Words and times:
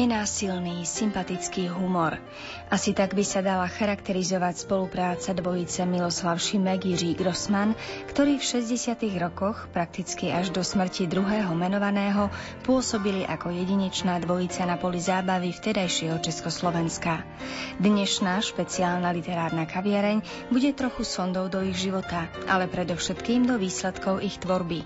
Nenásilný, 0.00 0.88
sympatický 0.88 1.68
humor. 1.68 2.16
Asi 2.72 2.96
tak 2.96 3.12
by 3.12 3.20
sa 3.20 3.44
dala 3.44 3.68
charakterizovať 3.68 4.64
spolupráca 4.64 5.36
dvojice 5.36 5.84
Miloslav 5.84 6.40
Šimek 6.40 6.88
Jiří 6.88 7.20
Grossman, 7.20 7.76
ktorí 8.08 8.40
v 8.40 8.64
60. 8.64 8.96
rokoch, 9.20 9.68
prakticky 9.68 10.32
až 10.32 10.56
do 10.56 10.64
smrti 10.64 11.04
druhého 11.04 11.52
menovaného, 11.52 12.32
pôsobili 12.64 13.28
ako 13.28 13.52
jedinečná 13.52 14.16
dvojica 14.24 14.64
na 14.64 14.80
poli 14.80 15.04
zábavy 15.04 15.52
vtedajšieho 15.52 16.16
Československa. 16.24 17.20
Dnešná 17.76 18.40
špeciálna 18.40 19.12
literárna 19.12 19.68
kaviareň 19.68 20.48
bude 20.48 20.72
trochu 20.72 21.04
sondou 21.04 21.52
do 21.52 21.60
ich 21.60 21.76
života, 21.76 22.24
ale 22.48 22.72
predovšetkým 22.72 23.44
do 23.44 23.60
výsledkov 23.60 24.24
ich 24.24 24.40
tvorby. 24.40 24.80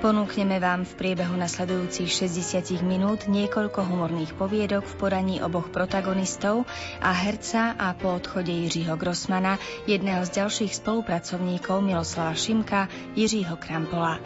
Ponúkneme 0.00 0.56
vám 0.56 0.88
v 0.88 0.96
priebehu 0.96 1.36
nasledujúcich 1.36 2.08
60 2.08 2.80
minút 2.80 3.28
niekoľko 3.28 3.84
humorných 3.84 4.32
poviedok 4.54 4.86
v 4.86 4.94
podaní 5.02 5.36
oboch 5.42 5.66
protagonistov 5.66 6.62
a 7.02 7.10
herca 7.10 7.74
a 7.74 7.90
po 7.90 8.14
odchode 8.14 8.54
Jiřího 8.54 8.94
Grossmana 8.94 9.58
jedného 9.82 10.22
z 10.22 10.30
ďalších 10.30 10.78
spolupracovníkov 10.78 11.82
Miloslava 11.82 12.38
Šimka 12.38 12.86
Jiřího 13.18 13.58
Krampola. 13.58 14.22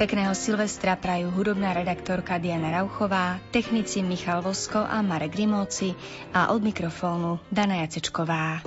Pekného 0.00 0.32
Silvestra 0.32 0.96
prajú 0.96 1.28
hudobná 1.28 1.76
redaktorka 1.76 2.40
Diana 2.40 2.72
Rauchová, 2.72 3.36
technici 3.52 4.00
Michal 4.00 4.40
Vosko 4.40 4.80
a 4.80 5.04
Marek 5.04 5.36
Grimovci 5.36 5.92
a 6.32 6.56
od 6.56 6.64
mikrofónu 6.64 7.36
Dana 7.52 7.84
Jacečková. 7.84 8.64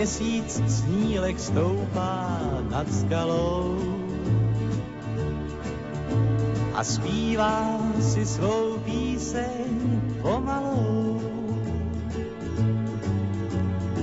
Měsíc 0.00 0.62
snílek 0.68 1.40
stoupá 1.40 2.40
nad 2.70 2.88
skalou 2.92 3.76
a 6.74 6.84
zpívá 6.84 7.80
si 8.00 8.26
svou 8.26 8.78
píseň 8.78 10.00
pomalou. 10.22 11.20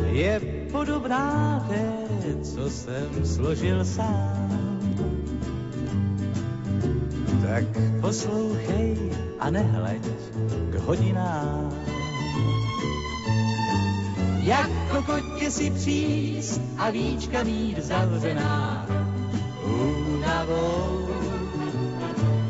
Je 0.06 0.40
podobná 0.72 1.66
té, 1.70 1.94
co 2.44 2.70
jsem 2.70 3.26
složil 3.26 3.86
sám. 3.86 4.50
Tak 7.42 7.66
poslouchej 8.02 8.98
a 9.40 9.50
nehleď 9.50 10.06
k 10.70 10.76
hodinám 10.76 11.74
jako 14.48 15.04
kotě 15.04 15.52
si 15.52 15.72
příst 15.72 16.62
a 16.78 16.90
víčka 16.90 17.44
mít 17.44 17.78
zavřená 17.78 18.86
únavou. 19.64 21.10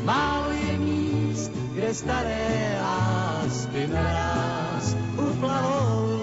Málo 0.04 0.50
je 0.50 0.78
míst, 0.78 1.50
kde 1.72 1.94
staré 1.94 2.78
lásky 2.82 3.86
naraz 3.86 4.96
uplavou. 5.30 6.20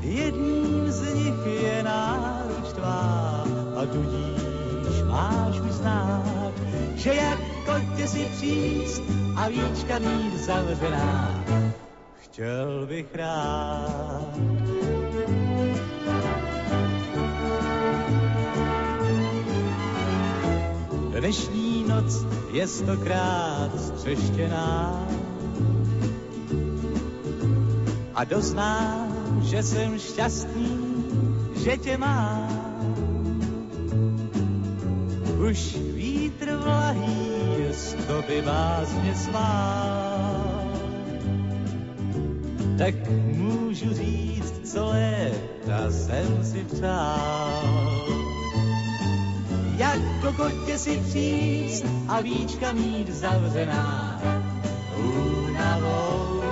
Jedním 0.00 0.92
z 0.92 1.14
nich 1.14 1.62
je 1.62 1.82
náruč 1.82 2.72
tvá 2.74 3.44
a 3.76 3.86
tudíž 3.86 5.02
máš 5.08 5.60
uznát, 5.60 6.52
že 6.96 7.14
jak 7.14 7.38
kotě 7.66 8.08
si 8.08 8.24
příst 8.24 9.02
a 9.36 9.48
víčka 9.48 9.98
mít 9.98 10.38
zavřená 10.38 11.51
chtěl 12.32 12.86
bych 12.86 13.14
rád. 13.14 14.38
Dnešní 21.18 21.84
noc 21.88 22.26
je 22.52 22.68
stokrát 22.68 23.70
střeštěná 23.80 25.06
a 28.14 28.24
doznám, 28.24 29.40
že 29.42 29.62
jsem 29.62 29.98
šťastný, 29.98 31.04
že 31.64 31.76
tě 31.76 31.98
mám. 31.98 32.48
Už 35.50 35.76
vítr 35.76 36.56
vlahý 36.56 37.28
stopy 37.72 38.42
básně 38.42 39.14
svá 39.14 40.31
tak 42.78 42.94
můžu 43.36 43.94
říct, 43.94 44.72
co 44.72 44.86
léta 44.86 45.90
jsem 45.90 46.44
si 46.44 46.64
přál. 46.64 48.02
Jako 49.76 50.32
kotě 50.36 50.78
si 50.78 50.96
příst 50.96 51.84
a 52.08 52.20
víčka 52.20 52.72
mít 52.72 53.08
zavřená 53.08 54.20
únavou. 54.96 56.42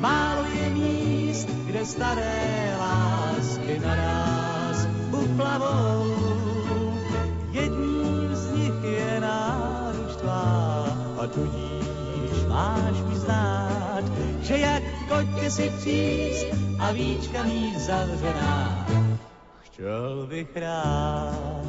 Málo 0.00 0.44
je 0.44 0.70
míst, 0.70 1.48
kde 1.66 1.84
staré 1.84 2.76
lásky 2.78 3.78
na 3.78 3.96
nás 3.96 4.88
uplavou. 5.12 6.14
Jedním 7.52 8.34
z 8.34 8.50
nich 8.50 8.82
je 8.82 9.20
náruč 9.20 10.16
tvá 10.16 10.86
a 11.20 11.26
tudíž 11.26 12.44
máš 12.48 13.00
vyznát, 13.08 13.63
že 14.44 14.58
jak 14.58 14.82
kotě 15.08 15.50
si 15.50 15.70
příst 15.70 16.46
a 16.78 16.92
víčka 16.92 17.42
mít 17.42 17.78
zavřená. 17.78 18.86
Chtěl 19.62 20.26
bych 20.26 20.56
rád. 20.56 21.64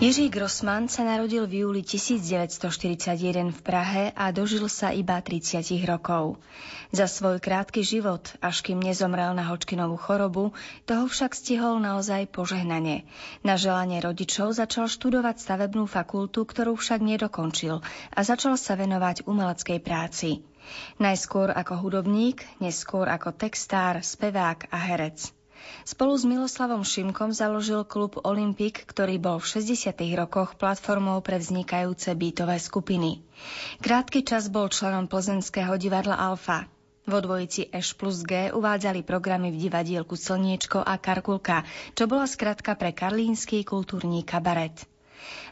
Jiří 0.00 0.32
Grossman 0.32 0.88
sa 0.88 1.04
narodil 1.04 1.44
v 1.44 1.60
júli 1.60 1.84
1941 1.84 3.52
v 3.52 3.60
Prahe 3.60 4.08
a 4.16 4.32
dožil 4.32 4.64
sa 4.72 4.96
iba 4.96 5.20
30 5.20 5.60
rokov. 5.84 6.40
Za 6.88 7.04
svoj 7.04 7.36
krátky 7.36 7.84
život, 7.84 8.32
až 8.40 8.64
kým 8.64 8.80
nezomrel 8.80 9.36
na 9.36 9.44
Hočkinovú 9.52 10.00
chorobu, 10.00 10.56
toho 10.88 11.04
však 11.04 11.36
stihol 11.36 11.84
naozaj 11.84 12.32
požehnanie. 12.32 13.04
Na 13.44 13.60
želanie 13.60 14.00
rodičov 14.00 14.56
začal 14.56 14.88
študovať 14.88 15.36
stavebnú 15.36 15.84
fakultu, 15.84 16.48
ktorú 16.48 16.80
však 16.80 17.04
nedokončil 17.04 17.84
a 18.16 18.20
začal 18.24 18.56
sa 18.56 18.80
venovať 18.80 19.28
umeleckej 19.28 19.84
práci. 19.84 20.40
Najskôr 20.96 21.52
ako 21.52 21.76
hudobník, 21.76 22.48
neskôr 22.56 23.04
ako 23.04 23.36
textár, 23.36 24.00
spevák 24.00 24.64
a 24.72 24.80
herec. 24.80 25.39
Spolu 25.84 26.14
s 26.14 26.24
Miloslavom 26.28 26.84
Šimkom 26.86 27.32
založil 27.34 27.82
klub 27.88 28.20
Olympik, 28.20 28.84
ktorý 28.86 29.18
bol 29.18 29.42
v 29.42 29.64
60. 29.64 29.96
rokoch 30.14 30.54
platformou 30.54 31.18
pre 31.24 31.40
vznikajúce 31.40 32.12
bytové 32.14 32.60
skupiny. 32.60 33.24
Krátky 33.80 34.22
čas 34.22 34.52
bol 34.52 34.68
členom 34.68 35.08
plzenského 35.08 35.74
divadla 35.80 36.20
Alfa. 36.20 36.68
Vo 37.08 37.18
dvojici 37.18 37.66
Eš 37.72 37.96
plus 37.96 38.22
G 38.22 38.54
uvádzali 38.54 39.02
programy 39.02 39.50
v 39.50 39.66
divadielku 39.66 40.14
Slniečko 40.14 40.84
a 40.84 40.94
Karkulka, 41.00 41.66
čo 41.96 42.04
bola 42.06 42.28
skratka 42.28 42.76
pre 42.76 42.92
karlínsky 42.94 43.64
kultúrny 43.66 44.22
kabaret. 44.22 44.86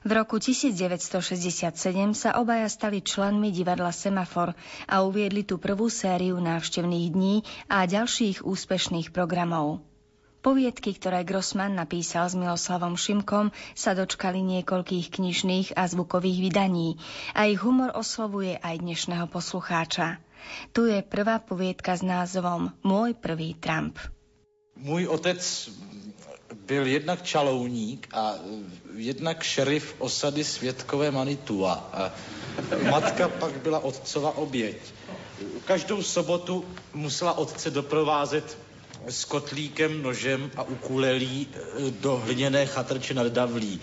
V 0.06 0.10
roku 0.14 0.38
1967 0.38 1.74
sa 2.14 2.30
obaja 2.38 2.68
stali 2.70 3.02
členmi 3.02 3.50
divadla 3.50 3.90
Semafor 3.90 4.54
a 4.86 4.94
uviedli 5.02 5.42
tu 5.42 5.58
prvú 5.58 5.90
sériu 5.90 6.38
návštevných 6.38 7.08
dní 7.12 7.34
a 7.66 7.84
ďalších 7.84 8.46
úspešných 8.46 9.10
programov. 9.10 9.87
Poviedky, 10.48 10.96
ktoré 10.96 11.28
Grossman 11.28 11.76
napísal 11.76 12.24
s 12.24 12.32
Miloslavom 12.32 12.96
Šimkom, 12.96 13.52
sa 13.76 13.92
dočkali 13.92 14.40
niekoľkých 14.40 15.20
knižných 15.20 15.76
a 15.76 15.84
zvukových 15.84 16.40
vydaní 16.40 16.96
a 17.36 17.44
ich 17.52 17.60
humor 17.60 17.92
oslovuje 17.92 18.56
aj 18.56 18.80
dnešného 18.80 19.28
poslucháča. 19.28 20.16
Tu 20.72 20.88
je 20.88 21.04
prvá 21.04 21.36
poviedka 21.36 21.92
s 21.92 22.00
názvom 22.00 22.72
Môj 22.80 23.12
prvý 23.20 23.60
Trump. 23.60 24.00
Můj 24.80 25.12
otec 25.12 25.36
byl 26.64 26.96
jednak 26.96 27.20
čalouník 27.20 28.08
a 28.16 28.40
jednak 28.96 29.44
šerif 29.44 30.00
osady 30.00 30.44
Světkové 30.44 31.12
Manitua. 31.12 31.92
A 31.92 32.08
matka 32.88 33.28
pak 33.28 33.52
byla 33.52 33.84
otcova 33.84 34.40
oběť. 34.40 34.80
Každou 35.68 36.02
sobotu 36.02 36.64
musela 36.96 37.36
otce 37.36 37.70
doprovázet 37.70 38.67
s 39.08 39.24
kotlíkem, 39.24 40.02
nožem 40.02 40.50
a 40.56 40.62
ukulelí 40.62 41.46
e, 41.52 41.90
do 41.90 42.16
hliněné 42.16 42.66
chatrče 42.66 43.14
nad 43.14 43.26
Davlí. 43.26 43.80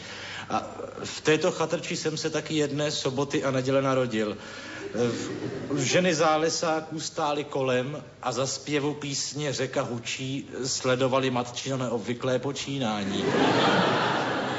A 0.49 0.63
v 1.03 1.21
této 1.21 1.51
chatrči 1.51 1.97
jsem 1.97 2.17
se 2.17 2.29
taky 2.29 2.55
jedné 2.55 2.91
soboty 2.91 3.43
a 3.43 3.51
neděle 3.51 3.81
narodil. 3.81 4.37
E, 4.37 5.81
ženy 5.81 6.15
zálesáků 6.15 6.99
stály 6.99 7.43
kolem 7.43 8.03
a 8.21 8.31
za 8.31 8.47
zpěvu 8.47 8.93
písně 8.93 9.53
Řeka 9.53 9.81
hučí 9.81 10.49
sledovali 10.65 11.29
matčino 11.31 11.77
neobvyklé 11.77 12.39
počínání. 12.39 13.25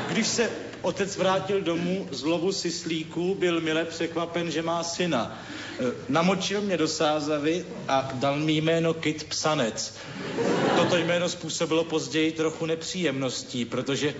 Když 0.09 0.29
se 0.29 0.51
otec 0.87 1.17
vrátil 1.17 1.61
domů 1.61 2.09
z 2.11 2.23
lovu 2.23 2.53
syslíků, 2.53 3.35
byl 3.35 3.61
mile 3.61 3.85
překvapen, 3.85 4.51
že 4.51 4.63
má 4.63 4.83
syna. 4.83 5.39
E, 5.81 5.93
namočil 6.09 6.61
mě 6.61 6.77
do 6.77 6.89
sázavy 6.89 7.65
a 7.89 8.11
dal 8.15 8.39
mi 8.39 8.53
jméno 8.53 8.95
Kit 8.95 9.25
Psanec. 9.25 9.95
Toto 10.77 10.97
jméno 10.97 11.29
způsobilo 11.29 11.85
později 11.85 12.33
trochu 12.33 12.67
nepříjemností, 12.67 13.65
protože 13.65 14.15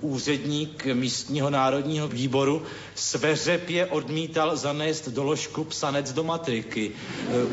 úředník 0.00 0.84
místního 0.84 1.50
národního 1.50 2.08
výboru 2.08 2.62
sveřepě 2.94 3.86
odmítal 3.86 4.56
zanést 4.56 5.08
doložku 5.08 5.64
psanec 5.64 6.12
do 6.12 6.24
matriky. 6.24 6.90
E, 6.90 7.46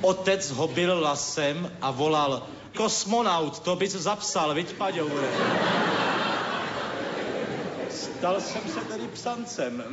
otec 0.00 0.50
ho 0.50 0.68
byl 0.68 1.00
lasem 1.00 1.72
a 1.82 1.90
volal 1.90 2.46
kosmonaut, 2.76 3.58
to 3.58 3.76
bys 3.76 3.92
zapsal, 3.92 4.54
viď, 4.54 4.72
Paďoure? 4.72 5.28
Stal 8.20 8.40
jsem 8.40 8.62
se 8.68 8.80
tedy 8.80 9.08
psancem. 9.08 9.84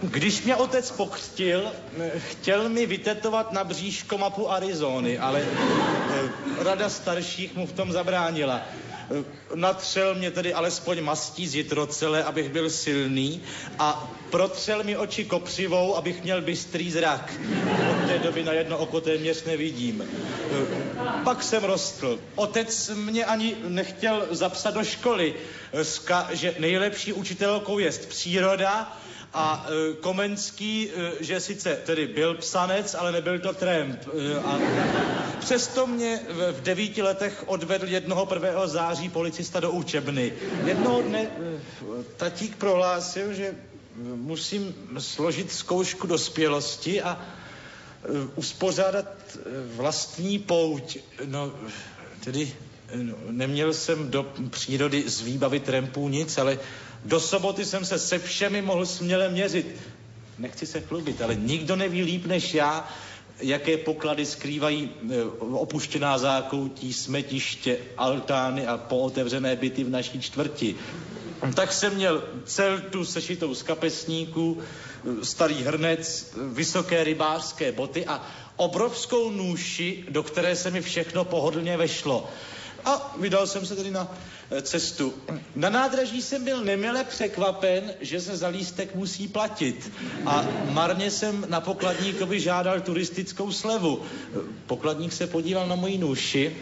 Když 0.00 0.42
mě 0.42 0.56
otec 0.56 0.90
pokřtil, 0.90 1.72
chtěl 2.16 2.68
mi 2.68 2.86
vytetovat 2.86 3.52
na 3.52 3.64
bříško 3.64 4.18
mapu 4.18 4.50
Arizony, 4.50 5.18
ale 5.18 5.42
eh, 5.42 6.64
rada 6.64 6.88
starších 6.88 7.54
mu 7.56 7.66
v 7.66 7.72
tom 7.72 7.92
zabránila. 7.92 8.62
Eh, 9.20 9.24
natřel 9.54 10.14
mě 10.14 10.30
tedy 10.30 10.54
alespoň 10.54 11.02
mastí 11.02 11.48
z 11.48 11.54
jitrocele, 11.54 12.24
abych 12.24 12.48
byl 12.48 12.70
silný 12.70 13.42
a 13.78 14.10
protřel 14.30 14.84
mi 14.84 14.96
oči 14.96 15.24
kopřivou, 15.24 15.96
abych 15.96 16.22
měl 16.22 16.40
bystrý 16.40 16.90
zrak. 16.90 17.34
Od 17.90 18.06
té 18.06 18.18
doby 18.18 18.44
na 18.44 18.52
jedno 18.52 18.78
oko 18.78 19.00
téměř 19.00 19.44
nevidím. 19.44 20.02
Eh, 20.02 21.22
pak 21.24 21.42
jsem 21.42 21.64
rostl. 21.64 22.18
Otec 22.34 22.90
mě 22.94 23.24
ani 23.24 23.56
nechtěl 23.68 24.26
zapsat 24.30 24.74
do 24.74 24.84
školy, 24.84 25.34
Ska, 25.82 26.28
že 26.32 26.54
nejlepší 26.58 27.12
učitelkou 27.12 27.78
je 27.78 27.90
příroda 27.90 29.01
a 29.34 29.66
e, 29.68 29.94
Komenský, 29.94 30.90
e, 30.90 31.24
že 31.24 31.40
sice 31.40 31.76
tedy 31.86 32.06
byl 32.06 32.34
psanec, 32.34 32.94
ale 32.94 33.12
nebyl 33.12 33.38
to 33.38 33.52
tramp. 33.52 33.98
E, 34.00 34.38
a 34.38 34.58
přesto 35.40 35.86
mě 35.86 36.20
v, 36.28 36.52
v 36.52 36.62
devíti 36.62 37.02
letech 37.02 37.44
odvedl 37.46 37.88
jednoho 37.88 38.28
1. 38.34 38.66
září 38.66 39.08
policista 39.08 39.60
do 39.60 39.70
učebny. 39.70 40.32
Jednoho 40.64 41.02
dne 41.02 41.20
e, 41.22 41.30
tatík 42.16 42.56
prohlásil, 42.56 43.32
že 43.34 43.54
musím 44.14 44.74
složit 44.98 45.52
zkoušku 45.52 46.06
dospělosti 46.06 47.02
a 47.02 47.20
e, 47.20 48.08
uspořádat 48.34 49.06
e, 49.06 49.38
vlastní 49.76 50.38
pouť. 50.38 50.98
No, 51.24 51.52
tedy 52.24 52.52
no, 52.94 53.14
neměl 53.30 53.72
jsem 53.74 54.10
do 54.10 54.32
přírody 54.50 55.04
z 55.10 55.20
výbavy 55.20 55.60
trampů 55.60 56.08
nic, 56.08 56.38
ale 56.38 56.58
do 57.04 57.20
soboty 57.20 57.64
jsem 57.64 57.84
se 57.84 57.98
se 57.98 58.18
všemi 58.18 58.62
mohl 58.62 58.86
směle 58.86 59.28
měřit. 59.28 59.76
Nechci 60.38 60.66
se 60.66 60.80
chlubit, 60.80 61.22
ale 61.22 61.34
nikdo 61.34 61.76
neví 61.76 62.02
líp 62.02 62.26
než 62.26 62.54
já, 62.54 62.88
jaké 63.40 63.76
poklady 63.76 64.26
skrývají 64.26 64.90
e, 65.10 65.24
opuštěná 65.40 66.18
zákoutí, 66.18 66.92
smetiště, 66.92 67.78
altány 67.96 68.66
a 68.66 68.76
pootevřené 68.76 69.56
byty 69.56 69.84
v 69.84 69.90
naší 69.90 70.20
čtvrti. 70.20 70.74
Tak 71.54 71.72
jsem 71.72 71.94
měl 71.94 72.24
celtu 72.44 73.04
sešitou 73.04 73.54
z 73.54 73.62
kapesníků, 73.62 74.58
e, 74.60 75.24
starý 75.24 75.62
hrnec, 75.62 76.32
vysoké 76.52 77.04
rybářské 77.04 77.72
boty 77.72 78.06
a 78.06 78.26
obrovskou 78.56 79.30
nůši, 79.30 80.04
do 80.08 80.22
které 80.22 80.56
se 80.56 80.70
mi 80.70 80.80
všechno 80.80 81.24
pohodlně 81.24 81.76
vešlo. 81.76 82.28
A 82.84 83.14
vydal 83.18 83.46
jsem 83.46 83.66
se 83.66 83.76
tedy 83.76 83.90
na 83.90 84.16
eh, 84.50 84.62
cestu. 84.62 85.14
Na 85.56 85.70
nádraží 85.70 86.22
jsem 86.22 86.44
byl 86.44 86.64
nemile 86.64 87.04
překvapen, 87.04 87.94
že 88.00 88.20
se 88.20 88.36
za 88.36 88.48
lístek 88.48 88.94
musí 88.94 89.28
platit. 89.28 89.92
A 90.26 90.46
marně 90.70 91.10
jsem 91.10 91.46
na 91.48 91.60
pokladníkovi 91.60 92.40
žádal 92.40 92.80
turistickou 92.80 93.52
slevu. 93.52 94.02
Pokladník 94.66 95.12
se 95.12 95.26
podíval 95.26 95.66
na 95.66 95.74
moji 95.74 95.98
nůši 95.98 96.56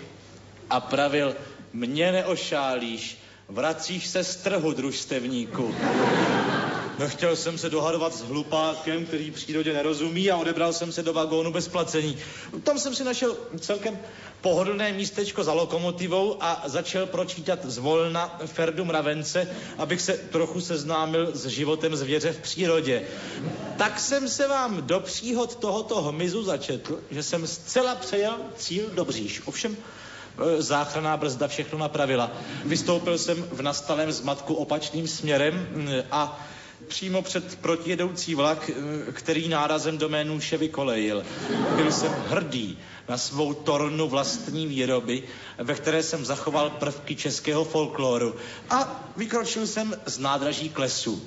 a 0.70 0.80
pravil, 0.80 1.36
mě 1.72 2.12
neošálíš, 2.12 3.18
vracíš 3.48 4.06
se 4.06 4.24
z 4.24 4.36
trhu, 4.36 4.72
družstevníku. 4.72 5.74
Nechtěl 7.00 7.36
jsem 7.36 7.58
se 7.58 7.70
dohadovat 7.70 8.14
s 8.14 8.20
hlupákem, 8.20 9.06
který 9.06 9.30
přírodě 9.30 9.72
nerozumí 9.72 10.30
a 10.30 10.36
odebral 10.36 10.72
jsem 10.72 10.92
se 10.92 11.02
do 11.02 11.12
vagónu 11.12 11.52
bez 11.52 11.68
placení. 11.68 12.16
Tam 12.62 12.78
jsem 12.78 12.94
si 12.94 13.04
našel 13.04 13.36
celkem 13.60 13.98
pohodlné 14.40 14.92
místečko 14.92 15.44
za 15.44 15.52
lokomotivou 15.52 16.36
a 16.40 16.62
začal 16.66 17.06
pročítat 17.06 17.58
zvolna 17.64 18.40
Ferdu 18.46 18.84
Mravence, 18.84 19.48
abych 19.78 20.00
se 20.00 20.12
trochu 20.12 20.60
seznámil 20.60 21.30
s 21.34 21.46
životem 21.46 21.96
zvěře 21.96 22.32
v 22.32 22.38
přírodě. 22.38 23.02
Tak 23.78 24.00
jsem 24.00 24.28
se 24.28 24.48
vám 24.48 24.82
do 24.82 25.00
příhod 25.00 25.56
tohoto 25.56 26.02
hmyzu 26.02 26.42
začetl, 26.44 27.00
že 27.10 27.22
jsem 27.22 27.46
zcela 27.46 27.94
přejel 27.94 28.36
cíl 28.56 28.90
do 28.94 29.04
bříž. 29.04 29.42
Ovšem, 29.44 29.76
e, 29.76 30.62
záchranná 30.62 31.16
brzda 31.16 31.48
všechno 31.48 31.78
napravila. 31.78 32.30
Vystoupil 32.64 33.18
jsem 33.18 33.42
v 33.52 33.62
nastalém 33.62 34.12
zmatku 34.12 34.54
opačným 34.54 35.08
směrem 35.08 35.68
a 36.10 36.46
přímo 36.90 37.22
před 37.22 37.58
protijedoucí 37.58 38.34
vlak, 38.34 38.70
eh, 38.70 39.12
který 39.12 39.48
nárazem 39.48 39.98
do 39.98 40.08
mé 40.08 40.24
nůše 40.24 40.56
vykolejil. 40.56 41.24
Byl 41.76 41.92
jsem 41.92 42.12
hrdý 42.28 42.78
na 43.08 43.18
svou 43.18 43.54
tornu 43.54 44.08
vlastní 44.08 44.66
výroby, 44.66 45.22
ve 45.58 45.74
které 45.74 46.02
jsem 46.02 46.24
zachoval 46.24 46.70
prvky 46.70 47.16
českého 47.16 47.64
folkloru 47.64 48.34
a 48.70 49.10
vykročil 49.16 49.66
jsem 49.66 49.94
z 50.06 50.18
nádraží 50.18 50.68
k 50.68 50.78
lesu. 50.78 51.22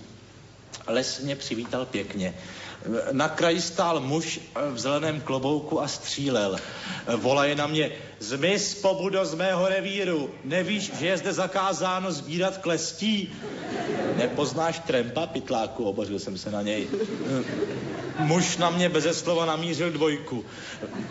Les 0.88 1.20
mě 1.20 1.36
přivítal 1.36 1.86
pěkně. 1.86 2.36
Na 3.12 3.30
kraji 3.30 3.62
stál 3.62 4.00
muž 4.00 4.40
v 4.72 4.80
zeleném 4.80 5.22
klobouku 5.22 5.82
a 5.82 5.88
střílel. 5.88 6.58
Volaje 7.18 7.56
na 7.56 7.68
mě, 7.68 7.92
zmiz 8.20 8.76
pobudo 8.76 9.26
z 9.26 9.34
mého 9.34 9.68
revíru, 9.70 10.30
nevíš, 10.44 10.92
že 11.00 11.08
je 11.08 11.18
zde 11.18 11.34
zakázáno 11.34 12.12
sbírat 12.12 12.58
klestí? 12.58 13.36
Nepoznáš 14.18 14.80
trempa, 14.80 15.28
pytláku, 15.28 15.84
obořil 15.84 16.20
jsem 16.20 16.38
se 16.38 16.52
na 16.52 16.62
něj. 16.62 16.88
Muž 18.20 18.58
na 18.58 18.70
mě 18.70 18.90
beze 18.90 19.14
slova 19.14 19.46
namířil 19.46 19.92
dvojku. 19.92 20.46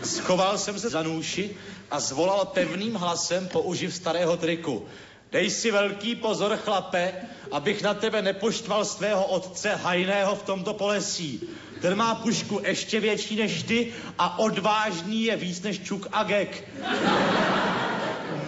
Schoval 0.03 0.57
jsem 0.57 0.79
se 0.79 0.89
za 0.89 1.03
nůši 1.03 1.55
a 1.91 1.99
zvolal 1.99 2.45
pevným 2.45 2.93
hlasem, 2.93 3.47
použiv 3.47 3.95
starého 3.95 4.37
triku. 4.37 4.85
Dej 5.31 5.49
si 5.49 5.71
velký 5.71 6.15
pozor, 6.15 6.57
chlape, 6.57 7.13
abych 7.51 7.81
na 7.81 7.93
tebe 7.93 8.21
nepoštval 8.21 8.85
svého 8.85 9.25
otce 9.25 9.75
hajného 9.75 10.35
v 10.35 10.43
tomto 10.43 10.73
polesí. 10.73 11.41
Ten 11.83 11.95
má 11.97 12.15
pušku 12.15 12.61
ještě 12.63 12.99
větší 12.99 13.35
než 13.35 13.63
ty 13.63 13.93
a 14.19 14.39
odvážný 14.39 15.23
je 15.23 15.35
víc 15.35 15.61
než 15.61 15.79
Čuk 15.79 16.07
a 16.11 16.23
Gek. 16.23 16.63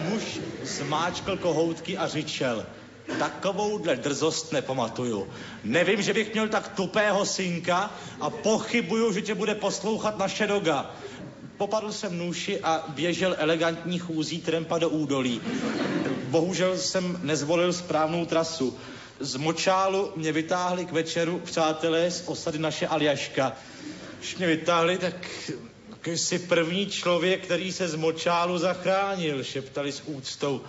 Muž 0.08 0.22
zmáčkl 0.62 1.36
kohoutky 1.36 1.98
a 1.98 2.06
řičel. 2.06 2.66
Takovouhle 3.18 3.96
drzost 3.96 4.52
nepamatuju. 4.52 5.28
Nevím, 5.64 6.02
že 6.02 6.12
bych 6.12 6.32
měl 6.32 6.48
tak 6.48 6.68
tupého 6.68 7.26
synka 7.26 7.90
a 8.20 8.30
pochybuju, 8.30 9.12
že 9.12 9.22
tě 9.22 9.34
bude 9.34 9.54
poslouchat 9.54 10.18
naše 10.18 10.46
doga. 10.46 10.90
Popadl 11.56 11.92
jsem 11.92 12.18
nůši 12.18 12.60
a 12.60 12.84
běžel 12.88 13.36
elegantní 13.38 13.98
chůzí 13.98 14.40
trempa 14.40 14.78
do 14.78 14.88
údolí. 14.88 15.40
Bohužel 16.28 16.78
jsem 16.78 17.20
nezvolil 17.22 17.72
správnou 17.72 18.26
trasu. 18.26 18.78
Z 19.20 19.36
močálu 19.36 20.12
mě 20.16 20.32
vytáhli 20.32 20.84
k 20.84 20.92
večeru 20.92 21.38
přátelé 21.38 22.10
z 22.10 22.22
osady 22.26 22.58
naše 22.58 22.86
Aljaška. 22.86 23.52
Když 24.18 24.36
mě 24.36 24.46
vytáhli, 24.46 24.98
tak 24.98 25.14
jsi 26.06 26.38
první 26.38 26.86
člověk, 26.86 27.44
který 27.44 27.72
se 27.72 27.88
z 27.88 27.94
močálu 27.94 28.58
zachránil, 28.58 29.44
šeptali 29.44 29.92
s 29.92 30.02
úctou. 30.06 30.60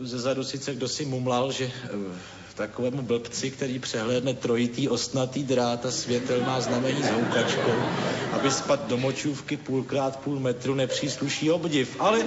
Ze 0.00 0.18
zadu 0.18 0.44
sice 0.44 0.74
kdo 0.74 0.88
si 0.88 1.04
mumlal, 1.04 1.52
že 1.52 1.64
eh, 1.64 1.88
takovému 2.58 3.02
blbci, 3.02 3.50
který 3.50 3.78
přehlédne 3.78 4.34
trojitý 4.34 4.88
ostnatý 4.88 5.42
drát 5.42 5.86
a 5.86 5.90
světelná 5.90 6.60
znamení 6.60 7.02
s 7.02 7.10
houkačkou, 7.10 7.82
aby 8.32 8.50
spad 8.50 8.88
do 8.88 8.96
močůvky 8.96 9.56
půlkrát 9.56 10.16
půl 10.20 10.40
metru 10.40 10.74
nepřísluší 10.74 11.50
obdiv. 11.50 11.96
Ale 11.98 12.22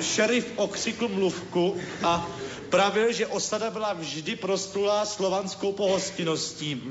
šerif 0.00 0.46
okřikl 0.56 1.08
mluvku 1.08 1.76
a 2.02 2.28
pravil, 2.70 3.12
že 3.12 3.26
osada 3.26 3.70
byla 3.70 3.92
vždy 3.92 4.36
prostulá 4.36 5.06
slovanskou 5.06 5.72
pohostinností. 5.72 6.82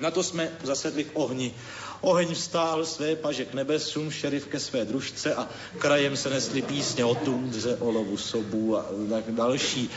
Na 0.00 0.10
to 0.10 0.22
jsme 0.22 0.50
zasedli 0.62 1.04
k 1.04 1.10
ohni. 1.14 1.54
Oheň 2.00 2.34
vstál 2.34 2.86
své 2.86 3.16
paže 3.16 3.44
k 3.44 3.54
nebesům, 3.54 4.10
šerif 4.10 4.46
ke 4.46 4.60
své 4.60 4.84
družce 4.84 5.34
a 5.34 5.48
krajem 5.78 6.16
se 6.16 6.30
nesly 6.30 6.62
písně 6.62 7.04
o 7.04 7.14
tundře, 7.14 7.76
o 7.76 7.90
lovu 7.90 8.16
sobů 8.16 8.78
a 8.78 8.86
tak 9.10 9.24
další. 9.34 9.90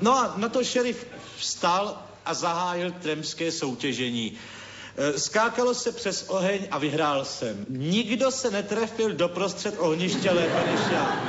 No 0.00 0.12
a 0.12 0.34
na 0.36 0.48
to 0.48 0.64
šerif 0.64 1.06
vstal 1.36 2.02
a 2.24 2.34
zahájil 2.34 2.92
tremské 3.02 3.52
soutěžení. 3.52 4.32
E, 4.96 5.18
skákalo 5.18 5.74
se 5.74 5.92
přes 5.92 6.24
oheň 6.28 6.68
a 6.70 6.78
vyhrál 6.78 7.24
jsem. 7.24 7.66
Nikdo 7.68 8.30
se 8.30 8.50
netrefil 8.50 9.12
doprostřed 9.12 9.74
ohniště 9.78 10.30
lépe 10.30 10.70
než 10.72 10.80
já. 10.92 11.22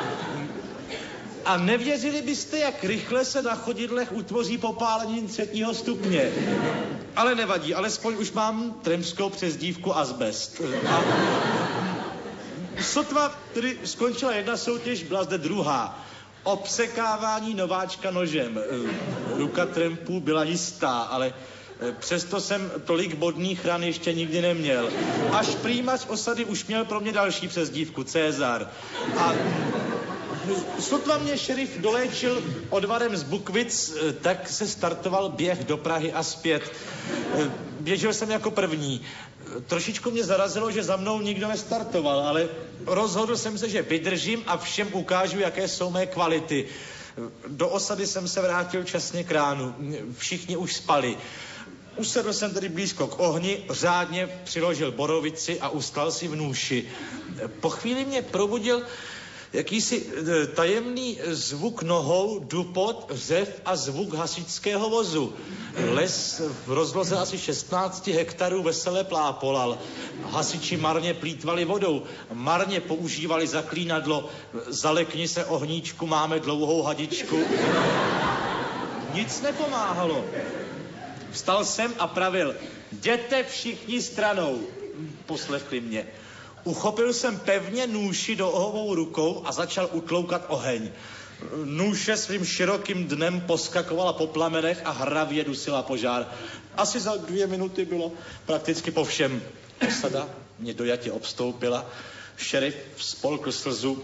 A 1.45 1.57
nevěřili 1.57 2.21
byste, 2.21 2.57
jak 2.59 2.83
rychle 2.83 3.25
se 3.25 3.41
na 3.41 3.55
chodidlech 3.55 4.12
utvoří 4.12 4.57
popálení 4.57 5.27
třetího 5.27 5.73
stupně. 5.73 6.31
Ale 7.15 7.35
nevadí, 7.35 7.75
alespoň 7.75 8.15
už 8.19 8.31
mám 8.31 8.79
tremskou 8.81 9.29
přezdívku 9.29 9.97
Asbest. 9.97 10.62
A 10.89 11.03
sotva 12.81 13.31
tedy 13.53 13.77
skončila 13.83 14.31
jedna 14.31 14.57
soutěž, 14.57 15.03
byla 15.03 15.23
zde 15.23 15.38
druhá. 15.38 16.05
Obsekávání 16.43 17.53
nováčka 17.53 18.12
nožem. 18.12 18.59
Ruka 19.35 19.65
trempů 19.65 20.19
byla 20.19 20.43
jistá, 20.43 21.00
ale 21.00 21.33
Přesto 22.00 22.41
jsem 22.41 22.71
tolik 22.85 23.15
bodných 23.15 23.65
ran 23.65 23.83
ještě 23.83 24.13
nikdy 24.13 24.41
neměl. 24.41 24.89
Až 25.31 25.47
prýmač 25.47 26.01
osady 26.07 26.45
už 26.45 26.65
měl 26.65 26.85
pro 26.85 27.00
mě 27.00 27.12
další 27.12 27.47
přezdívku, 27.47 28.03
Cezar. 28.03 28.69
A 29.17 29.33
sotva 30.79 31.17
mě 31.17 31.38
šerif 31.38 31.77
doléčil 31.77 32.43
odvarem 32.69 33.17
z 33.17 33.23
Bukvic, 33.23 33.93
tak 34.21 34.50
se 34.50 34.67
startoval 34.67 35.29
běh 35.29 35.63
do 35.63 35.77
Prahy 35.77 36.13
a 36.13 36.23
zpět. 36.23 36.71
Běžel 37.79 38.13
jsem 38.13 38.31
jako 38.31 38.51
první. 38.51 39.01
Trošičku 39.67 40.12
mě 40.12 40.23
zarazilo, 40.23 40.71
že 40.71 40.83
za 40.83 40.95
mnou 40.95 41.21
nikdo 41.21 41.47
nestartoval, 41.47 42.19
ale 42.19 42.50
rozhodl 42.85 43.38
jsem 43.38 43.57
se, 43.57 43.69
že 43.69 43.81
vydržím 43.81 44.43
a 44.47 44.57
všem 44.57 44.88
ukážu, 44.93 45.39
jaké 45.39 45.67
jsou 45.67 45.89
mé 45.89 46.05
kvality. 46.05 46.65
Do 47.47 47.69
osady 47.69 48.07
jsem 48.07 48.27
se 48.27 48.41
vrátil 48.41 48.83
časně 48.83 49.23
k 49.23 49.31
ránu. 49.31 49.75
Všichni 50.17 50.57
už 50.57 50.73
spali. 50.73 51.17
Usedl 51.95 52.33
jsem 52.33 52.53
tedy 52.53 52.69
blízko 52.69 53.07
k 53.07 53.19
ohni, 53.19 53.65
řádně 53.69 54.29
přiložil 54.43 54.91
borovici 54.91 55.59
a 55.59 55.69
ustal 55.69 56.12
si 56.12 56.27
v 56.27 56.35
nůši. 56.35 56.89
Po 57.59 57.69
chvíli 57.69 58.05
mě 58.05 58.21
probudil 58.21 58.83
jakýsi 59.53 60.05
e, 60.05 60.48
tajemný 60.48 61.19
zvuk 61.27 61.83
nohou, 61.83 62.39
dupot, 62.39 63.12
řev 63.12 63.62
a 63.65 63.75
zvuk 63.75 64.13
hasičského 64.13 64.89
vozu. 64.89 65.33
Les 65.91 66.41
v 66.67 66.72
rozloze 66.72 67.17
asi 67.17 67.38
16 67.38 68.07
hektarů 68.07 68.63
veselé 68.63 69.03
plápolal. 69.03 69.77
Hasiči 70.24 70.77
marně 70.77 71.13
plítvali 71.13 71.65
vodou, 71.65 72.03
marně 72.33 72.79
používali 72.81 73.48
zaklínadlo. 73.48 74.29
Zalekni 74.67 75.27
se 75.27 75.45
ohníčku, 75.45 76.07
máme 76.07 76.39
dlouhou 76.39 76.81
hadičku. 76.81 77.43
Nic 79.13 79.41
nepomáhalo. 79.41 80.25
Vstal 81.31 81.65
jsem 81.65 81.93
a 82.00 82.07
pravil, 82.07 82.55
jděte 82.91 83.43
všichni 83.43 84.01
stranou. 84.01 84.62
Poslechli 85.25 85.81
mě. 85.81 86.07
Uchopil 86.63 87.13
jsem 87.13 87.39
pevně 87.39 87.88
nůši 87.88 88.36
do 88.36 88.50
ohovou 88.50 88.96
rukou 88.96 89.41
a 89.46 89.51
začal 89.51 89.89
utloukat 89.91 90.46
oheň. 90.48 90.91
Nůše 91.65 92.17
svým 92.17 92.46
širokým 92.46 93.08
dnem 93.08 93.41
poskakovala 93.41 94.13
po 94.13 94.27
plamenech 94.27 94.82
a 94.86 94.91
hravě 94.91 95.43
dusila 95.43 95.84
požár. 95.84 96.27
Asi 96.77 97.00
za 97.00 97.17
dvě 97.17 97.48
minuty 97.48 97.86
bylo 97.86 98.12
prakticky 98.46 98.91
po 98.91 99.03
všem. 99.03 99.41
Osada 99.88 100.29
mě 100.60 100.74
dojatě 100.74 101.12
obstoupila. 101.12 101.86
Šerif 102.38 102.75
spolkl 102.98 103.51
slzu 103.51 104.03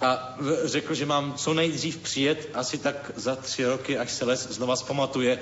a 0.00 0.38
řekl, 0.64 0.94
že 0.94 1.06
mám 1.06 1.34
co 1.34 1.54
nejdřív 1.54 1.96
přijet, 1.96 2.48
asi 2.54 2.78
tak 2.78 3.10
za 3.16 3.36
tři 3.36 3.64
roky, 3.64 3.98
až 3.98 4.12
se 4.12 4.24
les 4.24 4.48
znova 4.48 4.76
zpamatuje. 4.76 5.38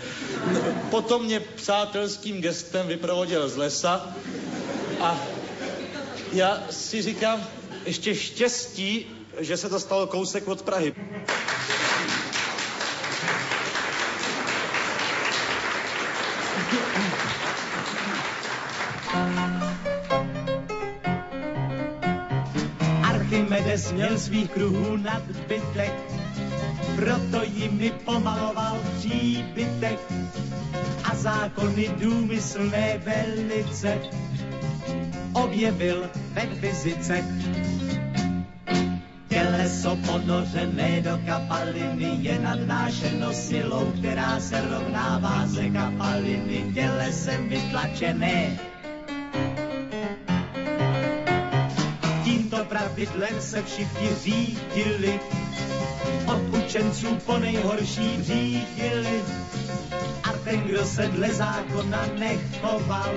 Potom 0.90 1.24
mě 1.24 1.40
přátelským 1.40 2.40
gestem 2.40 2.86
vyprovodil 2.86 3.48
z 3.48 3.56
lesa 3.56 4.14
a 5.00 5.20
já 6.32 6.62
si 6.70 7.02
říkám, 7.02 7.46
ještě 7.86 8.14
štěstí, 8.14 9.06
že 9.38 9.56
se 9.56 9.68
to 9.68 9.80
stalo 9.80 10.06
kousek 10.06 10.48
od 10.48 10.62
Prahy. 10.62 10.94
Archimedes 23.02 23.92
měl 23.92 24.18
svých 24.18 24.50
kruhů 24.50 24.96
nadbytek, 24.96 25.92
proto 26.96 27.42
jimi 27.54 27.90
pomaloval 28.04 28.80
příbytek 28.98 29.98
a 31.04 31.14
zákony 31.16 31.88
důmyslné 31.98 33.02
velice 33.04 33.98
objevil 35.32 36.10
ve 36.32 36.46
fyzice. 36.46 37.24
Těleso 39.28 39.96
ponořené 39.96 41.00
do 41.00 41.18
kapaliny 41.26 42.16
je 42.20 42.38
nadnášeno 42.38 43.32
silou, 43.32 43.92
která 43.98 44.40
se 44.40 44.60
rovná 44.60 45.18
váze 45.18 45.70
kapaliny 45.70 46.72
tělesem 46.74 47.48
vytlačené. 47.48 48.58
Tímto 52.24 52.64
pravidlem 52.64 53.40
se 53.40 53.62
všichni 53.62 54.08
řídili, 54.24 55.20
od 56.26 56.64
učenců 56.64 57.06
po 57.26 57.38
nejhorší 57.38 58.22
řídili. 58.22 59.22
A 60.22 60.32
ten, 60.44 60.60
kdo 60.60 60.84
se 60.84 61.06
dle 61.06 61.28
zákona 61.34 62.06
nechoval, 62.18 63.14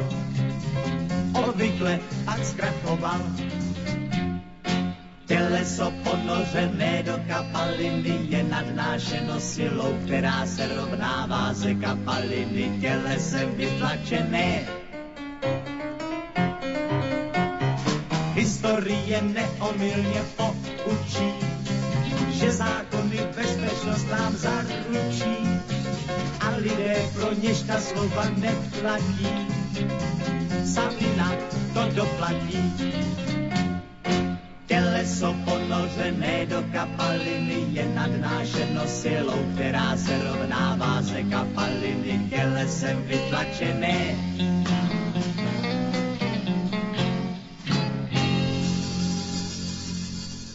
obvykle 1.33 1.99
pak 2.25 2.45
zkrachoval. 2.45 3.21
Těleso 5.25 5.91
ponořené 6.03 7.03
do 7.03 7.19
kapaliny 7.27 8.19
je 8.29 8.43
nadnášeno 8.43 9.39
silou, 9.39 9.97
která 10.05 10.45
se 10.45 10.75
rovnává 10.75 11.53
ze 11.53 11.75
kapaliny 11.75 12.77
tělesem 12.81 13.55
vytlačené. 13.55 14.67
Historie 18.33 19.21
neomylně 19.21 20.21
poučí, 20.35 21.31
že 22.29 22.51
zákony 22.51 23.19
bezpečnost 23.35 24.07
nám 24.11 24.35
zaručí 24.35 25.37
a 26.39 26.49
lidé 26.55 26.95
pro 27.13 27.33
něž 27.33 27.61
ta 27.61 27.79
slova 27.79 28.25
neplatí 28.37 29.27
sami 30.65 31.07
na 31.17 31.29
to 31.73 31.81
doplatí. 31.95 32.63
Těleso 34.67 35.35
ponořené 35.45 36.45
do 36.45 36.63
kapaliny 36.71 37.67
je 37.71 37.85
nadnášeno 37.95 38.87
silou, 38.87 39.39
která 39.53 39.97
se 39.97 40.17
rovnává 40.23 41.01
ze 41.01 41.23
kapaliny 41.23 42.29
tělesem 42.29 43.03
vytlačené. 43.03 44.15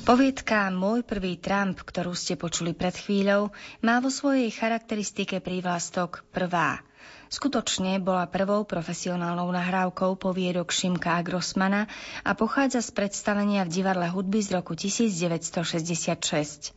Poviedka 0.09 0.73
Môj 0.73 1.05
prvý 1.05 1.37
Trump, 1.37 1.85
ktorú 1.85 2.17
ste 2.17 2.41
počuli 2.41 2.73
pred 2.73 2.97
chvíľou, 2.97 3.53
má 3.85 4.01
vo 4.01 4.09
svojej 4.09 4.49
charakteristike 4.49 5.37
prívlastok 5.45 6.25
prvá. 6.33 6.88
Skutočne 7.29 8.01
bola 8.01 8.25
prvou 8.25 8.65
profesionálnou 8.65 9.53
nahrávkou 9.53 10.17
poviedok 10.17 10.73
Šimka 10.73 11.13
a 11.17 11.21
Grossmana 11.21 11.85
a 12.25 12.33
pochádza 12.33 12.81
z 12.81 12.89
predstavenia 12.97 13.69
v 13.69 13.73
divadle 13.73 14.09
hudby 14.09 14.41
z 14.41 14.57
roku 14.57 14.73
1966. 14.73 16.73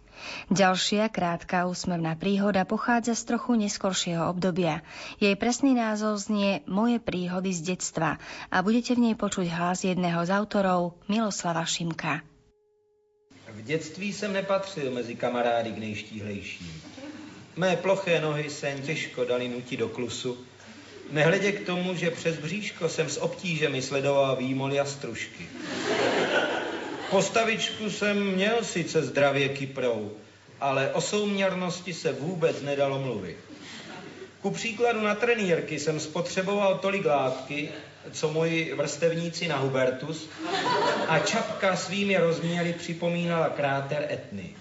Ďalšia 0.51 1.09
krátka 1.09 1.65
úsmevná 1.65 2.13
príhoda 2.19 2.67
pochádza 2.67 3.15
z 3.17 3.23
trochu 3.33 3.55
neskoršieho 3.57 4.29
obdobia. 4.29 4.85
Jej 5.17 5.33
presný 5.39 5.73
názov 5.73 6.21
znie 6.21 6.61
Moje 6.69 7.01
príhody 7.01 7.49
z 7.55 7.73
detstva 7.73 8.21
a 8.53 8.61
budete 8.61 8.93
v 8.93 9.09
nej 9.09 9.15
počuť 9.17 9.49
hlas 9.49 9.81
jedného 9.87 10.21
z 10.21 10.29
autorov 10.35 10.99
Miloslava 11.09 11.65
Šimka. 11.65 12.21
V 13.51 13.63
dětství 13.63 14.13
jsem 14.13 14.33
nepatřil 14.33 14.91
mezi 14.91 15.15
kamarády 15.15 15.71
k 15.71 15.77
nejštíhlejším. 15.77 16.81
Mé 17.55 17.75
ploché 17.75 18.21
nohy 18.21 18.49
se 18.49 18.75
těžko 18.85 19.25
dali 19.25 19.47
nutit 19.47 19.77
do 19.77 19.89
klusu, 19.89 20.37
nehledě 21.11 21.51
k 21.51 21.65
tomu, 21.65 21.95
že 21.95 22.11
přes 22.11 22.37
bříško 22.37 22.89
jsem 22.89 23.09
s 23.09 23.21
obtížemi 23.21 23.81
sledoval 23.81 24.35
výmoly 24.35 24.79
a 24.79 24.85
stružky. 24.85 25.49
Postavičku 27.09 27.89
jsem 27.89 28.31
měl 28.31 28.63
sice 28.63 29.03
zdravě 29.03 29.49
kyprou, 29.49 30.11
ale 30.59 30.89
o 30.93 31.01
souměrnosti 31.01 31.93
se 31.93 32.11
vůbec 32.11 32.61
nedalo 32.61 32.99
mluvit. 32.99 33.37
Ku 34.41 34.51
příkladu 34.51 35.01
na 35.01 35.15
trenýrky 35.15 35.79
jsem 35.79 35.99
spotřeboval 35.99 36.77
tolik 36.77 37.05
látky, 37.05 37.69
co 38.11 38.31
moji 38.31 38.73
vrstevníci 38.73 39.47
na 39.47 39.57
Hubertus 39.57 40.29
a 41.07 41.19
čapka 41.19 41.75
svými 41.75 42.17
rozměry 42.17 42.73
připomínala 42.73 43.49
kráter 43.49 44.07
Etny. 44.11 44.55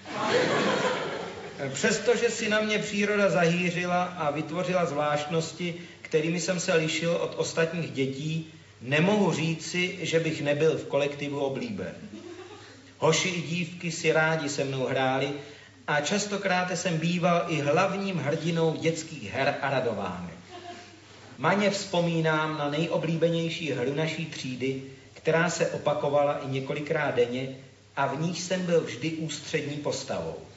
Přestože 1.69 2.31
si 2.31 2.49
na 2.49 2.61
mě 2.61 2.79
příroda 2.79 3.31
zahýřila 3.31 4.05
a 4.05 4.31
vytvořila 4.31 4.87
zvláštnosti, 4.87 5.75
kterými 6.03 6.41
jsem 6.41 6.61
se 6.61 6.75
lišil 6.75 7.13
od 7.13 7.35
ostatních 7.37 7.91
dětí, 7.91 8.53
nemohu 8.81 9.33
říci, 9.33 9.99
že 10.01 10.21
bych 10.21 10.43
nebyl 10.43 10.79
v 10.79 10.85
kolektivu 10.85 11.41
oblíben. 11.41 11.95
Hoši 12.99 13.29
i 13.29 13.43
dívky 13.43 13.93
si 13.93 14.13
rádi 14.13 14.49
se 14.49 14.65
mnou 14.65 14.87
hráli 14.87 15.33
a 15.87 16.01
častokrát 16.01 16.79
jsem 16.79 16.99
býval 16.99 17.45
i 17.49 17.61
hlavním 17.61 18.17
hrdinou 18.17 18.77
dětských 18.77 19.31
her 19.31 19.55
a 19.63 19.71
radovánek. 19.71 20.35
Maně 21.39 21.71
vzpomínám 21.71 22.59
na 22.59 22.71
nejoblíbenější 22.71 23.73
hru 23.73 23.95
naší 23.95 24.27
třídy, 24.27 24.83
která 25.13 25.51
se 25.51 25.67
opakovala 25.67 26.39
i 26.39 26.49
několikrát 26.49 27.15
denně 27.15 27.57
a 27.97 28.07
v 28.07 28.21
níž 28.21 28.39
jsem 28.41 28.67
byl 28.67 28.81
vždy 28.81 29.11
ústřední 29.11 29.77
postavou. 29.77 30.50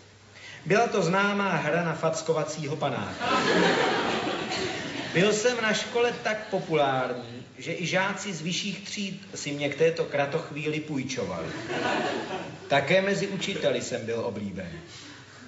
Byla 0.65 0.87
to 0.87 1.01
známá 1.01 1.49
hra 1.49 1.83
na 1.83 1.93
fackovacího 1.93 2.75
panáka. 2.75 3.25
Byl 5.13 5.33
jsem 5.33 5.61
na 5.61 5.73
škole 5.73 6.13
tak 6.23 6.47
populární, 6.47 7.45
že 7.57 7.73
i 7.73 7.85
žáci 7.85 8.33
z 8.33 8.41
vyšších 8.41 8.85
tříd 8.85 9.27
si 9.35 9.51
mě 9.51 9.69
k 9.69 9.77
této 9.77 10.03
kratochvíli 10.05 10.79
půjčovali. 10.79 11.47
Také 12.67 13.01
mezi 13.01 13.27
učiteli 13.27 13.81
jsem 13.81 14.05
byl 14.05 14.19
oblíben. 14.19 14.71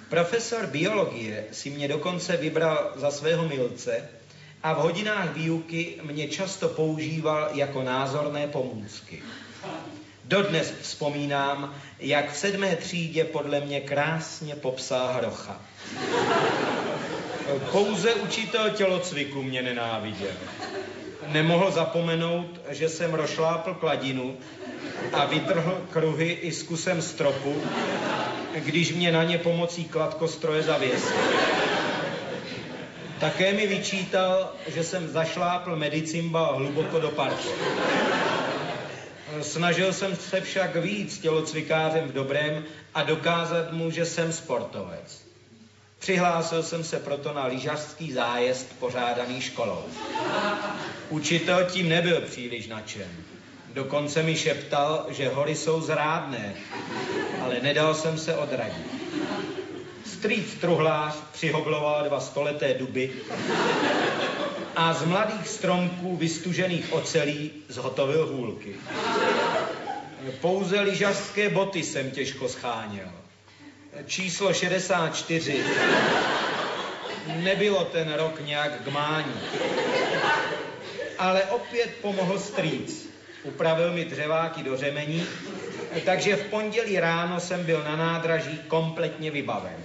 Profesor 0.08 0.66
biologie 0.66 1.44
si 1.52 1.70
mě 1.70 1.88
dokonce 1.88 2.36
vybral 2.36 2.92
za 2.96 3.10
svého 3.10 3.48
milce 3.48 4.08
a 4.62 4.72
v 4.72 4.76
hodinách 4.76 5.34
výuky 5.34 5.94
mě 6.02 6.28
často 6.28 6.68
používal 6.68 7.48
jako 7.54 7.82
názorné 7.82 8.46
pomůcky. 8.46 9.22
Dodnes 10.28 10.74
vzpomínám, 10.82 11.74
jak 11.98 12.32
v 12.32 12.36
sedmé 12.36 12.76
třídě 12.76 13.24
podle 13.24 13.60
mě 13.60 13.80
krásně 13.80 14.54
popsal 14.54 15.12
hrocha. 15.12 15.60
Pouze 17.72 18.14
učitel 18.14 18.70
tělocviku 18.70 19.42
mě 19.42 19.62
nenáviděl. 19.62 20.32
Nemohl 21.26 21.70
zapomenout, 21.70 22.60
že 22.68 22.88
jsem 22.88 23.14
rošlápl 23.14 23.74
kladinu 23.74 24.36
a 25.12 25.24
vytrhl 25.24 25.80
kruhy 25.90 26.32
i 26.32 26.52
s 26.52 26.62
kusem 26.62 27.02
stropu, 27.02 27.62
když 28.54 28.92
mě 28.92 29.12
na 29.12 29.24
ně 29.24 29.38
pomocí 29.38 29.84
kladkostroje 29.84 30.62
zavěsil. 30.62 31.16
Také 33.20 33.52
mi 33.52 33.66
vyčítal, 33.66 34.52
že 34.74 34.84
jsem 34.84 35.08
zašlápl 35.08 35.76
medicimba 35.76 36.52
hluboko 36.52 37.00
do 37.00 37.10
parku. 37.10 37.48
Snažil 39.42 39.92
jsem 39.92 40.16
se 40.16 40.40
však 40.40 40.76
víc 40.76 41.18
tělocvikářem 41.18 42.08
v 42.08 42.12
dobrém 42.12 42.64
a 42.94 43.02
dokázat 43.02 43.72
mu, 43.72 43.90
že 43.90 44.04
jsem 44.04 44.32
sportovec. 44.32 45.26
Přihlásil 45.98 46.62
jsem 46.62 46.84
se 46.84 46.98
proto 46.98 47.32
na 47.32 47.44
lyžařský 47.46 48.12
zájezd 48.12 48.66
pořádaný 48.78 49.40
školou. 49.40 49.84
Učitel 51.08 51.64
tím 51.64 51.88
nebyl 51.88 52.20
příliš 52.20 52.66
nadšen. 52.66 53.08
Dokonce 53.72 54.22
mi 54.22 54.36
šeptal, 54.36 55.06
že 55.08 55.28
hory 55.28 55.54
jsou 55.54 55.82
zrádné, 55.82 56.54
ale 57.40 57.60
nedal 57.60 57.94
jsem 57.94 58.18
se 58.18 58.34
odradit. 58.34 58.86
Strýc 60.04 60.54
truhlář 60.54 61.14
přihobloval 61.32 62.04
dva 62.04 62.20
stoleté 62.20 62.74
duby 62.74 63.10
a 64.76 64.92
z 64.92 65.04
mladých 65.04 65.48
stromků 65.48 66.16
vystužených 66.16 66.92
ocelí 66.92 67.50
zhotovil 67.68 68.26
hůlky. 68.26 68.74
Pouze 70.40 70.80
lyžařské 70.80 71.48
boty 71.48 71.82
jsem 71.82 72.10
těžko 72.10 72.48
scháněl. 72.48 73.08
Číslo 74.06 74.52
64 74.52 75.64
nebylo 77.36 77.84
ten 77.84 78.12
rok 78.12 78.40
nějak 78.46 78.82
k 78.82 78.88
mání. 78.88 79.34
Ale 81.18 81.44
opět 81.44 81.90
pomohl 82.02 82.38
strýc. 82.38 83.08
Upravil 83.44 83.92
mi 83.92 84.04
dřeváky 84.04 84.62
do 84.62 84.76
řemení, 84.76 85.26
takže 86.04 86.36
v 86.36 86.44
pondělí 86.44 87.00
ráno 87.00 87.40
jsem 87.40 87.64
byl 87.64 87.84
na 87.84 87.96
nádraží 87.96 88.60
kompletně 88.68 89.30
vybaven. 89.30 89.76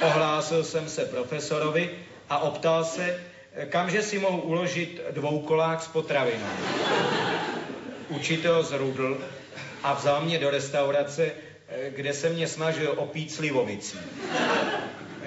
Ohlásil 0.00 0.64
jsem 0.64 0.88
se 0.88 1.04
profesorovi 1.04 1.90
a 2.30 2.38
optal 2.38 2.84
se, 2.84 3.31
kamže 3.68 4.02
si 4.02 4.18
mohu 4.18 4.40
uložit 4.40 5.00
dvoukolák 5.10 5.82
s 5.82 5.88
potravinou. 5.88 6.46
Učitel 8.08 8.62
zrudl 8.62 9.18
a 9.82 9.94
vzal 9.94 10.24
mě 10.24 10.38
do 10.38 10.50
restaurace, 10.50 11.30
kde 11.88 12.12
se 12.12 12.28
mě 12.28 12.48
snažil 12.48 12.94
opít 12.96 13.32
slivovicí. 13.32 13.98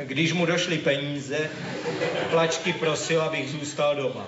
Když 0.04 0.34
mu 0.34 0.46
došly 0.46 0.78
peníze, 0.78 1.50
plačky 2.30 2.74
prosil, 2.74 3.22
abych 3.22 3.50
zůstal 3.50 3.96
doma. 3.96 4.28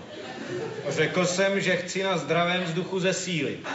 Řekl 0.88 1.26
jsem, 1.26 1.62
že 1.62 1.76
chci 1.76 2.04
na 2.04 2.18
zdravém 2.18 2.64
vzduchu 2.64 3.00
zesílit. 3.00 3.68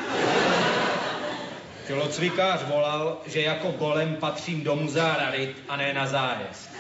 Tělocvikář 1.87 2.61
volal, 2.63 3.19
že 3.27 3.41
jako 3.41 3.71
golem 3.71 4.17
patřím 4.17 4.65
do 4.65 4.77
muzea 4.77 5.17
rarit 5.17 5.57
a 5.69 5.77
ne 5.77 5.95
na 5.95 6.07
zájezd. 6.07 6.71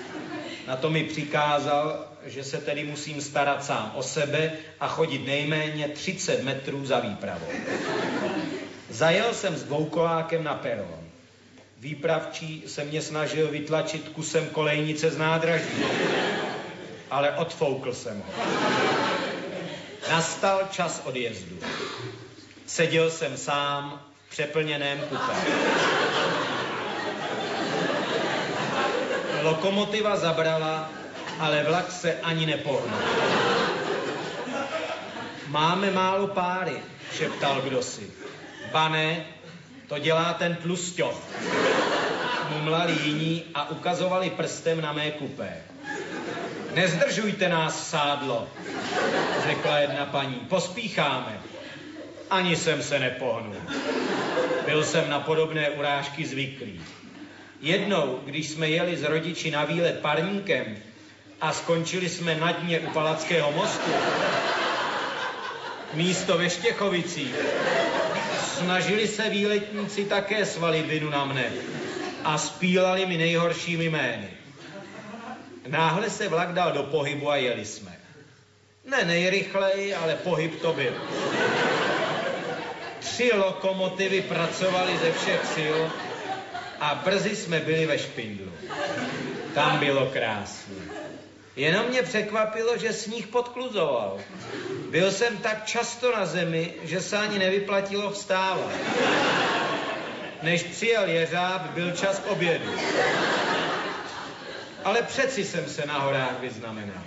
Na 0.66 0.76
to 0.76 0.90
mi 0.90 1.04
přikázal, 1.04 2.11
že 2.26 2.44
se 2.44 2.58
tedy 2.58 2.84
musím 2.84 3.20
starat 3.20 3.64
sám 3.64 3.92
o 3.94 4.02
sebe 4.02 4.52
a 4.80 4.88
chodit 4.88 5.26
nejméně 5.26 5.88
30 5.88 6.42
metrů 6.42 6.86
za 6.86 7.00
výpravou. 7.00 7.46
Zajel 8.90 9.34
jsem 9.34 9.56
s 9.56 9.62
dvoukolákem 9.62 10.44
na 10.44 10.54
peron. 10.54 10.98
Výpravčí 11.78 12.64
se 12.66 12.84
mě 12.84 13.02
snažil 13.02 13.48
vytlačit 13.48 14.08
kusem 14.08 14.46
kolejnice 14.46 15.10
z 15.10 15.18
nádraží, 15.18 15.84
ale 17.10 17.30
odfoukl 17.30 17.92
jsem 17.92 18.22
ho. 18.26 18.44
Nastal 20.10 20.60
čas 20.70 21.02
odjezdu. 21.04 21.58
Seděl 22.66 23.10
jsem 23.10 23.36
sám 23.36 24.02
v 24.26 24.30
přeplněném 24.30 25.00
kupé. 25.00 25.36
Lokomotiva 29.42 30.16
zabrala, 30.16 30.90
ale 31.38 31.62
vlak 31.62 31.92
se 31.92 32.20
ani 32.22 32.46
nepohnul. 32.46 32.98
Máme 35.46 35.90
málo 35.90 36.26
páry, 36.26 36.76
šeptal 37.12 37.60
kdosi. 37.60 38.10
Bane, 38.72 39.24
to 39.88 39.98
dělá 39.98 40.32
ten 40.32 40.56
tlusťoch. 40.56 41.16
Mumlali 42.48 42.96
jiní 43.04 43.44
a 43.54 43.70
ukazovali 43.70 44.30
prstem 44.30 44.80
na 44.80 44.92
mé 44.92 45.10
kupé. 45.10 45.62
Nezdržujte 46.74 47.48
nás, 47.48 47.90
sádlo, 47.90 48.48
řekla 49.46 49.78
jedna 49.78 50.06
paní. 50.06 50.34
Pospícháme. 50.34 51.40
Ani 52.30 52.56
jsem 52.56 52.82
se 52.82 52.98
nepohnul. 52.98 53.56
Byl 54.66 54.84
jsem 54.84 55.10
na 55.10 55.20
podobné 55.20 55.70
urážky 55.70 56.26
zvyklý. 56.26 56.80
Jednou, 57.60 58.20
když 58.24 58.48
jsme 58.48 58.68
jeli 58.68 58.96
s 58.96 59.02
rodiči 59.02 59.50
na 59.50 59.64
výlet 59.64 60.00
parníkem 60.00 60.76
a 61.42 61.52
skončili 61.52 62.08
jsme 62.08 62.34
na 62.34 62.52
dně 62.52 62.80
u 62.80 62.90
Palackého 62.90 63.52
mostu, 63.52 63.90
místo 65.94 66.38
ve 66.38 66.50
Štěchovicích, 66.50 67.34
snažili 68.58 69.08
se 69.08 69.30
výletníci 69.30 70.04
také 70.04 70.46
svalit 70.46 70.86
vinu 70.86 71.10
na 71.10 71.24
mne 71.24 71.44
a 72.24 72.38
spílali 72.38 73.06
mi 73.06 73.16
nejhoršími 73.16 73.84
jmény. 73.84 74.28
Náhle 75.66 76.10
se 76.10 76.28
vlak 76.28 76.52
dal 76.52 76.72
do 76.72 76.82
pohybu 76.82 77.30
a 77.30 77.36
jeli 77.36 77.64
jsme. 77.64 77.96
Ne 78.84 79.04
nejrychleji, 79.04 79.94
ale 79.94 80.14
pohyb 80.14 80.60
to 80.62 80.72
byl. 80.72 80.94
Tři 82.98 83.30
lokomotivy 83.34 84.20
pracovaly 84.20 84.98
ze 84.98 85.12
všech 85.12 85.46
sil 85.54 85.78
a 86.80 86.94
brzy 86.94 87.36
jsme 87.36 87.60
byli 87.60 87.86
ve 87.86 87.98
Špindlu. 87.98 88.52
Tam 89.54 89.78
bylo 89.78 90.06
krásně. 90.06 91.01
Jenom 91.56 91.86
mě 91.86 92.02
překvapilo, 92.02 92.78
že 92.78 92.92
sníh 92.92 93.26
podkluzoval. 93.26 94.18
Byl 94.90 95.12
jsem 95.12 95.36
tak 95.36 95.66
často 95.66 96.12
na 96.12 96.26
zemi, 96.26 96.74
že 96.82 97.00
se 97.00 97.18
ani 97.18 97.38
nevyplatilo 97.38 98.10
vstávat. 98.10 98.72
Než 100.42 100.62
přijel 100.62 101.08
jeřáb, 101.08 101.62
byl 101.62 101.90
čas 101.90 102.22
obědu. 102.28 102.72
Ale 104.84 105.02
přeci 105.02 105.44
jsem 105.44 105.68
se 105.68 105.86
na 105.86 105.98
horách 105.98 106.40
vyznamenal. 106.40 107.02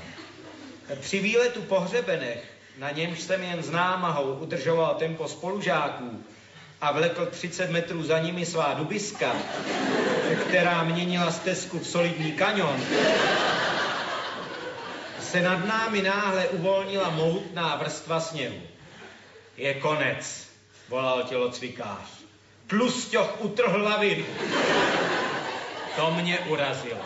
Při 0.99 1.19
výletu 1.19 1.61
po 1.61 1.79
hřebenech, 1.79 2.43
na 2.77 2.91
němž 2.91 3.21
jsem 3.21 3.43
jen 3.43 3.63
s 3.63 3.69
námahou 3.69 4.33
udržoval 4.33 4.95
tempo 4.95 5.27
spolužáků 5.27 6.23
a 6.81 6.91
vlekl 6.91 7.25
30 7.25 7.69
metrů 7.69 8.03
za 8.03 8.19
nimi 8.19 8.45
svá 8.45 8.73
dubiska, 8.73 9.35
která 10.47 10.83
měnila 10.83 11.31
stezku 11.31 11.79
v 11.79 11.87
solidní 11.87 12.31
kanion, 12.31 12.83
se 15.35 15.41
nad 15.41 15.65
námi 15.65 16.01
náhle 16.01 16.47
uvolnila 16.47 17.09
mohutná 17.09 17.75
vrstva 17.75 18.19
sněhu. 18.19 18.61
Je 19.57 19.73
konec, 19.73 20.47
volal 20.89 21.23
tělocvikář. 21.23 22.07
Tlusťoch 22.67 23.41
utrhl 23.41 23.83
lavinu. 23.83 24.25
To 25.95 26.11
mě 26.11 26.39
urazilo. 26.39 27.01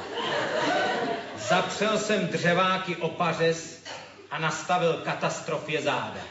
Zapřel 1.37 1.97
jsem 1.97 2.27
dřeváky 2.27 2.95
o 2.95 3.09
pařez 3.09 3.83
a 4.31 4.39
nastavil 4.39 4.93
katastrofě 4.93 5.81
záda. 5.81 6.21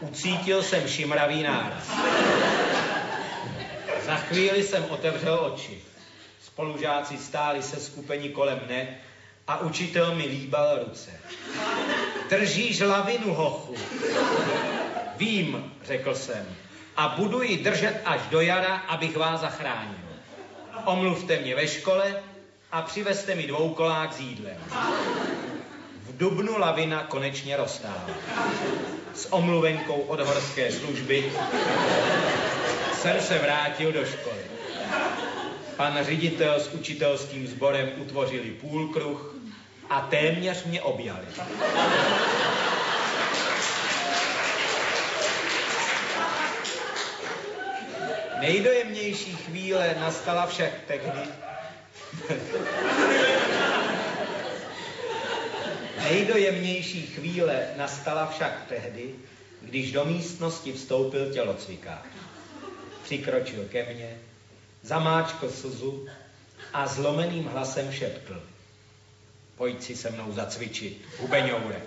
Ucítil 0.00 0.62
jsem 0.62 0.88
šimravý 0.88 1.42
náraz. 1.42 1.90
Za 4.06 4.16
chvíli 4.16 4.62
jsem 4.62 4.84
otevřel 4.90 5.52
oči. 5.52 5.82
Spolužáci 6.42 7.18
stáli 7.18 7.62
se 7.62 7.80
skupení 7.80 8.28
kolem 8.28 8.60
mne 8.66 8.98
a 9.46 9.58
učitel 9.58 10.14
mi 10.14 10.26
líbal 10.26 10.78
ruce. 10.84 11.10
Držíš 12.30 12.80
lavinu, 12.80 13.34
hochu. 13.34 13.74
Vím, 15.16 15.72
řekl 15.84 16.14
jsem, 16.14 16.46
a 16.96 17.08
budu 17.08 17.42
ji 17.42 17.56
držet 17.56 18.00
až 18.04 18.20
do 18.30 18.40
jara, 18.40 18.76
abych 18.76 19.16
vás 19.16 19.40
zachránil. 19.40 19.98
Omluvte 20.84 21.36
mě 21.36 21.54
ve 21.54 21.68
škole 21.68 22.22
a 22.72 22.82
přivezte 22.82 23.34
mi 23.34 23.46
dvoukolák 23.46 24.12
s 24.12 24.20
jídlem. 24.20 24.56
V 26.02 26.16
dubnu 26.16 26.58
lavina 26.58 27.02
konečně 27.02 27.56
roztála. 27.56 28.06
S 29.14 29.32
omluvenkou 29.32 29.94
od 29.94 30.20
horské 30.20 30.72
služby 30.72 31.32
jsem 32.94 33.20
se 33.20 33.38
vrátil 33.38 33.92
do 33.92 34.04
školy. 34.04 34.40
Pan 35.76 35.98
ředitel 36.02 36.60
s 36.60 36.68
učitelským 36.68 37.46
sborem 37.46 37.92
utvořili 37.96 38.50
půlkruh 38.50 39.35
a 39.90 40.00
téměř 40.00 40.64
mě 40.64 40.82
objali. 40.82 41.26
Nejdojemnější 48.40 49.36
chvíle 49.36 49.96
nastala 50.00 50.46
však 50.46 50.70
tehdy, 50.86 51.20
Nejdojemnější 56.10 57.06
chvíle 57.06 57.66
nastala 57.76 58.26
však 58.26 58.66
tehdy, 58.68 59.14
když 59.62 59.92
do 59.92 60.04
místnosti 60.04 60.72
vstoupil 60.72 61.32
tělocvikář. 61.32 62.06
Přikročil 63.02 63.64
ke 63.64 63.94
mně, 63.94 64.18
zamáčkl 64.82 65.50
slzu 65.50 66.06
a 66.72 66.86
zlomeným 66.86 67.44
hlasem 67.44 67.92
šeptl. 67.92 68.42
Pojď 69.56 69.82
si 69.82 69.94
se 69.94 70.10
mnou 70.10 70.32
zacvičit, 70.32 70.94
hubeňoure. 71.18 71.82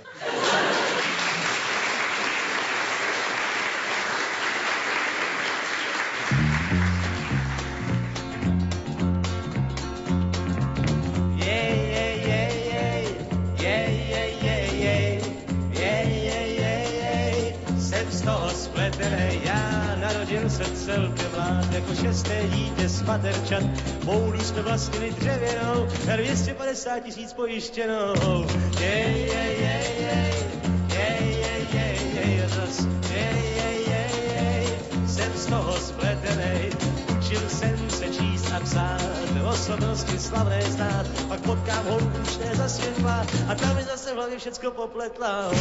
jako 21.90 22.02
šesté 22.02 22.48
dítě 22.48 22.90
z 22.90 23.04
paterčat. 23.04 23.64
Moulí 24.04 24.40
jsme 24.40 24.62
vlastnili 24.62 25.12
dřevěnou 25.12 25.88
na 26.08 26.16
250 26.16 27.00
tisíc 27.00 27.34
pojištěnou. 27.34 28.46
Jej, 28.80 29.28
jej, 29.28 29.62
jej, 29.62 29.96
jej, 30.00 30.40
osobnosti 39.70 40.20
slavné 40.20 40.62
znát. 40.62 41.06
Pak 41.28 41.40
potkám 41.42 41.86
holku, 41.86 42.18
už 42.22 42.38
ne 42.38 42.56
za 42.56 42.70
světla 42.70 43.26
a 43.48 43.56
tam 43.56 43.76
mi 43.76 43.84
zase 43.84 44.12
v 44.12 44.16
hlavě 44.16 44.38
všecko 44.40 44.72
popletla. 44.72 45.52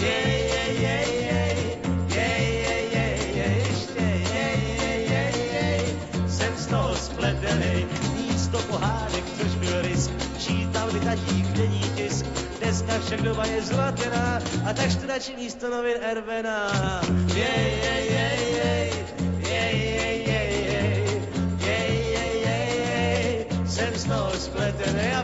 Jej, 0.00 0.50
jej, 0.50 0.82
jej, 0.82 1.24
jej, 1.24 1.85
spletený, 6.94 7.86
místo 8.16 8.58
pohádek, 8.58 9.24
což 9.38 9.54
byl 9.54 9.82
risk, 9.82 10.10
čítal 10.38 10.92
by 10.92 11.00
tatík 11.00 11.46
denní 11.46 11.90
tisk, 11.96 12.26
dneska 12.60 12.98
však 13.06 13.22
doba 13.22 13.46
je 13.46 13.62
zlatěná 13.62 14.38
a 14.70 14.72
tak 14.72 14.90
radši 15.08 15.36
místo 15.36 15.70
novin 15.70 15.96
ervená. 16.02 16.70
Jej, 17.34 17.78
jej, 17.82 18.06
jej, 18.10 18.56
jej, 18.64 18.90
jej, 19.38 19.78
jej, 19.94 20.26
jej, 20.26 20.66
jej, 20.66 21.22
jej, 21.60 22.42
jej, 22.42 22.78
jej, 22.88 23.46
jsem 23.66 23.94
z 23.94 24.04
toho 24.04 24.30
spletený 24.30 25.12
a 25.14 25.22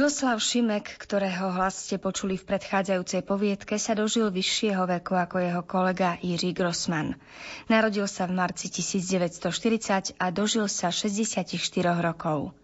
Miloslav 0.00 0.40
Šimek, 0.40 0.96
ktorého 0.96 1.52
hlas 1.52 1.84
ste 1.84 2.00
počuli 2.00 2.40
v 2.40 2.48
predchádzajúcej 2.48 3.20
poviedke, 3.20 3.76
sa 3.76 3.92
dožil 3.92 4.32
vyššieho 4.32 4.88
veku 4.88 5.12
ako 5.12 5.36
jeho 5.44 5.60
kolega 5.60 6.16
Jiří 6.24 6.56
Grossman. 6.56 7.20
Narodil 7.68 8.08
sa 8.08 8.24
v 8.24 8.32
marci 8.32 8.72
1940 8.72 10.16
a 10.16 10.32
dožil 10.32 10.72
sa 10.72 10.88
64 10.88 11.52
rokov. 12.00 12.56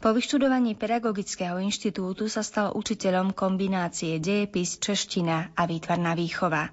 Po 0.00 0.16
vyštudovaní 0.16 0.80
Pedagogického 0.80 1.60
inštitútu 1.60 2.24
sa 2.32 2.40
stal 2.40 2.72
učiteľom 2.72 3.36
kombinácie 3.36 4.16
dejepis, 4.16 4.80
čeština 4.80 5.52
a 5.60 5.68
výtvarná 5.68 6.16
výchova. 6.16 6.72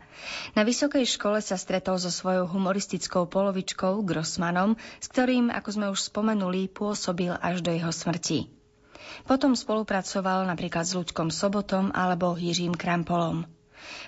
Na 0.55 0.63
vysokej 0.63 1.03
škole 1.03 1.43
sa 1.43 1.59
stretol 1.59 1.99
so 1.99 2.07
svojou 2.07 2.47
humoristickou 2.47 3.27
polovičkou 3.27 3.99
Grossmanom, 4.07 4.79
s 4.79 5.11
ktorým, 5.11 5.51
ako 5.51 5.69
sme 5.75 5.91
už 5.91 6.07
spomenuli, 6.07 6.71
pôsobil 6.71 7.35
až 7.35 7.59
do 7.59 7.75
jeho 7.75 7.91
smrti. 7.91 8.54
Potom 9.23 9.55
spolupracoval 9.55 10.43
napríklad 10.43 10.83
s 10.83 10.99
Luďkom 10.99 11.31
Sobotom 11.31 11.95
alebo 11.95 12.35
Jiřím 12.35 12.75
Krampolom. 12.75 13.54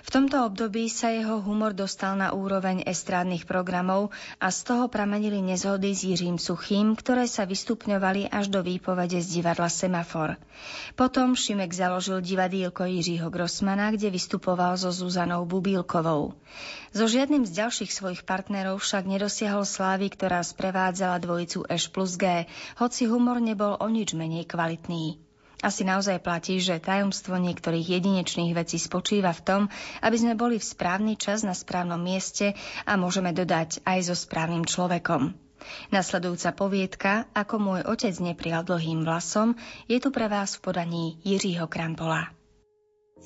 V 0.06 0.10
tomto 0.14 0.48
období 0.48 0.88
sa 0.88 1.12
jeho 1.12 1.44
humor 1.44 1.76
dostal 1.76 2.16
na 2.16 2.32
úroveň 2.32 2.80
estrádnych 2.88 3.44
programov 3.44 4.08
a 4.40 4.48
z 4.48 4.64
toho 4.64 4.88
pramenili 4.88 5.44
nezhody 5.44 5.92
s 5.92 6.00
Jiřím 6.08 6.40
Suchým, 6.40 6.96
ktoré 6.96 7.28
sa 7.28 7.44
vystupňovali 7.44 8.32
až 8.32 8.48
do 8.48 8.64
výpovede 8.64 9.20
z 9.20 9.38
divadla 9.38 9.68
Semafor. 9.68 10.40
Potom 10.96 11.36
Šimek 11.36 11.70
založil 11.70 12.24
divadílko 12.24 12.88
Jiřího 12.88 13.28
Grossmana, 13.28 13.92
kde 13.92 14.08
vystupoval 14.08 14.80
so 14.80 14.88
Zuzanou 14.88 15.44
Bubílkovou. 15.44 16.32
So 16.96 17.04
žiadnym 17.04 17.44
z 17.44 17.52
ďalších 17.52 17.92
svojich 17.92 18.22
partnerov 18.24 18.80
však 18.80 19.04
nedosiahol 19.04 19.68
slávy, 19.68 20.08
ktorá 20.08 20.40
sprevádzala 20.40 21.20
dvojicu 21.20 21.68
Eš 21.68 21.92
plus 21.92 22.16
G, 22.16 22.48
hoci 22.80 23.04
humor 23.04 23.44
nebol 23.44 23.76
o 23.76 23.86
nič 23.92 24.16
menej 24.16 24.48
kvalitný. 24.48 25.27
Asi 25.58 25.82
naozaj 25.82 26.22
platí, 26.22 26.62
že 26.62 26.78
tajomstvo 26.78 27.34
niektorých 27.34 27.98
jedinečných 27.98 28.54
vecí 28.54 28.78
spočíva 28.78 29.34
v 29.34 29.42
tom, 29.42 29.62
aby 30.06 30.14
sme 30.14 30.38
boli 30.38 30.62
v 30.62 30.68
správny 30.70 31.18
čas 31.18 31.42
na 31.42 31.50
správnom 31.50 31.98
mieste 31.98 32.54
a 32.86 32.94
môžeme 32.94 33.34
dodať 33.34 33.82
aj 33.82 33.98
so 34.06 34.14
správnym 34.14 34.62
človekom. 34.62 35.34
Nasledujúca 35.90 36.54
poviedka, 36.54 37.12
ako 37.34 37.58
môj 37.58 37.80
otec 37.90 38.14
neprijal 38.22 38.62
dlhým 38.62 39.02
vlasom, 39.02 39.58
je 39.90 39.98
tu 39.98 40.14
pre 40.14 40.30
vás 40.30 40.54
v 40.54 40.70
podaní 40.70 41.04
Jiřího 41.26 41.66
Krampola. 41.66 42.30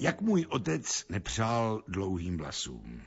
Jak 0.00 0.20
můj 0.20 0.46
otec 0.48 1.04
nepřál 1.08 1.82
dlouhým 1.88 2.38
vlasům. 2.40 3.02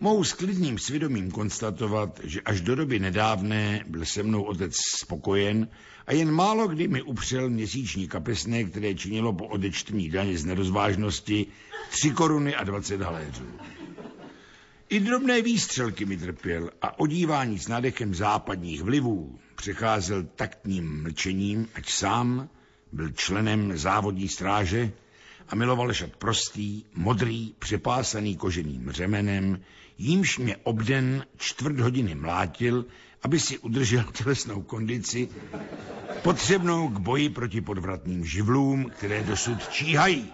Mohu 0.00 0.24
s 0.24 0.32
klidným 0.32 0.78
svědomím 0.78 1.30
konstatovat, 1.30 2.20
že 2.24 2.40
až 2.40 2.60
do 2.60 2.74
doby 2.74 2.98
nedávné 2.98 3.84
byl 3.88 4.04
se 4.04 4.22
mnou 4.22 4.42
otec 4.42 4.76
spokojen 4.96 5.68
a 6.06 6.12
jen 6.12 6.30
málo 6.30 6.68
kdy 6.68 6.88
mi 6.88 7.02
upřel 7.02 7.50
měsíční 7.50 8.08
kapesné, 8.08 8.64
které 8.64 8.94
činilo 8.94 9.32
po 9.32 9.46
odečtení 9.46 10.10
daně 10.10 10.38
z 10.38 10.44
nerozvážnosti 10.44 11.46
3 11.90 12.10
koruny 12.10 12.54
a 12.54 12.64
20 12.64 13.00
haléřů. 13.00 13.44
I 14.88 15.00
drobné 15.00 15.42
výstřelky 15.42 16.04
mi 16.04 16.16
trpěl 16.16 16.70
a 16.82 16.98
odívání 16.98 17.58
s 17.58 17.68
nádechem 17.68 18.14
západních 18.14 18.82
vlivů 18.82 19.38
přecházel 19.54 20.24
taktním 20.24 21.02
mlčením, 21.02 21.68
ať 21.74 21.90
sám 21.90 22.48
byl 22.92 23.10
členem 23.10 23.78
závodní 23.78 24.28
stráže 24.28 24.92
a 25.48 25.54
miloval 25.54 25.92
šat 25.92 26.16
prostý, 26.16 26.84
modrý, 26.94 27.54
přepásaný 27.58 28.36
koženým 28.36 28.90
řemenem, 28.90 29.60
jímž 29.98 30.38
mě 30.38 30.56
obden 30.56 31.26
čtvrt 31.36 31.80
hodiny 31.80 32.14
mlátil, 32.14 32.84
aby 33.22 33.40
si 33.40 33.58
udržel 33.58 34.04
tělesnou 34.12 34.62
kondici, 34.62 35.28
potřebnou 36.22 36.88
k 36.88 36.98
boji 36.98 37.28
proti 37.28 37.60
podvratným 37.60 38.24
živlům, 38.24 38.90
které 38.90 39.22
dosud 39.22 39.68
číhají. 39.68 40.32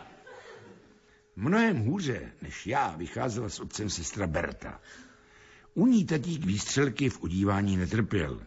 Mnohem 1.37 1.79
hůře 1.79 2.33
než 2.42 2.66
já 2.66 2.96
vycházela 2.96 3.48
s 3.48 3.61
otcem 3.61 3.90
sestra 3.90 4.27
Berta. 4.27 4.81
U 5.74 5.87
ní 5.87 6.05
tatík 6.05 6.44
výstřelky 6.44 7.11
v 7.11 7.22
udívání 7.22 7.77
netrpěl. 7.77 8.40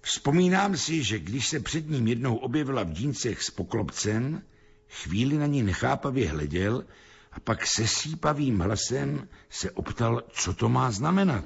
Vzpomínám 0.00 0.76
si, 0.76 1.02
že 1.02 1.18
když 1.18 1.48
se 1.48 1.60
před 1.60 1.90
ním 1.90 2.08
jednou 2.08 2.36
objevila 2.36 2.82
v 2.82 2.92
džíncech 2.92 3.42
s 3.42 3.50
poklopcem, 3.50 4.42
chvíli 4.88 5.38
na 5.38 5.46
ní 5.46 5.62
nechápavě 5.62 6.28
hleděl 6.28 6.84
a 7.34 7.40
pak 7.40 7.66
se 7.66 7.86
sípavým 7.86 8.60
hlasem 8.60 9.28
se 9.50 9.70
optal, 9.70 10.22
co 10.32 10.54
to 10.54 10.68
má 10.68 10.90
znamenat. 10.90 11.44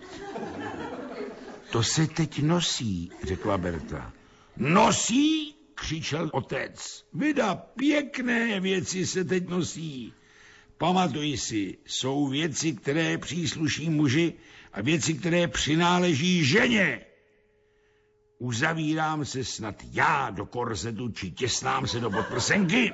To 1.70 1.82
se 1.82 2.06
teď 2.06 2.42
nosí, 2.42 3.10
řekla 3.24 3.58
Berta. 3.58 4.12
Nosí? 4.56 5.54
křičel 5.74 6.30
otec. 6.32 7.04
Vida, 7.14 7.54
pěkné 7.54 8.60
věci 8.60 9.06
se 9.06 9.24
teď 9.24 9.48
nosí. 9.48 10.12
Pamatuj 10.78 11.36
si, 11.36 11.78
jsou 11.86 12.28
věci, 12.28 12.72
které 12.72 13.18
přísluší 13.18 13.90
muži 13.90 14.32
a 14.72 14.82
věci, 14.82 15.14
které 15.14 15.48
přináleží 15.48 16.44
ženě. 16.44 17.00
Uzavírám 18.38 19.24
se 19.24 19.44
snad 19.44 19.74
já 19.92 20.30
do 20.30 20.46
korzetu, 20.46 21.08
či 21.08 21.30
těsnám 21.30 21.86
se 21.86 22.00
do 22.00 22.10
podprsenky? 22.10 22.92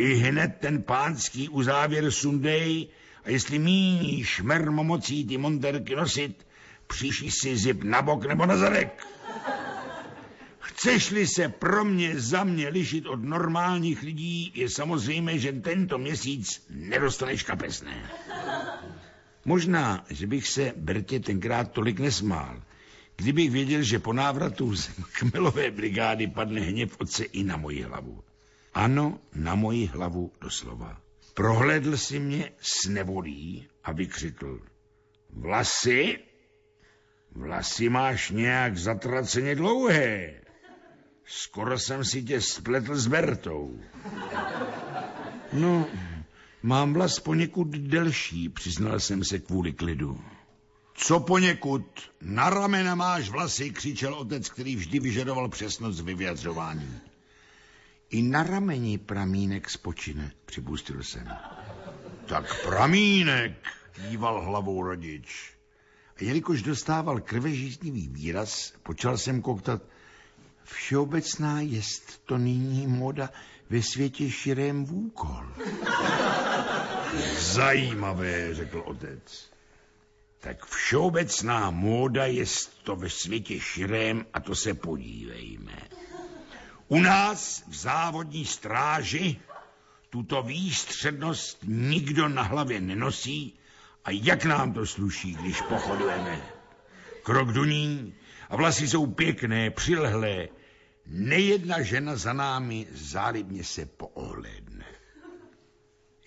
I 0.00 0.14
hned 0.14 0.56
ten 0.60 0.82
pánský 0.82 1.48
uzávěr 1.48 2.10
sundej 2.10 2.88
a 3.24 3.30
jestli 3.30 3.58
míníš 3.58 4.42
mermomocí 4.42 5.26
ty 5.26 5.38
monterky 5.38 5.96
nosit, 5.96 6.46
příši 6.86 7.30
si 7.30 7.56
zip 7.56 7.82
na 7.82 8.02
bok 8.02 8.24
nebo 8.24 8.46
na 8.46 8.56
zadek. 8.56 9.06
Chceš-li 10.58 11.26
se 11.26 11.48
pro 11.48 11.84
mě 11.84 12.20
za 12.20 12.44
mě 12.44 12.68
lišit 12.68 13.06
od 13.06 13.24
normálních 13.24 14.02
lidí, 14.02 14.52
je 14.54 14.68
samozřejmé, 14.68 15.38
že 15.38 15.52
tento 15.52 15.98
měsíc 15.98 16.66
nedostaneš 16.70 17.42
kapesné. 17.42 18.10
Možná, 19.44 20.04
že 20.10 20.26
bych 20.26 20.48
se 20.48 20.72
Bertě 20.76 21.20
tenkrát 21.20 21.72
tolik 21.72 22.00
nesmál, 22.00 22.62
kdybych 23.16 23.50
věděl, 23.50 23.82
že 23.82 23.98
po 23.98 24.12
návratu 24.12 24.76
z 24.76 24.90
kmelové 25.12 25.70
brigády 25.70 26.26
padne 26.26 26.60
hněv 26.60 27.00
otce 27.00 27.24
i 27.24 27.44
na 27.44 27.56
moji 27.56 27.82
hlavu. 27.82 28.22
Ano, 28.74 29.18
na 29.34 29.54
moji 29.54 29.86
hlavu 29.86 30.32
doslova. 30.40 31.00
Prohlédl 31.34 31.96
si 31.96 32.18
mě 32.18 32.52
s 32.60 32.88
nevolí 32.88 33.68
a 33.84 33.92
vykřikl. 33.92 34.60
Vlasy? 35.30 36.18
Vlasy 37.32 37.88
máš 37.88 38.30
nějak 38.30 38.76
zatraceně 38.76 39.54
dlouhé. 39.54 40.34
Skoro 41.24 41.78
jsem 41.78 42.04
si 42.04 42.22
tě 42.22 42.40
spletl 42.40 42.96
s 42.96 43.06
Bertou. 43.06 43.80
No, 45.52 45.86
mám 46.62 46.92
vlas 46.92 47.20
poněkud 47.20 47.68
delší, 47.68 48.48
přiznal 48.48 49.00
jsem 49.00 49.24
se 49.24 49.38
kvůli 49.38 49.72
klidu. 49.72 50.20
Co 50.94 51.20
poněkud? 51.20 52.10
Na 52.22 52.50
ramena 52.50 52.94
máš 52.94 53.28
vlasy, 53.28 53.70
křičel 53.70 54.14
otec, 54.14 54.50
který 54.50 54.76
vždy 54.76 55.00
vyžadoval 55.00 55.48
přesnost 55.48 56.00
vyjadřování. 56.00 57.00
I 58.10 58.22
na 58.22 58.42
rameni 58.42 58.98
pramínek 58.98 59.70
spočine, 59.70 60.32
připustil 60.44 61.02
jsem. 61.02 61.28
Tak 62.26 62.62
pramínek, 62.64 63.52
kýval 63.92 64.44
hlavou 64.44 64.82
rodič. 64.82 65.54
A 66.16 66.24
jelikož 66.24 66.62
dostával 66.62 67.20
krvežíznivý 67.20 68.08
výraz, 68.08 68.72
počal 68.82 69.18
jsem 69.18 69.42
koktat, 69.42 69.82
všeobecná 70.64 71.60
jest 71.60 72.22
to 72.24 72.38
nyní 72.38 72.86
moda 72.86 73.30
ve 73.70 73.82
světě 73.82 74.30
širém 74.30 74.84
vůkol. 74.84 75.46
Zajímavé, 77.38 78.54
řekl 78.54 78.82
otec. 78.86 79.50
Tak 80.40 80.66
všeobecná 80.66 81.70
móda 81.70 82.26
je 82.26 82.44
to 82.82 82.96
ve 82.96 83.10
světě 83.10 83.60
širém 83.60 84.26
a 84.32 84.40
to 84.40 84.54
se 84.54 84.74
podívejme. 84.74 85.88
U 86.90 87.00
nás 87.00 87.62
v 87.68 87.74
závodní 87.74 88.44
stráži 88.44 89.40
tuto 90.10 90.42
výstřednost 90.42 91.58
nikdo 91.66 92.28
na 92.28 92.42
hlavě 92.42 92.80
nenosí 92.80 93.58
a 94.04 94.10
jak 94.10 94.44
nám 94.44 94.72
to 94.72 94.86
sluší, 94.86 95.34
když 95.34 95.62
pochodujeme. 95.62 96.42
Krok 97.22 97.52
do 97.52 97.64
ní 97.64 98.14
a 98.48 98.56
vlasy 98.56 98.88
jsou 98.88 99.06
pěkné, 99.06 99.70
přilehlé. 99.70 100.48
Nejedna 101.06 101.82
žena 101.82 102.16
za 102.16 102.32
námi 102.32 102.86
zálibně 102.92 103.64
se 103.64 103.86
poohlédne. 103.86 104.86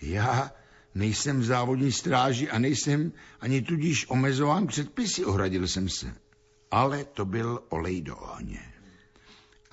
Já 0.02 0.52
nejsem 0.94 1.40
v 1.40 1.44
závodní 1.44 1.92
stráži 1.92 2.50
a 2.50 2.58
nejsem 2.58 3.12
ani 3.40 3.62
tudíž 3.62 4.06
omezován 4.08 4.66
předpisy, 4.66 5.24
ohradil 5.24 5.68
jsem 5.68 5.88
se. 5.88 6.14
Ale 6.70 7.04
to 7.04 7.24
byl 7.24 7.62
olej 7.68 8.02
do 8.02 8.16
ohně. 8.16 8.73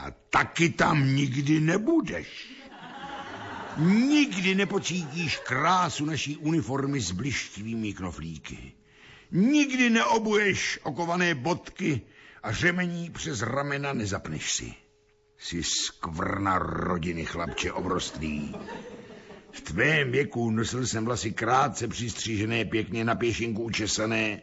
A 0.01 0.11
taky 0.29 0.69
tam 0.69 1.15
nikdy 1.15 1.59
nebudeš. 1.59 2.47
Nikdy 3.77 4.55
nepocítíš 4.55 5.37
krásu 5.37 6.05
naší 6.05 6.37
uniformy 6.37 7.01
s 7.01 7.11
blištivými 7.11 7.93
knoflíky. 7.93 8.71
Nikdy 9.31 9.89
neobuješ 9.89 10.79
okované 10.83 11.35
bodky 11.35 12.01
a 12.43 12.51
řemení 12.51 13.09
přes 13.09 13.41
ramena 13.41 13.93
nezapneš 13.93 14.51
si. 14.51 14.73
Jsi 15.37 15.63
skvrna 15.63 16.57
rodiny, 16.59 17.25
chlapče 17.25 17.71
obrostlý. 17.71 18.55
V 19.51 19.61
tvém 19.61 20.11
věku 20.11 20.51
nosil 20.51 20.87
jsem 20.87 21.05
vlasy 21.05 21.31
krátce 21.31 21.87
přistřížené, 21.87 22.65
pěkně 22.65 23.05
na 23.05 23.15
pěšinku 23.15 23.63
učesané 23.63 24.41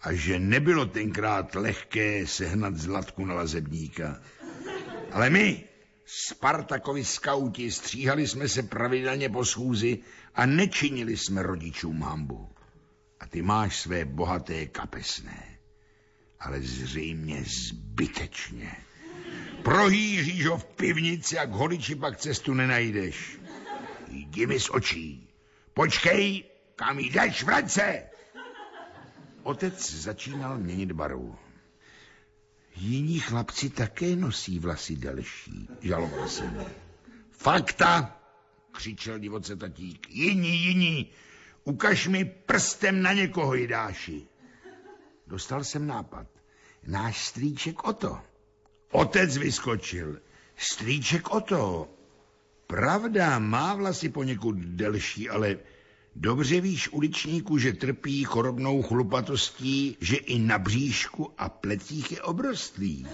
a 0.00 0.12
že 0.12 0.38
nebylo 0.38 0.86
tenkrát 0.86 1.54
lehké 1.54 2.26
sehnat 2.26 2.76
zlatku 2.76 3.24
na 3.24 3.34
lazebníka. 3.34 4.20
Ale 5.12 5.30
my, 5.30 5.64
Spartakovi 6.06 7.04
skauti, 7.04 7.70
stříhali 7.70 8.28
jsme 8.28 8.48
se 8.48 8.62
pravidelně 8.62 9.28
po 9.28 9.44
schůzi 9.44 9.98
a 10.34 10.46
nečinili 10.46 11.16
jsme 11.16 11.42
rodičům 11.42 12.02
hambu. 12.02 12.48
A 13.20 13.26
ty 13.26 13.42
máš 13.42 13.80
své 13.80 14.04
bohaté 14.04 14.66
kapesné, 14.66 15.58
ale 16.40 16.60
zřejmě 16.60 17.44
zbytečně. 17.44 18.76
Prohýříš 19.62 20.46
ho 20.46 20.58
v 20.58 20.64
pivnici 20.64 21.38
a 21.38 21.46
k 21.46 21.50
holiči 21.50 21.94
pak 21.94 22.16
cestu 22.16 22.54
nenajdeš. 22.54 23.38
Jdi 24.08 24.46
mi 24.46 24.60
z 24.60 24.70
očí. 24.70 25.28
Počkej, 25.74 26.44
kam 26.76 26.98
jdeš, 26.98 27.42
vrať 27.42 27.70
se! 27.70 28.02
Otec 29.42 29.92
začínal 29.92 30.58
měnit 30.58 30.92
barvu. 30.92 31.38
Jiní 32.80 33.20
chlapci 33.20 33.70
také 33.70 34.16
nosí 34.16 34.58
vlasy 34.58 34.96
delší, 34.96 35.68
žaloval 35.80 36.28
jsem. 36.28 36.64
Fakta, 37.30 38.20
křičel 38.72 39.18
divoce 39.18 39.56
tatík. 39.56 40.10
Jiní, 40.10 40.64
jiní, 40.64 41.10
ukaž 41.64 42.06
mi 42.06 42.24
prstem 42.24 43.02
na 43.02 43.12
někoho, 43.12 43.54
Jidáši. 43.54 44.26
Dostal 45.26 45.64
jsem 45.64 45.86
nápad. 45.86 46.26
Náš 46.86 47.24
strýček 47.24 47.84
Oto. 47.84 48.20
Otec 48.90 49.36
vyskočil. 49.36 50.20
Strýček 50.56 51.30
Oto. 51.30 51.88
Pravda, 52.66 53.38
má 53.38 53.74
vlasy 53.74 54.08
poněkud 54.08 54.56
delší, 54.56 55.30
ale 55.30 55.58
Dobře 56.16 56.60
víš, 56.60 56.88
uličníku, 56.92 57.58
že 57.58 57.72
trpí 57.72 58.24
chorobnou 58.24 58.82
chlupatostí, 58.82 59.96
že 60.00 60.16
i 60.16 60.38
na 60.38 60.58
bříšku 60.58 61.34
a 61.38 61.48
plecích 61.48 62.12
je 62.12 62.22
obrostlý. 62.22 63.06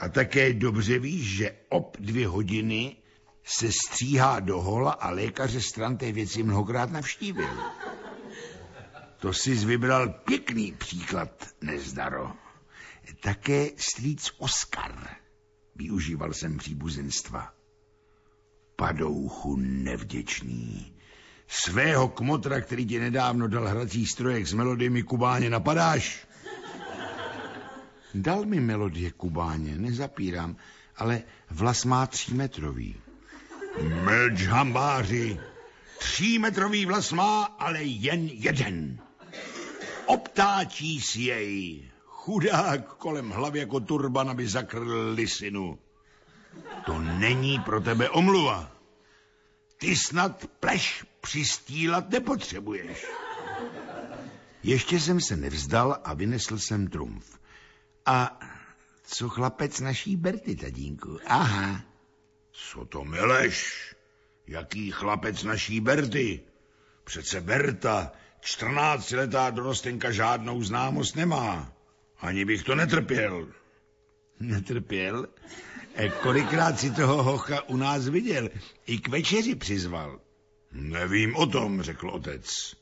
A 0.00 0.08
také 0.08 0.52
dobře 0.52 0.98
víš, 0.98 1.36
že 1.36 1.56
ob 1.68 1.96
dvě 2.00 2.28
hodiny 2.28 2.96
se 3.44 3.72
stříhá 3.72 4.40
do 4.40 4.62
hola 4.62 4.92
a 4.92 5.10
lékaře 5.10 5.60
stran 5.60 5.96
té 5.96 6.12
věci 6.12 6.42
mnohokrát 6.42 6.90
navštívil. 6.90 7.48
To 9.18 9.32
jsi 9.32 9.54
vybral 9.54 10.08
pěkný 10.08 10.72
příklad, 10.72 11.46
nezdaro. 11.60 12.32
Také 13.20 13.70
strýc 13.76 14.30
Oskar. 14.38 15.16
Využíval 15.74 16.32
jsem 16.32 16.58
příbuzenstva. 16.58 17.54
Padouchu 18.76 19.56
nevděčný. 19.56 20.95
Svého 21.48 22.08
kmotra, 22.08 22.60
který 22.60 22.86
ti 22.86 22.98
nedávno 22.98 23.48
dal 23.48 23.68
hrací 23.68 24.06
strojek 24.06 24.46
s 24.46 24.52
melodiemi 24.52 25.02
Kubáně, 25.02 25.50
napadáš? 25.50 26.26
Dal 28.14 28.44
mi 28.44 28.60
melodie 28.60 29.10
Kubáně, 29.10 29.78
nezapírám, 29.78 30.56
ale 30.96 31.22
vlas 31.50 31.84
má 31.84 32.06
třímetrový. 32.06 32.96
Mlč, 34.04 34.42
hambáři, 34.42 35.40
třímetrový 35.98 36.86
vlas 36.86 37.12
má, 37.12 37.44
ale 37.44 37.82
jen 37.82 38.26
jeden. 38.26 38.98
Obtáčí 40.06 41.00
si 41.00 41.20
jej. 41.20 41.90
Chudák 42.06 42.94
kolem 42.94 43.30
hlavy 43.30 43.58
jako 43.58 43.80
turban, 43.80 44.30
aby 44.30 44.48
zakrl 44.48 45.12
lisinu. 45.14 45.78
To 46.86 46.98
není 46.98 47.60
pro 47.60 47.80
tebe 47.80 48.10
omluva. 48.10 48.75
Ty 49.78 49.96
snad 49.96 50.46
pleš 50.60 51.04
přistílat 51.20 52.10
nepotřebuješ. 52.10 53.06
Ještě 54.62 55.00
jsem 55.00 55.20
se 55.20 55.36
nevzdal 55.36 56.00
a 56.04 56.14
vynesl 56.14 56.58
jsem 56.58 56.86
trumf. 56.86 57.38
A 58.06 58.40
co 59.02 59.28
chlapec 59.28 59.80
naší 59.80 60.16
Berty, 60.16 60.56
tadínku? 60.56 61.18
Aha. 61.26 61.84
Co 62.52 62.84
to 62.84 63.04
mileš? 63.04 63.94
Jaký 64.46 64.90
chlapec 64.90 65.42
naší 65.42 65.80
Berty? 65.80 66.40
Přece 67.04 67.40
Berta, 67.40 68.12
čtrnáctiletá 68.40 69.50
dorostenka 69.50 70.10
žádnou 70.10 70.62
známost 70.62 71.16
nemá. 71.16 71.72
Ani 72.20 72.44
bych 72.44 72.62
to 72.62 72.74
netrpěl. 72.74 73.48
Netrpěl? 74.40 75.26
E, 75.98 76.08
kolikrát 76.08 76.80
si 76.80 76.90
toho 76.90 77.22
hocha 77.22 77.62
u 77.68 77.76
nás 77.76 78.08
viděl? 78.08 78.48
I 78.86 78.98
k 78.98 79.08
večeři 79.08 79.54
přizval. 79.54 80.20
Nevím 80.72 81.36
o 81.36 81.46
tom, 81.46 81.82
řekl 81.82 82.10
otec. 82.10 82.76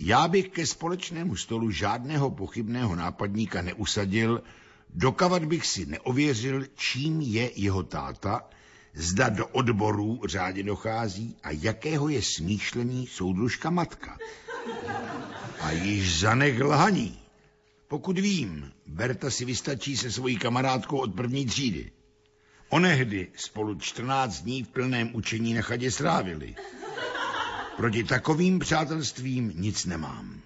Já 0.00 0.28
bych 0.28 0.48
ke 0.48 0.66
společnému 0.66 1.36
stolu 1.36 1.70
žádného 1.70 2.30
pochybného 2.30 2.96
nápadníka 2.96 3.62
neusadil, 3.62 4.42
dokavat 4.94 5.44
bych 5.44 5.66
si 5.66 5.86
neověřil, 5.86 6.66
čím 6.74 7.20
je 7.20 7.50
jeho 7.60 7.82
táta, 7.82 8.50
zda 8.94 9.28
do 9.28 9.46
odborů 9.46 10.20
řádně 10.26 10.62
dochází 10.62 11.36
a 11.42 11.50
jakého 11.50 12.08
je 12.08 12.22
smýšlený 12.22 13.06
soudružka 13.06 13.70
matka. 13.70 14.18
A 15.60 15.70
již 15.70 16.20
zanech 16.20 16.60
lhaní. 16.60 17.18
Pokud 17.88 18.18
vím, 18.18 18.72
Berta 18.86 19.30
si 19.30 19.44
vystačí 19.44 19.96
se 19.96 20.12
svojí 20.12 20.36
kamarádkou 20.38 20.98
od 20.98 21.14
první 21.14 21.46
třídy. 21.46 21.90
Onehdy 22.68 23.28
spolu 23.36 23.74
14 23.74 24.40
dní 24.40 24.64
v 24.64 24.68
plném 24.68 25.14
učení 25.14 25.54
na 25.54 25.62
chadě 25.62 25.90
strávili. 25.90 26.54
Proti 27.76 28.04
takovým 28.04 28.58
přátelstvím 28.58 29.52
nic 29.54 29.84
nemám. 29.84 30.40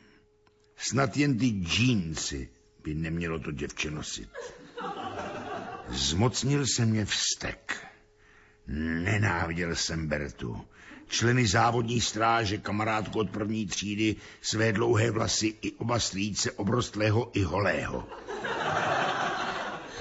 Snad 0.77 1.17
jen 1.17 1.39
ty 1.39 1.47
džínsy 1.47 2.49
by 2.85 2.95
nemělo 2.95 3.39
to 3.39 3.53
děvče 3.53 3.91
nosit. 3.91 4.29
Zmocnil 5.89 6.67
se 6.67 6.87
mě 6.87 7.05
vztek. 7.05 7.87
Nenáviděl 8.67 9.77
jsem 9.77 10.09
Bertu. 10.09 10.67
Členy 11.09 11.47
závodní 11.47 12.01
stráže, 12.01 12.59
kamarádku 12.59 13.19
od 13.19 13.31
první 13.31 13.67
třídy, 13.67 14.17
své 14.41 14.73
dlouhé 14.73 15.11
vlasy 15.11 15.55
i 15.63 15.73
oba 15.73 15.99
strýce 15.99 16.53
obrostlého 16.53 17.31
i 17.39 17.43
holého. 17.43 18.09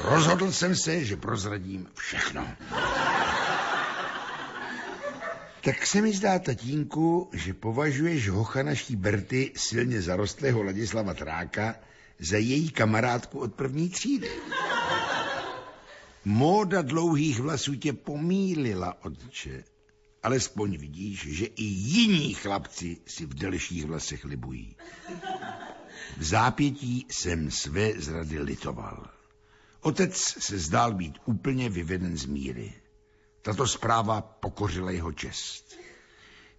Rozhodl 0.04 0.52
jsem 0.52 0.76
se, 0.76 1.06
že 1.06 1.18
prozradím 1.18 1.88
všechno. 1.96 2.48
Tak 5.62 5.86
se 5.86 6.02
mi 6.02 6.14
zdá, 6.14 6.40
tatínku, 6.40 7.30
že 7.34 7.54
považuješ 7.54 8.30
hocha 8.30 8.64
naší 8.64 8.96
Berty 8.96 9.52
silně 9.56 10.02
zarostlého 10.02 10.64
Ladislava 10.64 11.14
Tráka 11.14 11.76
za 12.20 12.38
její 12.38 12.70
kamarádku 12.70 13.40
od 13.40 13.54
první 13.54 13.90
třídy. 13.90 14.30
Móda 16.26 16.82
dlouhých 16.82 17.40
vlasů 17.40 17.76
tě 17.76 17.94
pomílila, 17.94 19.06
otče. 19.06 19.64
Alespoň 20.24 20.78
vidíš, 20.78 21.28
že 21.38 21.46
i 21.46 21.64
jiní 21.64 22.34
chlapci 22.34 22.98
si 23.06 23.26
v 23.26 23.34
delších 23.34 23.86
vlasech 23.86 24.26
libují. 24.26 24.76
V 26.18 26.24
zápětí 26.24 27.06
jsem 27.10 27.52
své 27.52 27.94
zrady 27.94 28.40
litoval. 28.40 29.21
Otec 29.82 30.18
se 30.18 30.58
zdál 30.60 30.94
být 30.94 31.18
úplně 31.26 31.70
vyveden 31.70 32.18
z 32.18 32.26
míry. 32.26 32.74
Tato 33.42 33.68
zpráva 33.68 34.22
pokořila 34.22 34.92
jeho 34.92 35.12
čest. 35.12 35.76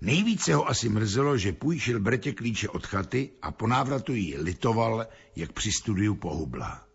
Nejvíce 0.01 0.55
ho 0.55 0.69
asi 0.69 0.89
mrzelo, 0.89 1.37
že 1.37 1.53
půjčil 1.53 2.01
Bretě 2.01 2.33
klíče 2.33 2.69
od 2.69 2.87
chaty 2.87 3.31
a 3.43 3.53
po 3.53 3.67
návratu 3.67 4.13
ji 4.13 4.39
litoval, 4.39 5.07
jak 5.37 5.53
při 5.53 5.73
studiu 5.73 6.15
pohubla. 6.15 6.87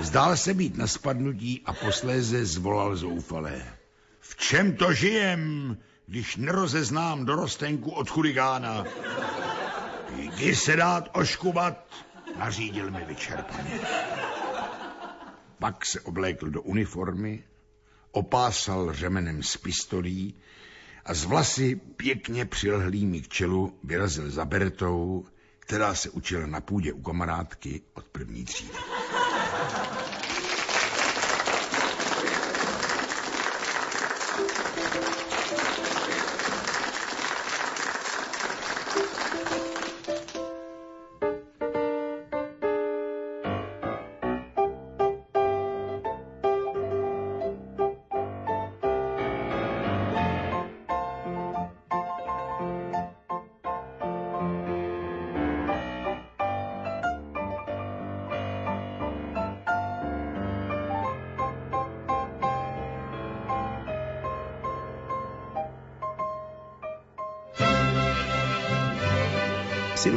Zdál 0.00 0.36
se 0.36 0.54
být 0.54 0.76
na 0.76 0.86
spadnutí 0.86 1.62
a 1.64 1.72
posléze 1.72 2.46
zvolal 2.46 2.96
zoufalé. 2.96 3.62
V 4.20 4.36
čem 4.36 4.76
to 4.76 4.92
žijem, 4.92 5.76
když 6.06 6.36
nerozeznám 6.36 7.24
dorostenku 7.24 7.90
od 7.90 8.10
chuligána? 8.10 8.84
Jdi 10.16 10.56
se 10.56 10.76
dát 10.76 11.08
oškubat, 11.12 11.86
nařídil 12.38 12.90
mi 12.90 13.04
vyčerpaně. 13.04 13.80
Pak 15.60 15.86
se 15.86 16.00
oblékl 16.00 16.50
do 16.50 16.62
uniformy, 16.62 17.44
opásal 18.10 18.92
řemenem 18.92 19.42
z 19.42 19.56
pistolí 19.56 20.34
a 21.04 21.14
z 21.14 21.24
vlasy 21.24 21.76
pěkně 21.76 22.44
přilhlými 22.44 23.20
k 23.20 23.28
čelu 23.28 23.78
vyrazil 23.84 24.30
za 24.30 24.44
Bertou, 24.44 25.26
která 25.58 25.94
se 25.94 26.10
učila 26.10 26.46
na 26.46 26.60
půdě 26.60 26.92
u 26.92 27.02
kamarádky 27.02 27.82
od 27.94 28.08
první 28.08 28.44
třídy. 28.44 28.74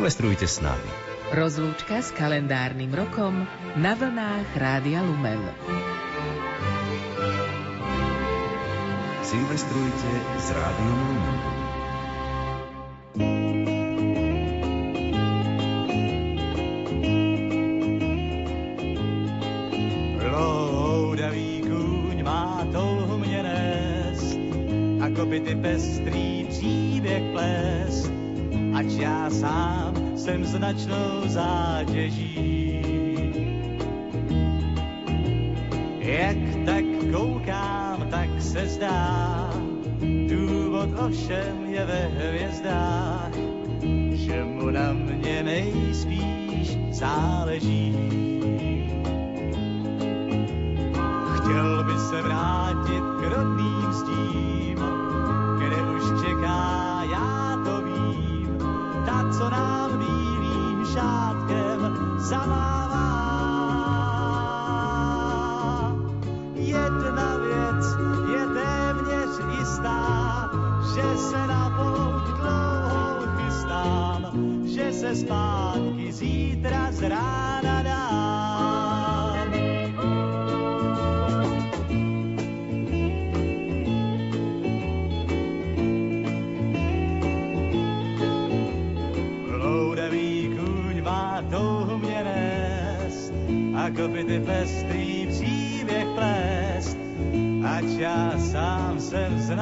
Silvestrujte 0.04 0.44
s 0.44 0.60
nami. 0.60 0.92
Rozlúčka 1.32 2.04
s 2.04 2.12
kalendárnym 2.12 2.92
rokom 2.92 3.48
na 3.80 3.96
vlnách 3.96 4.52
Rádia 4.52 5.00
Lumen. 5.00 5.40
Silvestrujte 9.24 10.12
s 10.44 10.48
Rádiom 10.52 11.00
Lumen. 11.08 11.40
Loudavý 20.20 21.64
kůň 21.64 22.18
má 22.28 22.68
touhu 22.76 23.24
mě 23.24 23.40
nést, 23.40 24.36
ako 25.00 25.32
by 25.32 25.38
ty 25.48 25.56
pestrý 25.56 26.03
já 29.04 29.30
sám 29.30 29.94
jsem 30.18 30.46
značnou 30.46 31.22
zátěží. 31.26 32.82
Jak 36.00 36.38
tak 36.66 36.86
koukám, 37.12 38.08
tak 38.10 38.30
se 38.40 38.68
zdá, 38.68 39.50
důvod 40.28 40.90
ovšem 41.08 41.66
je 41.68 41.86
ve 41.86 42.08
hvězdách, 42.08 43.32
že 44.12 44.44
mu 44.44 44.70
na 44.70 44.94
mě 44.94 45.44
nejspíš 45.44 46.78
záleží. 46.92 48.23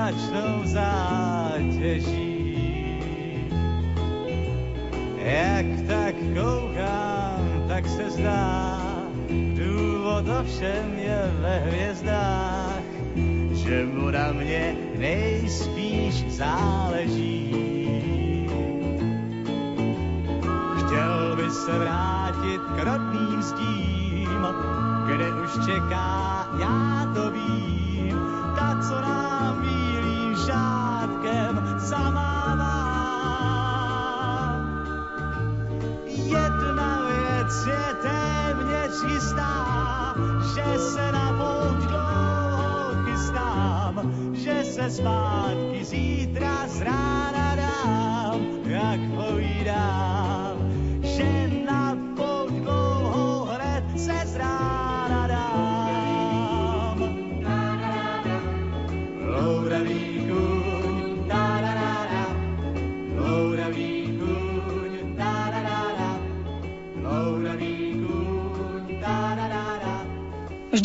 Značnou 0.02 0.62
zátěží. 0.64 2.02
Jak 5.18 5.66
tak 5.88 6.16
koukám, 6.34 7.64
tak 7.68 7.88
se 7.88 8.10
zdá, 8.10 8.82
důvod 9.30 10.26
ovšem 10.42 11.00
je 11.00 11.32
ve 11.40 11.60
hvězdách, 11.60 12.84
že 13.54 13.86
mu 13.86 14.10
na 14.10 14.32
mě 14.32 14.76
nejspíš 14.98 16.26
záleží. 16.28 17.21
Se 21.72 21.80
vrátit 21.80 22.62
k 22.76 22.84
rodným 22.84 23.42
zdím, 23.42 24.48
kde 25.06 25.34
už 25.34 25.66
čeká, 25.66 26.48
já 26.60 27.12
to 27.14 27.32
vím, 27.32 28.20
ta, 28.56 28.80
co 28.88 29.02
nám 29.02 29.62
bílým 29.62 30.36
šátkem 30.36 31.76
zamává. 31.78 32.92
Jedna 36.08 37.00
věc 37.08 37.66
je 37.66 37.96
téměř 38.02 39.04
jistá, 39.14 40.16
že 40.56 40.80
se 40.80 41.12
na 41.12 41.34
pouť 41.34 41.84
dlouho 41.90 43.06
chystám, 43.06 44.14
že 44.34 44.64
se 44.64 44.90
zpátky 44.90 45.86
zítra 45.86 46.68
z 46.68 46.82
rána 46.82 47.56
dám, 47.56 48.42
jak 48.66 49.00
povídám, 49.16 50.11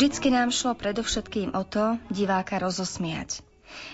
Vždycky 0.07 0.31
nám 0.31 0.55
šlo 0.55 0.71
predovšetkým 0.71 1.51
o 1.51 1.67
to 1.67 1.99
diváka 2.07 2.63
rozosmiať. 2.63 3.43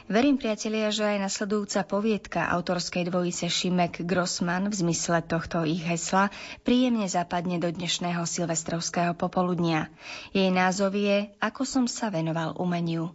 Verím, 0.05 0.37
priatelia, 0.37 0.93
že 0.93 1.09
aj 1.09 1.25
nasledujúca 1.25 1.81
poviedka 1.89 2.53
autorskej 2.53 3.09
dvojice 3.09 3.49
Šimek 3.49 4.05
Grossman 4.05 4.69
v 4.69 4.77
zmysle 4.77 5.25
tohto 5.25 5.65
ich 5.65 5.81
hesla 5.81 6.29
príjemne 6.61 7.09
zapadne 7.09 7.57
do 7.57 7.65
dnešného 7.65 8.29
silvestrovského 8.29 9.17
popoludnia. 9.17 9.89
Jej 10.37 10.53
názov 10.53 10.93
je 10.93 11.33
Ako 11.41 11.65
som 11.65 11.89
sa 11.89 12.13
venoval 12.13 12.53
umeniu. 12.61 13.09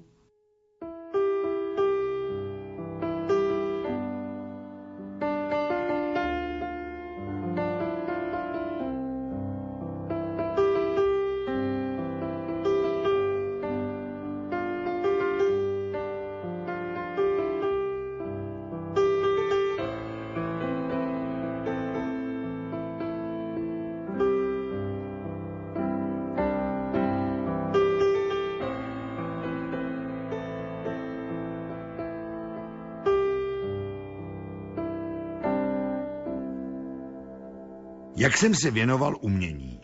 Jak 38.29 38.37
jsem 38.37 38.55
se 38.55 38.71
věnoval 38.71 39.17
umění? 39.21 39.81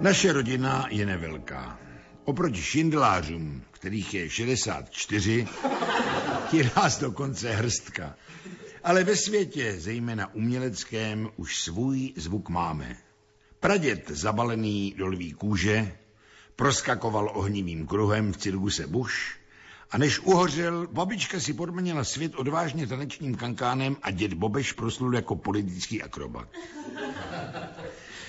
Naše 0.00 0.32
rodina 0.32 0.86
je 0.90 1.06
nevelká. 1.06 1.78
Oproti 2.24 2.62
šindlářům, 2.62 3.62
kterých 3.70 4.14
je 4.14 4.30
64, 4.30 5.48
je 6.52 6.70
nás 6.76 6.98
dokonce 6.98 7.50
hrstka. 7.50 8.14
Ale 8.84 9.04
ve 9.04 9.16
světě, 9.16 9.74
zejména 9.78 10.34
uměleckém, 10.34 11.30
už 11.36 11.58
svůj 11.58 12.12
zvuk 12.16 12.48
máme. 12.48 12.96
Praděd 13.60 14.10
zabalený 14.10 14.94
do 14.98 15.06
lví 15.06 15.32
kůže, 15.32 15.92
proskakoval 16.56 17.30
ohnivým 17.34 17.86
kruhem 17.86 18.32
v 18.32 18.36
cirkuse 18.36 18.86
Bush 18.86 19.45
a 19.90 19.98
než 19.98 20.20
uhořel, 20.20 20.86
babička 20.92 21.40
si 21.40 21.52
podmanila 21.52 22.04
svět 22.04 22.34
odvážně 22.34 22.86
tanečním 22.86 23.34
kankánem 23.34 23.96
a 24.02 24.10
děd 24.10 24.34
Bobeš 24.34 24.72
proslul 24.72 25.14
jako 25.14 25.36
politický 25.36 26.02
akrobat. 26.02 26.48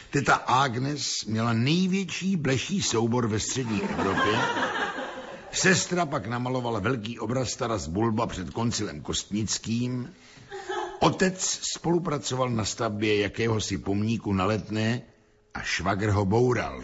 Teta 0.09 0.35
Agnes 0.35 1.25
měla 1.27 1.53
největší 1.53 2.35
bleší 2.35 2.81
soubor 2.81 3.27
ve 3.27 3.39
střední 3.39 3.81
Evropě. 3.81 4.39
Sestra 5.51 6.05
pak 6.05 6.27
namalovala 6.27 6.79
velký 6.79 7.19
obraz 7.19 7.55
Taras 7.55 7.87
Bulba 7.87 8.27
před 8.27 8.49
koncilem 8.49 9.01
Kostnickým. 9.01 10.13
Otec 10.99 11.59
spolupracoval 11.73 12.49
na 12.49 12.65
stavbě 12.65 13.17
jakéhosi 13.17 13.77
pomníku 13.77 14.33
na 14.33 14.45
letné 14.45 15.01
a 15.53 15.61
švagr 15.61 16.09
ho 16.09 16.25
boural. 16.25 16.83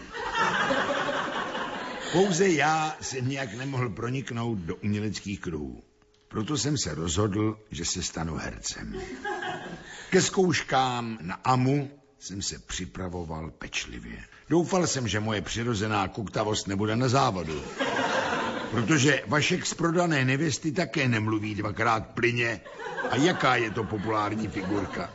Pouze 2.14 2.48
já 2.48 2.96
jsem 3.00 3.28
nějak 3.28 3.54
nemohl 3.54 3.88
proniknout 3.88 4.58
do 4.58 4.76
uměleckých 4.76 5.40
kruhů. 5.40 5.82
Proto 6.28 6.58
jsem 6.58 6.78
se 6.78 6.94
rozhodl, 6.94 7.58
že 7.70 7.84
se 7.84 8.02
stanu 8.02 8.36
hercem. 8.36 9.00
Ke 10.10 10.22
zkouškám 10.22 11.18
na 11.20 11.34
AMU 11.34 11.90
jsem 12.18 12.42
se 12.42 12.58
připravoval 12.58 13.50
pečlivě. 13.50 14.24
Doufal 14.48 14.86
jsem, 14.86 15.08
že 15.08 15.20
moje 15.20 15.40
přirozená 15.42 16.08
kuktavost 16.08 16.68
nebude 16.68 16.96
na 16.96 17.08
závodu. 17.08 17.62
Protože 18.70 19.22
Vašek 19.26 19.66
z 19.66 19.74
prodané 19.74 20.24
nevěsty 20.24 20.72
také 20.72 21.08
nemluví 21.08 21.54
dvakrát 21.54 22.06
plyně. 22.06 22.60
A 23.10 23.16
jaká 23.16 23.56
je 23.56 23.70
to 23.70 23.84
populární 23.84 24.48
figurka? 24.48 25.10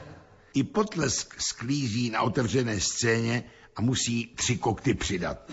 I 0.54 0.64
potlesk 0.64 1.42
sklízí 1.42 2.10
na 2.10 2.22
otevřené 2.22 2.80
scéně 2.80 3.44
a 3.76 3.82
musí 3.82 4.34
tři 4.36 4.58
kokty 4.58 4.94
přidat. 4.94 5.52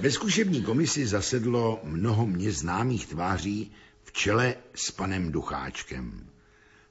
Ve 0.00 0.10
zkušební 0.10 0.62
komisi 0.62 1.06
zasedlo 1.06 1.80
mnoho 1.84 2.26
mě 2.26 2.52
známých 2.52 3.06
tváří 3.06 3.72
v 4.02 4.12
čele 4.12 4.54
s 4.74 4.90
panem 4.90 5.32
Ducháčkem. 5.32 6.26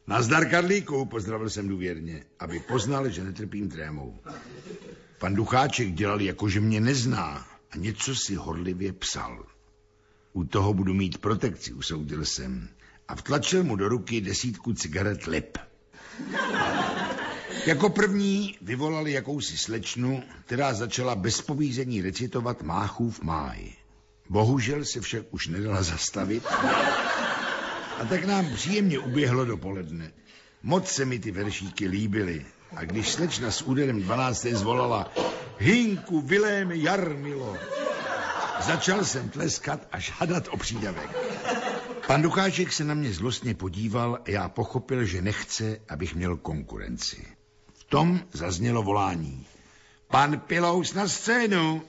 Nazdar 0.07 0.49
Karlíku, 0.49 1.05
pozdravil 1.05 1.49
jsem 1.49 1.67
důvěrně, 1.67 2.23
aby 2.39 2.59
poznal, 2.59 3.09
že 3.09 3.23
netrpím 3.23 3.69
trémou. 3.69 4.19
Pan 5.19 5.35
Ducháček 5.35 5.93
dělal 5.93 6.21
jako, 6.21 6.49
že 6.49 6.59
mě 6.59 6.79
nezná 6.81 7.47
a 7.71 7.77
něco 7.77 8.15
si 8.15 8.35
horlivě 8.35 8.93
psal. 8.93 9.45
U 10.33 10.43
toho 10.43 10.73
budu 10.73 10.93
mít 10.93 11.17
protekci, 11.17 11.73
usoudil 11.73 12.25
jsem 12.25 12.69
a 13.07 13.15
vtlačil 13.15 13.63
mu 13.63 13.75
do 13.75 13.89
ruky 13.89 14.21
desítku 14.21 14.73
cigaret 14.73 15.23
lip. 15.23 15.57
Jako 17.65 17.89
první 17.89 18.57
vyvolali 18.61 19.11
jakousi 19.11 19.57
slečnu, 19.57 20.23
která 20.45 20.73
začala 20.73 21.15
bez 21.15 21.41
povízení 21.41 22.01
recitovat 22.01 22.61
Máchův 22.61 23.21
máj. 23.21 23.73
Bohužel 24.29 24.85
se 24.85 25.01
však 25.01 25.23
už 25.31 25.47
nedala 25.47 25.83
zastavit 25.83 26.43
a 27.99 28.05
tak 28.09 28.25
nám 28.25 28.53
příjemně 28.53 28.99
uběhlo 28.99 29.45
dopoledne. 29.45 30.11
Moc 30.63 30.87
se 30.87 31.05
mi 31.05 31.19
ty 31.19 31.31
veršíky 31.31 31.87
líbily. 31.87 32.45
A 32.75 32.85
když 32.85 33.09
slečna 33.09 33.51
s 33.51 33.61
úderem 33.61 34.01
12. 34.01 34.45
zvolala 34.45 35.11
Hinku, 35.57 36.21
Viléme, 36.21 36.75
Jarmilo, 36.75 37.57
začal 38.61 39.05
jsem 39.05 39.29
tleskat 39.29 39.87
a 39.91 39.99
žádat 39.99 40.47
o 40.51 40.57
přídavek. 40.57 41.09
Pan 42.07 42.21
Ducháček 42.21 42.73
se 42.73 42.83
na 42.83 42.93
mě 42.93 43.13
zlostně 43.13 43.53
podíval 43.53 44.19
a 44.25 44.29
já 44.29 44.49
pochopil, 44.49 45.05
že 45.05 45.21
nechce, 45.21 45.77
abych 45.89 46.15
měl 46.15 46.37
konkurenci. 46.37 47.38
Tom 47.89 48.19
zaznělo 48.31 48.83
volání. 48.83 49.45
Pan 50.07 50.39
Pilous 50.39 50.93
na 50.93 51.07
scénu, 51.07 51.81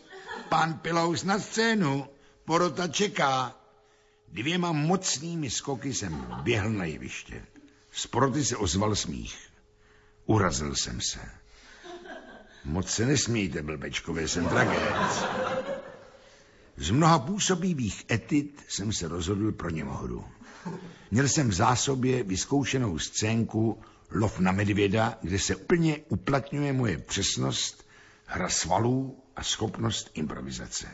pan 0.48 0.74
Pilous 0.74 1.24
na 1.24 1.38
scénu, 1.38 2.06
porota 2.44 2.88
čeká. 2.88 3.56
Dvěma 4.28 4.72
mocnými 4.72 5.50
skoky 5.50 5.94
jsem 5.94 6.26
běhl 6.42 6.70
na 6.70 6.84
jeviště. 6.84 7.46
Z 7.92 8.06
poroty 8.06 8.44
se 8.44 8.56
ozval 8.56 8.96
smích. 8.96 9.48
Urazil 10.26 10.74
jsem 10.76 11.00
se. 11.00 11.20
Moc 12.64 12.90
se 12.90 13.06
nesmějte, 13.06 13.62
blbečkové, 13.62 14.28
jsem 14.28 14.48
tragéc. 14.48 15.24
Z 16.76 16.90
mnoha 16.90 17.18
působivých 17.18 18.04
etit 18.10 18.64
jsem 18.68 18.92
se 18.92 19.08
rozhodl 19.08 19.52
pro 19.52 19.70
němohru. 19.70 20.24
Měl 21.10 21.28
jsem 21.28 21.48
v 21.48 21.52
zásobě 21.52 22.22
vyzkoušenou 22.22 22.98
scénku 22.98 23.82
Lov 24.10 24.38
na 24.38 24.52
medvěda, 24.52 25.18
kde 25.22 25.38
se 25.38 25.56
plně 25.56 25.98
uplatňuje 26.08 26.72
moje 26.72 26.98
přesnost, 26.98 27.88
hra 28.26 28.48
svalů 28.48 29.22
a 29.36 29.42
schopnost 29.42 30.10
improvizace. 30.14 30.86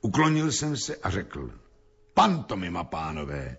Uklonil 0.00 0.52
jsem 0.52 0.76
se 0.76 0.96
a 0.96 1.10
řekl, 1.10 1.52
Pantomima, 2.18 2.84
pánové. 2.84 3.56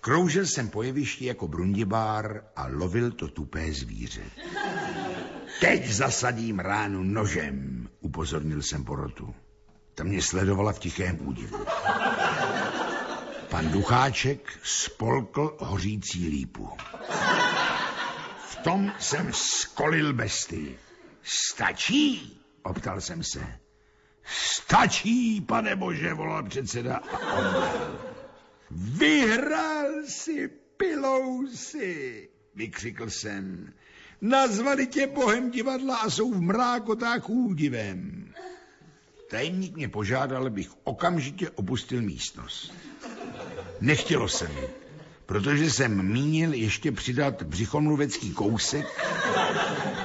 Kroužil 0.00 0.46
jsem 0.46 0.68
po 0.68 0.82
jevišti 0.82 1.24
jako 1.24 1.48
brundibár 1.48 2.44
a 2.56 2.66
lovil 2.66 3.10
to 3.10 3.28
tupé 3.28 3.72
zvíře. 3.72 4.22
Teď 5.60 5.88
zasadím 5.88 6.58
ránu 6.58 7.02
nožem, 7.02 7.88
upozornil 8.00 8.62
jsem 8.62 8.84
porotu. 8.84 9.34
Ta 9.94 10.04
mě 10.04 10.22
sledovala 10.22 10.72
v 10.72 10.78
tichém 10.78 11.28
údivu. 11.28 11.64
Pan 13.50 13.72
Ducháček 13.72 14.52
spolkl 14.62 15.56
hořící 15.60 16.28
lípu. 16.28 16.68
Tom 18.64 18.92
jsem 18.98 19.32
skolil 19.32 20.12
besty. 20.12 20.78
Stačí? 21.22 22.40
Optal 22.62 23.00
jsem 23.00 23.22
se. 23.22 23.46
Stačí, 24.24 25.40
pane 25.40 25.76
bože, 25.76 26.14
volal 26.14 26.48
předseda 26.48 26.96
a 26.96 27.32
omlel. 27.32 28.00
Vyhrál 28.70 29.90
si, 30.06 30.48
pilousi, 30.76 32.28
vykřikl 32.54 33.10
jsem. 33.10 33.72
Nazvali 34.20 34.86
tě 34.86 35.06
bohem 35.06 35.50
divadla 35.50 35.96
a 35.96 36.10
jsou 36.10 36.32
v 36.32 36.40
mrákotách 36.40 37.28
údivem. 37.28 38.32
Tajemník 39.30 39.76
mě 39.76 39.88
požádal, 39.88 40.46
abych 40.46 40.70
okamžitě 40.84 41.50
opustil 41.50 42.02
místnost. 42.02 42.74
Nechtělo 43.80 44.28
se 44.28 44.48
mi, 44.48 44.68
protože 45.26 45.70
jsem 45.70 46.12
mínil 46.12 46.52
ještě 46.52 46.92
přidat 46.92 47.42
břichomluvecký 47.42 48.30
kousek, 48.30 48.86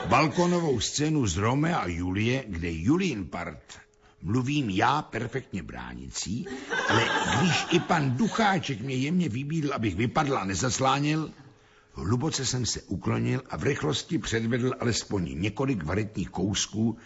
balkonovou 0.07 0.79
scénu 0.79 1.27
z 1.27 1.37
Rome 1.37 1.75
a 1.75 1.87
Julie, 1.87 2.43
kde 2.47 2.71
Julien 2.71 3.25
part 3.25 3.79
mluvím 4.21 4.69
já 4.69 5.01
perfektně 5.01 5.63
bránicí, 5.63 6.47
ale 6.89 7.09
když 7.37 7.65
i 7.71 7.79
pan 7.79 8.17
Ducháček 8.17 8.81
mě 8.81 8.95
jemně 8.95 9.29
vybídl, 9.29 9.73
abych 9.73 9.95
vypadl 9.95 10.37
a 10.37 10.45
nezasláněl, 10.45 11.29
hluboce 11.93 12.45
jsem 12.45 12.65
se 12.65 12.81
uklonil 12.81 13.43
a 13.49 13.57
v 13.57 13.63
rychlosti 13.63 14.17
předvedl 14.17 14.73
alespoň 14.79 15.41
několik 15.41 15.83
varetních 15.83 16.29
kousků, 16.29 16.97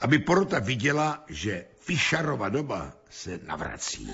aby 0.00 0.18
porota 0.18 0.58
viděla, 0.58 1.24
že 1.28 1.64
Fischerova 1.80 2.48
doba 2.48 2.92
se 3.10 3.40
navrací. 3.46 4.10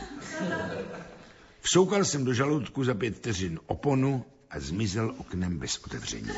Vsoukal 1.61 2.05
jsem 2.05 2.25
do 2.25 2.35
žaludku 2.35 2.85
za 2.85 2.95
pět 2.95 3.17
vteřin 3.17 3.61
oponu 3.67 4.25
a 4.51 4.61
zmizel 4.61 5.15
oknem 5.19 5.59
bez 5.59 5.79
otevření. 5.85 6.31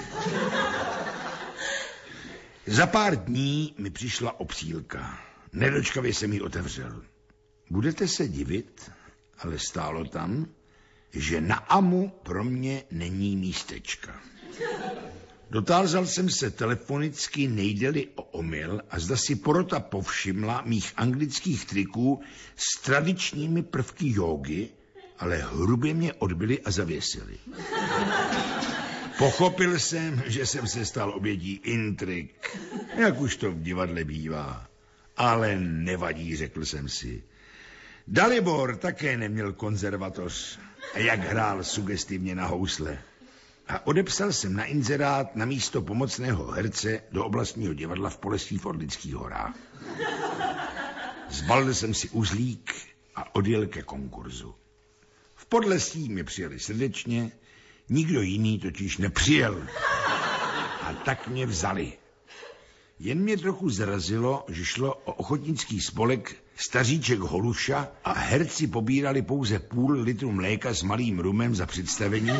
Za 2.66 2.86
pár 2.86 3.24
dní 3.24 3.74
mi 3.78 3.90
přišla 3.90 4.40
obsílka. 4.40 5.18
Nedočkavě 5.52 6.14
jsem 6.14 6.32
ji 6.32 6.40
otevřel. 6.40 7.02
Budete 7.70 8.08
se 8.08 8.28
divit, 8.28 8.90
ale 9.38 9.58
stálo 9.58 10.04
tam, 10.04 10.46
že 11.12 11.40
na 11.40 11.56
Amu 11.56 12.12
pro 12.22 12.44
mě 12.44 12.84
není 12.90 13.36
místečka. 13.36 14.20
Dotázal 15.50 16.06
jsem 16.06 16.30
se 16.30 16.50
telefonicky, 16.50 17.48
nejdeli 17.48 18.08
o 18.14 18.22
omyl 18.22 18.80
a 18.90 18.98
zda 18.98 19.16
si 19.16 19.36
porota 19.36 19.80
povšimla 19.80 20.62
mých 20.66 20.92
anglických 20.96 21.64
triků 21.64 22.20
s 22.56 22.82
tradičními 22.82 23.62
prvky 23.62 24.12
jógy, 24.12 24.68
ale 25.20 25.36
hrubě 25.36 25.94
mě 25.94 26.12
odbyli 26.12 26.60
a 26.60 26.70
zavěsili. 26.70 27.38
Pochopil 29.18 29.78
jsem, 29.78 30.22
že 30.26 30.46
jsem 30.46 30.66
se 30.66 30.84
stal 30.84 31.10
obětí 31.10 31.52
intrik, 31.52 32.58
jak 32.96 33.20
už 33.20 33.36
to 33.36 33.52
v 33.52 33.62
divadle 33.62 34.04
bývá. 34.04 34.66
Ale 35.16 35.56
nevadí, 35.60 36.36
řekl 36.36 36.64
jsem 36.64 36.88
si. 36.88 37.22
Dalibor 38.08 38.76
také 38.76 39.16
neměl 39.16 39.52
konzervatoř 39.52 40.58
jak 40.94 41.20
hrál 41.20 41.64
sugestivně 41.64 42.34
na 42.34 42.46
housle. 42.46 42.98
A 43.68 43.86
odepsal 43.86 44.32
jsem 44.32 44.56
na 44.56 44.64
inzerát 44.64 45.36
na 45.36 45.44
místo 45.44 45.82
pomocného 45.82 46.50
herce 46.50 47.02
do 47.12 47.24
oblastního 47.24 47.74
divadla 47.74 48.10
v 48.10 48.18
Polesí 48.18 48.58
v 48.58 48.66
Orlických 48.66 49.14
horách. 49.14 49.54
Zbalil 51.30 51.74
jsem 51.74 51.94
si 51.94 52.08
uzlík 52.08 52.74
a 53.16 53.34
odjel 53.34 53.66
ke 53.66 53.82
konkurzu. 53.82 54.54
Podlesí 55.50 56.08
mi 56.08 56.24
přijeli 56.24 56.58
srdečně, 56.58 57.32
nikdo 57.88 58.22
jiný 58.22 58.58
totiž 58.58 58.98
nepřijel. 58.98 59.66
A 60.82 60.92
tak 61.04 61.28
mě 61.28 61.46
vzali. 61.46 61.92
Jen 62.98 63.20
mě 63.20 63.36
trochu 63.36 63.70
zrazilo, 63.70 64.44
že 64.48 64.64
šlo 64.64 64.94
o 64.94 65.12
ochotnický 65.12 65.80
spolek 65.80 66.36
Staříček 66.56 67.18
Holuša 67.18 67.88
a 68.04 68.12
herci 68.12 68.66
pobírali 68.66 69.22
pouze 69.22 69.58
půl 69.58 69.92
litru 69.92 70.32
mléka 70.32 70.74
s 70.74 70.82
malým 70.82 71.18
rumem 71.18 71.54
za 71.54 71.66
představení, 71.66 72.38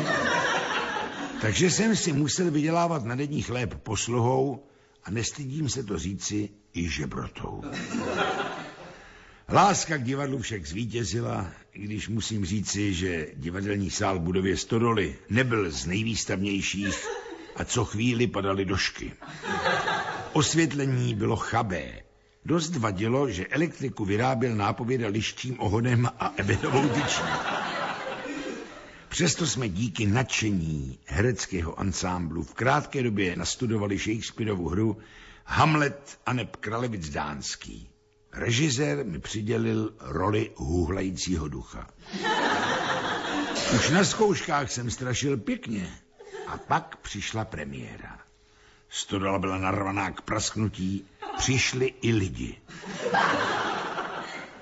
takže 1.41 1.71
jsem 1.71 1.95
si 1.95 2.13
musel 2.13 2.51
vydělávat 2.51 3.05
na 3.05 3.15
denní 3.15 3.41
chléb 3.41 3.75
posluhou 3.83 4.63
a 5.03 5.11
nestydím 5.11 5.69
se 5.69 5.83
to 5.83 5.99
říci 5.99 6.49
i 6.73 6.89
žebrotou. 6.89 7.61
Láska 9.51 9.97
k 9.97 10.03
divadlu 10.03 10.39
však 10.39 10.65
zvítězila, 10.65 11.51
i 11.73 11.81
když 11.81 12.09
musím 12.09 12.45
říci, 12.45 12.93
že 12.93 13.27
divadelní 13.35 13.89
sál 13.89 14.19
v 14.19 14.21
budově 14.21 14.57
Stodoly 14.57 15.15
nebyl 15.29 15.71
z 15.71 15.85
nejvýstavnějších 15.85 17.07
a 17.55 17.65
co 17.65 17.85
chvíli 17.85 18.27
padaly 18.27 18.65
došky. 18.65 19.13
Osvětlení 20.33 21.15
bylo 21.15 21.35
chabé. 21.35 22.01
Dost 22.45 22.75
vadilo, 22.75 23.29
že 23.29 23.47
elektriku 23.47 24.05
vyráběl 24.05 24.55
nápověda 24.55 25.07
lištím 25.07 25.59
ohonem 25.59 26.09
a 26.19 26.33
ebenovou 26.37 26.89
tyčí. 26.89 27.21
Přesto 29.09 29.47
jsme 29.47 29.69
díky 29.69 30.05
nadšení 30.05 30.99
hereckého 31.05 31.79
ansámblu 31.79 32.43
v 32.43 32.53
krátké 32.53 33.03
době 33.03 33.35
nastudovali 33.35 33.97
Shakespeareovu 33.97 34.69
hru 34.69 34.97
Hamlet 35.45 36.19
a 36.25 36.33
neb 36.33 36.55
Kralevic 36.55 37.09
Dánský. 37.09 37.90
Režisér 38.33 39.05
mi 39.05 39.19
přidělil 39.19 39.93
roli 39.99 40.51
hůhlajícího 40.55 41.47
ducha. 41.47 41.87
Už 43.75 43.89
na 43.89 44.03
zkouškách 44.03 44.71
jsem 44.71 44.91
strašil 44.91 45.37
pěkně 45.37 45.89
a 46.47 46.57
pak 46.57 46.95
přišla 46.95 47.45
premiéra. 47.45 48.19
Stodola 48.89 49.39
byla 49.39 49.57
narvaná 49.57 50.11
k 50.11 50.21
prasknutí, 50.21 51.05
přišli 51.37 51.93
i 52.01 52.11
lidi. 52.11 52.61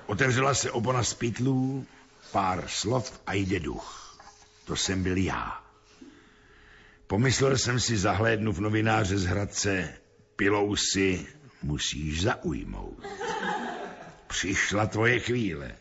Otevřela 0.06 0.54
se 0.54 0.70
opona 0.70 1.04
z 1.04 1.14
pytlů, 1.14 1.86
pár 2.32 2.64
slov 2.68 3.20
a 3.26 3.34
jde 3.34 3.60
duch. 3.60 4.18
To 4.64 4.76
jsem 4.76 5.02
byl 5.02 5.16
já. 5.16 5.64
Pomyslel 7.06 7.58
jsem 7.58 7.80
si, 7.80 7.98
zahlédnu 7.98 8.52
v 8.52 8.60
novináře 8.60 9.18
z 9.18 9.24
Hradce, 9.24 9.94
pilou 10.36 10.76
si 10.76 11.26
musíš 11.62 12.22
zaujmout. 12.22 13.06
Přišla 14.26 14.86
tvoje 14.86 15.20
chvíle. 15.20 15.76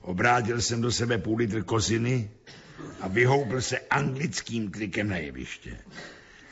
Obrátil 0.00 0.60
jsem 0.60 0.80
do 0.80 0.92
sebe 0.92 1.18
půl 1.18 1.36
litr 1.36 1.62
koziny 1.62 2.30
a 3.00 3.08
vyhoupil 3.08 3.62
se 3.62 3.78
anglickým 3.78 4.70
trikem 4.70 5.08
na 5.08 5.16
jeviště. 5.16 5.78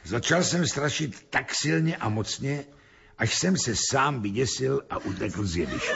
Začal 0.05 0.45
jsem 0.45 0.67
strašit 0.67 1.27
tak 1.31 1.55
silně 1.55 1.97
a 1.97 2.09
mocně, 2.09 2.65
až 3.19 3.35
jsem 3.35 3.57
se 3.57 3.75
sám 3.91 4.23
vyděsil 4.23 4.83
a 4.91 4.99
utekl 4.99 5.47
z 5.47 5.57
jeviště. 5.57 5.95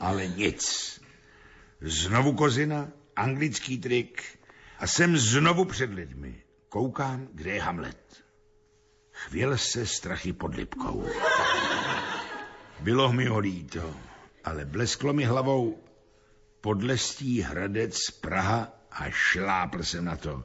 Ale 0.00 0.26
nic. 0.26 1.00
Znovu 1.80 2.32
kozina, 2.32 2.88
anglický 3.16 3.78
trik 3.78 4.22
a 4.78 4.86
jsem 4.86 5.16
znovu 5.16 5.64
před 5.64 5.90
lidmi. 5.90 6.42
Koukám, 6.68 7.28
kde 7.32 7.50
je 7.50 7.62
Hamlet. 7.62 8.27
Chvěl 9.26 9.58
se 9.58 9.86
strachy 9.86 10.32
pod 10.32 10.54
lipkou. 10.54 11.06
Bylo 12.80 13.12
mi 13.12 13.26
ho 13.26 13.38
líto, 13.38 13.94
ale 14.44 14.64
blesklo 14.64 15.12
mi 15.12 15.24
hlavou 15.24 15.78
podlestí 16.60 17.40
Hradec, 17.40 18.10
Praha 18.10 18.72
a 18.92 19.10
šlápl 19.10 19.82
jsem 19.82 20.04
na 20.04 20.16
to. 20.16 20.44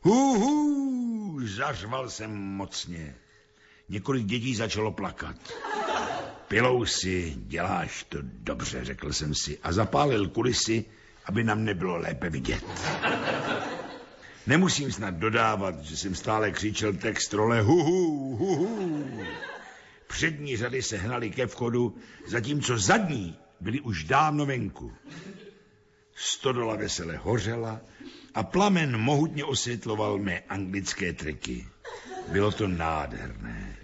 Huhu, 0.00 1.40
zařval 1.46 2.10
jsem 2.10 2.30
mocně. 2.34 3.14
Několik 3.88 4.26
dětí 4.26 4.54
začalo 4.54 4.92
plakat. 4.92 5.36
Pilou 6.48 6.84
si, 6.84 7.34
děláš 7.36 8.04
to 8.04 8.18
dobře, 8.22 8.84
řekl 8.84 9.12
jsem 9.12 9.34
si 9.34 9.58
a 9.62 9.72
zapálil 9.72 10.28
kulisy, 10.28 10.84
aby 11.24 11.44
nám 11.44 11.64
nebylo 11.64 11.96
lépe 11.96 12.30
vidět. 12.30 12.64
Nemusím 14.46 14.92
snad 14.92 15.14
dodávat, 15.14 15.80
že 15.80 15.96
jsem 15.96 16.14
stále 16.14 16.50
křičel 16.50 16.92
text 16.92 17.32
role 17.32 17.60
huhu, 17.60 18.36
huhu. 18.36 19.24
Přední 20.06 20.56
řady 20.56 20.82
se 20.82 20.96
hnali 20.96 21.30
ke 21.30 21.46
vchodu, 21.46 21.96
zatímco 22.26 22.78
zadní 22.78 23.38
byli 23.60 23.80
už 23.80 24.04
dávno 24.04 24.46
venku. 24.46 24.92
Stodola 26.14 26.76
vesele 26.76 27.16
hořela 27.16 27.80
a 28.34 28.42
plamen 28.42 28.98
mohutně 28.98 29.44
osvětloval 29.44 30.18
mé 30.18 30.40
anglické 30.40 31.12
triky. 31.12 31.66
Bylo 32.28 32.52
to 32.52 32.68
nádherné. 32.68 33.76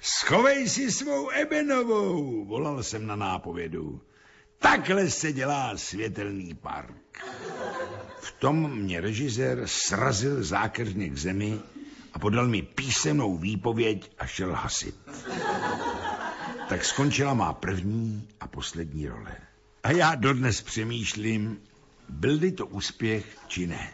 Schovej 0.00 0.68
si 0.68 0.92
svou 0.92 1.30
Ebenovou, 1.30 2.44
volal 2.44 2.82
jsem 2.82 3.06
na 3.06 3.16
nápovědu. 3.16 4.00
Takhle 4.58 5.10
se 5.10 5.32
dělá 5.32 5.76
světelný 5.76 6.54
park. 6.54 7.24
Tom 8.30 8.76
mě 8.76 9.00
režisér 9.00 9.62
srazil 9.66 10.44
zákeřně 10.44 11.08
k 11.08 11.18
zemi 11.18 11.60
a 12.12 12.18
podal 12.18 12.48
mi 12.48 12.62
písemnou 12.62 13.36
výpověď 13.36 14.12
a 14.18 14.26
šel 14.26 14.52
hasit. 14.52 14.94
Tak 16.68 16.84
skončila 16.84 17.34
má 17.34 17.52
první 17.52 18.28
a 18.40 18.48
poslední 18.48 19.08
role. 19.08 19.36
A 19.82 19.90
já 19.90 20.14
dodnes 20.14 20.62
přemýšlím, 20.62 21.60
byl 22.08 22.50
to 22.52 22.66
úspěch 22.66 23.38
či 23.46 23.66
ne. 23.66 23.92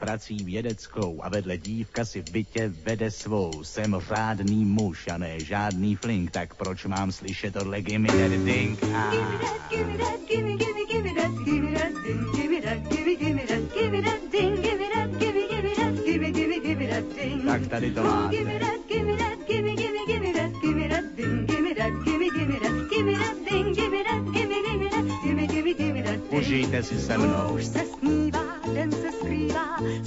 Prací 0.00 0.44
vědeckou 0.44 1.20
a 1.22 1.28
vedle 1.28 1.58
dívka 1.58 2.04
si 2.04 2.22
v 2.22 2.30
bytě 2.30 2.68
vede 2.68 3.10
svou. 3.10 3.64
Jsem 3.64 3.96
řádný 4.08 4.64
muž 4.64 5.08
a 5.08 5.18
ne 5.18 5.40
žádný 5.40 5.96
flink, 5.96 6.30
tak 6.30 6.54
proč 6.54 6.84
mám 6.84 7.12
slyšet 7.12 7.52
tohle 7.54 7.82
gimme 7.82 8.08
that 8.08 8.44
ding? 8.44 8.78
Ah. 8.94 9.14
Tak 17.46 17.66
tady 17.66 17.90
to 17.90 18.02
máte. 18.02 18.36
Užijte 26.30 26.82
si 26.82 27.00
se 27.00 27.18
mnou. 27.18 27.54
Už 27.54 27.64
se 27.66 27.89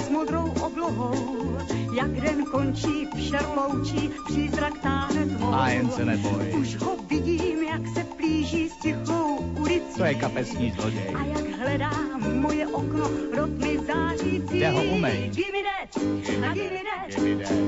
s 0.06 0.10
modrou 0.10 0.54
oblohou. 0.62 1.58
Jak 1.96 2.12
den 2.12 2.46
končí 2.46 3.08
v 3.16 3.20
šerloučí, 3.20 4.10
přízrak 4.26 4.80
táhne 4.80 5.26
tvou. 5.26 5.54
A 5.54 5.70
jen 5.70 5.92
se 5.92 6.06
neboj. 6.06 6.54
Už 6.60 6.76
ho 6.76 6.98
vidím, 7.10 7.64
jak 7.64 7.88
se 7.94 8.04
plíží 8.04 8.70
s 8.70 8.78
tichou 8.78 9.36
ulicí. 9.60 9.98
To 9.98 10.04
je 10.04 10.16
kapesní 10.16 10.72
zloděj. 10.72 11.16
A 11.16 11.26
jak 11.26 11.60
hledá 11.60 11.92
moje 12.34 12.68
okno, 12.68 13.10
rod 13.36 13.50
mi 13.50 13.80
zářící. 13.88 14.60
Jde 14.60 14.70
ho 14.70 14.84
umej. 14.84 15.32
Gimme 15.34 15.64
that, 15.64 16.04
a 16.50 16.54
gimme 16.54 16.82
that, 16.84 17.20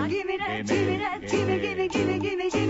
a 0.01 0.07
gimme 0.07 0.37
that, 0.37 0.67
gimme 0.67 0.99
that, 0.99 1.21
gimme, 1.31 1.59
gimme, 1.59 1.87
gimme, 1.87 2.19
gimme, 2.19 2.49
gimme, 2.49 2.64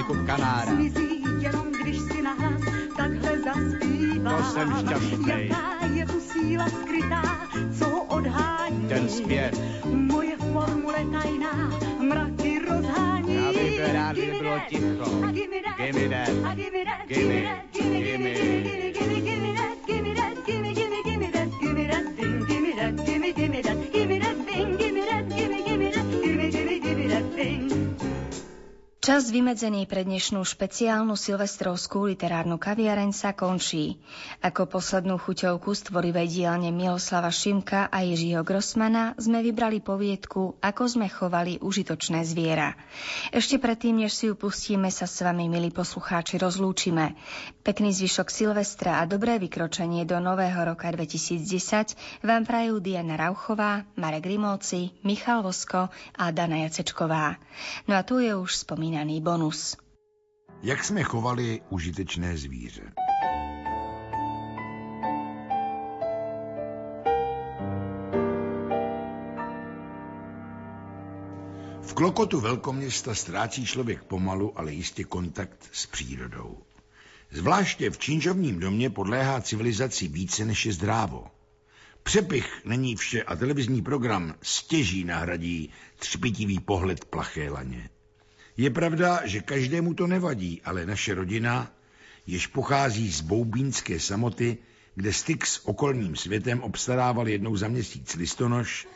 kup 0.00 0.16
kanára. 0.26 0.72
Zmizí 0.72 1.24
jenom, 1.40 1.66
když 1.82 1.98
si 2.00 2.22
nahlas 2.22 2.60
takhle 2.96 3.38
zaspívá. 3.38 4.36
To 4.36 4.42
jsem 4.42 4.74
šťastnej. 4.80 5.48
Jaká 5.48 5.86
je 5.94 6.06
tu 6.06 6.20
síla 6.20 6.68
skrytá, 6.68 7.31
Vymedzený 29.32 29.88
pre 29.88 30.04
dnešnú 30.04 30.44
špeciálnu 30.44 31.16
silvestrovskú 31.16 32.04
literárnu 32.04 32.60
kaviareň 32.60 33.16
sa 33.16 33.32
končí. 33.32 33.96
Ako 34.44 34.68
poslednú 34.68 35.16
chuťovku 35.16 35.72
z 35.72 35.88
tvorivej 35.88 36.28
dielne 36.28 36.68
Miloslava 36.68 37.32
Šimka 37.32 37.88
a 37.88 38.04
Jiřího 38.04 38.44
Grossmana 38.44 39.16
sme 39.16 39.40
vybrali 39.40 39.80
poviedku 39.80 40.60
Ako 40.60 40.84
sme 40.84 41.08
chovali 41.08 41.56
užitočné 41.64 42.28
zviera. 42.28 42.76
Ešte 43.32 43.56
predtým, 43.56 44.04
než 44.04 44.12
si 44.12 44.28
ju 44.28 44.36
pustíme, 44.36 44.92
sa 44.92 45.08
s 45.08 45.24
vami, 45.24 45.48
milí 45.48 45.72
poslucháči, 45.72 46.36
rozlúčime. 46.36 47.16
Pekný 47.64 47.88
zvyšok 47.96 48.28
Silvestra 48.28 49.00
a 49.00 49.08
dobré 49.08 49.40
vykročenie 49.40 50.04
do 50.04 50.20
nového 50.20 50.60
roka 50.60 50.92
2010 50.92 52.20
vám 52.20 52.44
prajú 52.44 52.84
Diana 52.84 53.16
Rauchová, 53.16 53.88
Marek 53.96 54.28
Rimóci, 54.28 54.92
Michal 55.08 55.40
Vosko 55.40 55.88
a 56.20 56.24
Dana 56.36 56.68
Jacečková. 56.68 57.40
No 57.88 57.96
a 57.96 58.04
tu 58.04 58.20
je 58.20 58.36
už 58.36 58.68
spomínaný 58.68 59.21
bonus. 59.22 59.76
Jak 60.62 60.84
jsme 60.84 61.02
chovali 61.02 61.60
užitečné 61.70 62.36
zvíře? 62.36 62.92
V 71.82 71.94
klokotu 71.94 72.40
velkoměsta 72.40 73.14
ztrácí 73.14 73.66
člověk 73.66 74.02
pomalu, 74.02 74.58
ale 74.58 74.72
jistě 74.72 75.04
kontakt 75.04 75.68
s 75.72 75.86
přírodou. 75.86 76.62
Zvláště 77.30 77.90
v 77.90 77.98
činžovním 77.98 78.60
domě 78.60 78.90
podléhá 78.90 79.40
civilizaci 79.40 80.08
více 80.08 80.44
než 80.44 80.66
je 80.66 80.72
zdrávo. 80.72 81.26
Přepich 82.02 82.64
není 82.64 82.96
vše 82.96 83.22
a 83.22 83.36
televizní 83.36 83.82
program 83.82 84.34
stěží 84.42 85.04
nahradí 85.04 85.70
třpitivý 85.98 86.60
pohled 86.60 87.04
plaché 87.04 87.50
laně. 87.50 87.90
Je 88.56 88.70
pravda, 88.70 89.20
že 89.24 89.40
každému 89.40 89.94
to 89.94 90.06
nevadí, 90.06 90.60
ale 90.64 90.86
naše 90.86 91.14
rodina, 91.14 91.72
jež 92.26 92.46
pochází 92.46 93.12
z 93.12 93.20
boubínské 93.20 94.00
samoty, 94.00 94.58
kde 94.94 95.12
styk 95.12 95.46
s 95.46 95.66
okolním 95.66 96.16
světem 96.16 96.60
obstarával 96.60 97.28
jednou 97.28 97.56
za 97.56 97.68
měsíc 97.68 98.14
listonoš, 98.14 98.88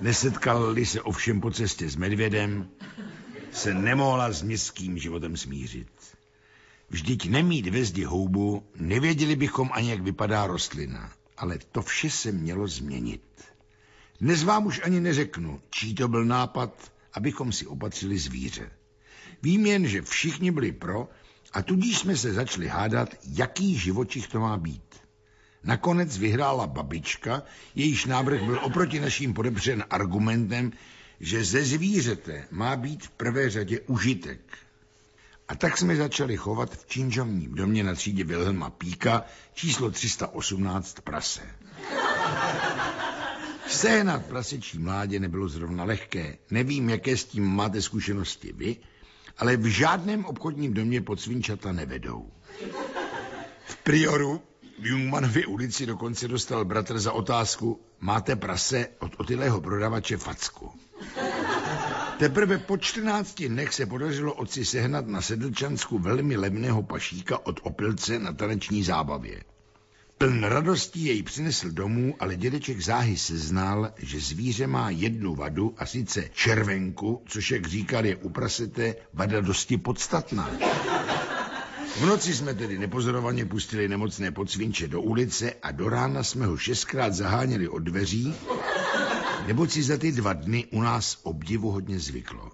nesetkali 0.00 0.86
se 0.86 1.02
ovšem 1.02 1.40
po 1.40 1.50
cestě 1.50 1.88
s 1.88 1.96
medvědem, 1.96 2.68
se 3.52 3.74
nemohla 3.74 4.32
s 4.32 4.42
městským 4.42 4.98
životem 4.98 5.36
smířit. 5.36 5.88
Vždyť 6.90 7.30
nemít 7.30 7.66
ve 7.68 7.84
zdi 7.84 8.04
houbu, 8.04 8.66
nevěděli 8.76 9.36
bychom 9.36 9.70
ani, 9.72 9.90
jak 9.90 10.00
vypadá 10.00 10.46
rostlina, 10.46 11.12
ale 11.36 11.58
to 11.72 11.82
vše 11.82 12.10
se 12.10 12.32
mělo 12.32 12.68
změnit. 12.68 13.22
Dnes 14.20 14.42
vám 14.42 14.66
už 14.66 14.80
ani 14.84 15.00
neřeknu, 15.00 15.60
čí 15.70 15.94
to 15.94 16.08
byl 16.08 16.24
nápad, 16.24 16.92
abychom 17.12 17.52
si 17.52 17.66
opatřili 17.66 18.18
zvíře. 18.18 18.70
Vím 19.42 19.66
jen, 19.66 19.86
že 19.86 20.02
všichni 20.02 20.50
byli 20.50 20.72
pro 20.72 21.08
a 21.52 21.62
tudíž 21.62 21.98
jsme 21.98 22.16
se 22.16 22.32
začali 22.32 22.68
hádat, 22.68 23.08
jaký 23.28 23.78
živočich 23.78 24.28
to 24.28 24.40
má 24.40 24.56
být. 24.56 25.02
Nakonec 25.64 26.18
vyhrála 26.18 26.66
babička, 26.66 27.42
jejíž 27.74 28.04
návrh 28.06 28.42
byl 28.42 28.60
oproti 28.62 29.00
naším 29.00 29.34
podepřen 29.34 29.84
argumentem, 29.90 30.72
že 31.20 31.44
ze 31.44 31.64
zvířete 31.64 32.44
má 32.50 32.76
být 32.76 33.06
v 33.06 33.10
prvé 33.10 33.50
řadě 33.50 33.80
užitek. 33.80 34.40
A 35.48 35.54
tak 35.54 35.78
jsme 35.78 35.96
začali 35.96 36.36
chovat 36.36 36.76
v 36.76 36.86
činžovním 36.86 37.54
domě 37.54 37.84
na 37.84 37.94
třídě 37.94 38.24
Wilhelma 38.24 38.70
Píka 38.70 39.24
číslo 39.54 39.90
318 39.90 41.00
prase. 41.00 41.42
Sehnat 43.68 44.26
prasečí 44.26 44.78
mládě 44.78 45.20
nebylo 45.20 45.48
zrovna 45.48 45.84
lehké. 45.84 46.38
Nevím, 46.50 46.90
jaké 46.90 47.16
s 47.16 47.24
tím 47.24 47.44
máte 47.44 47.82
zkušenosti 47.82 48.52
vy, 48.52 48.76
ale 49.38 49.56
v 49.56 49.64
žádném 49.66 50.24
obchodním 50.24 50.74
domě 50.74 51.00
pod 51.00 51.20
svinčata 51.20 51.72
nevedou. 51.72 52.30
V 53.64 53.76
Prioru 53.76 54.42
v 54.82 54.86
Jungmanově 54.86 55.46
ulici 55.46 55.86
dokonce 55.86 56.28
dostal 56.28 56.64
bratr 56.64 56.98
za 56.98 57.12
otázku 57.12 57.80
máte 58.00 58.36
prase 58.36 58.88
od 58.98 59.12
otilého 59.18 59.60
prodavače 59.60 60.16
Facku. 60.16 60.70
Teprve 62.18 62.58
po 62.58 62.76
14 62.76 63.42
dnech 63.42 63.74
se 63.74 63.86
podařilo 63.86 64.34
otci 64.34 64.64
sehnat 64.64 65.06
na 65.06 65.22
Sedlčansku 65.22 65.98
velmi 65.98 66.36
levného 66.36 66.82
pašíka 66.82 67.46
od 67.46 67.60
opilce 67.62 68.18
na 68.18 68.32
taneční 68.32 68.82
zábavě. 68.82 69.42
Pln 70.22 70.44
radostí 70.44 71.04
jej 71.04 71.22
přinesl 71.22 71.70
domů, 71.70 72.14
ale 72.20 72.36
dědeček 72.36 72.80
záhy 72.80 73.16
seznal, 73.16 73.92
že 73.98 74.20
zvíře 74.20 74.66
má 74.66 74.90
jednu 74.90 75.34
vadu, 75.34 75.74
a 75.78 75.86
sice 75.86 76.30
červenku, 76.34 77.22
což, 77.26 77.50
jak 77.50 77.66
říkal, 77.66 78.06
je 78.06 78.16
u 78.16 78.28
prasete 78.28 78.94
vada 79.12 79.40
dosti 79.40 79.76
podstatná. 79.76 80.50
V 81.96 82.06
noci 82.06 82.34
jsme 82.34 82.54
tedy 82.54 82.78
nepozorovaně 82.78 83.44
pustili 83.44 83.88
nemocné 83.88 84.30
podsvinče 84.30 84.88
do 84.88 85.00
ulice 85.00 85.52
a 85.62 85.70
do 85.70 85.88
rána 85.88 86.22
jsme 86.22 86.46
ho 86.46 86.56
šestkrát 86.56 87.14
zaháněli 87.14 87.68
od 87.68 87.78
dveří, 87.78 88.34
neboť 89.46 89.70
si 89.70 89.82
za 89.82 89.98
ty 89.98 90.12
dva 90.12 90.32
dny 90.32 90.64
u 90.70 90.82
nás 90.82 91.18
obdivu 91.22 91.70
hodně 91.70 91.98
zvyklo. 91.98 92.50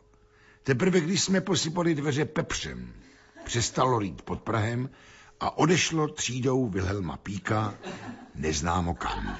Teprve 0.62 1.00
když 1.00 1.22
jsme 1.22 1.40
posypali 1.40 1.94
dveře 1.94 2.24
pepřem, 2.24 2.92
přestalo 3.44 3.98
rýt 3.98 4.22
pod 4.22 4.42
Prahem 4.42 4.88
a 5.40 5.58
odešlo 5.58 6.08
třídou 6.08 6.68
Wilhelma 6.68 7.16
Píka 7.16 7.74
neznámo 8.34 8.94
kam. 8.94 9.38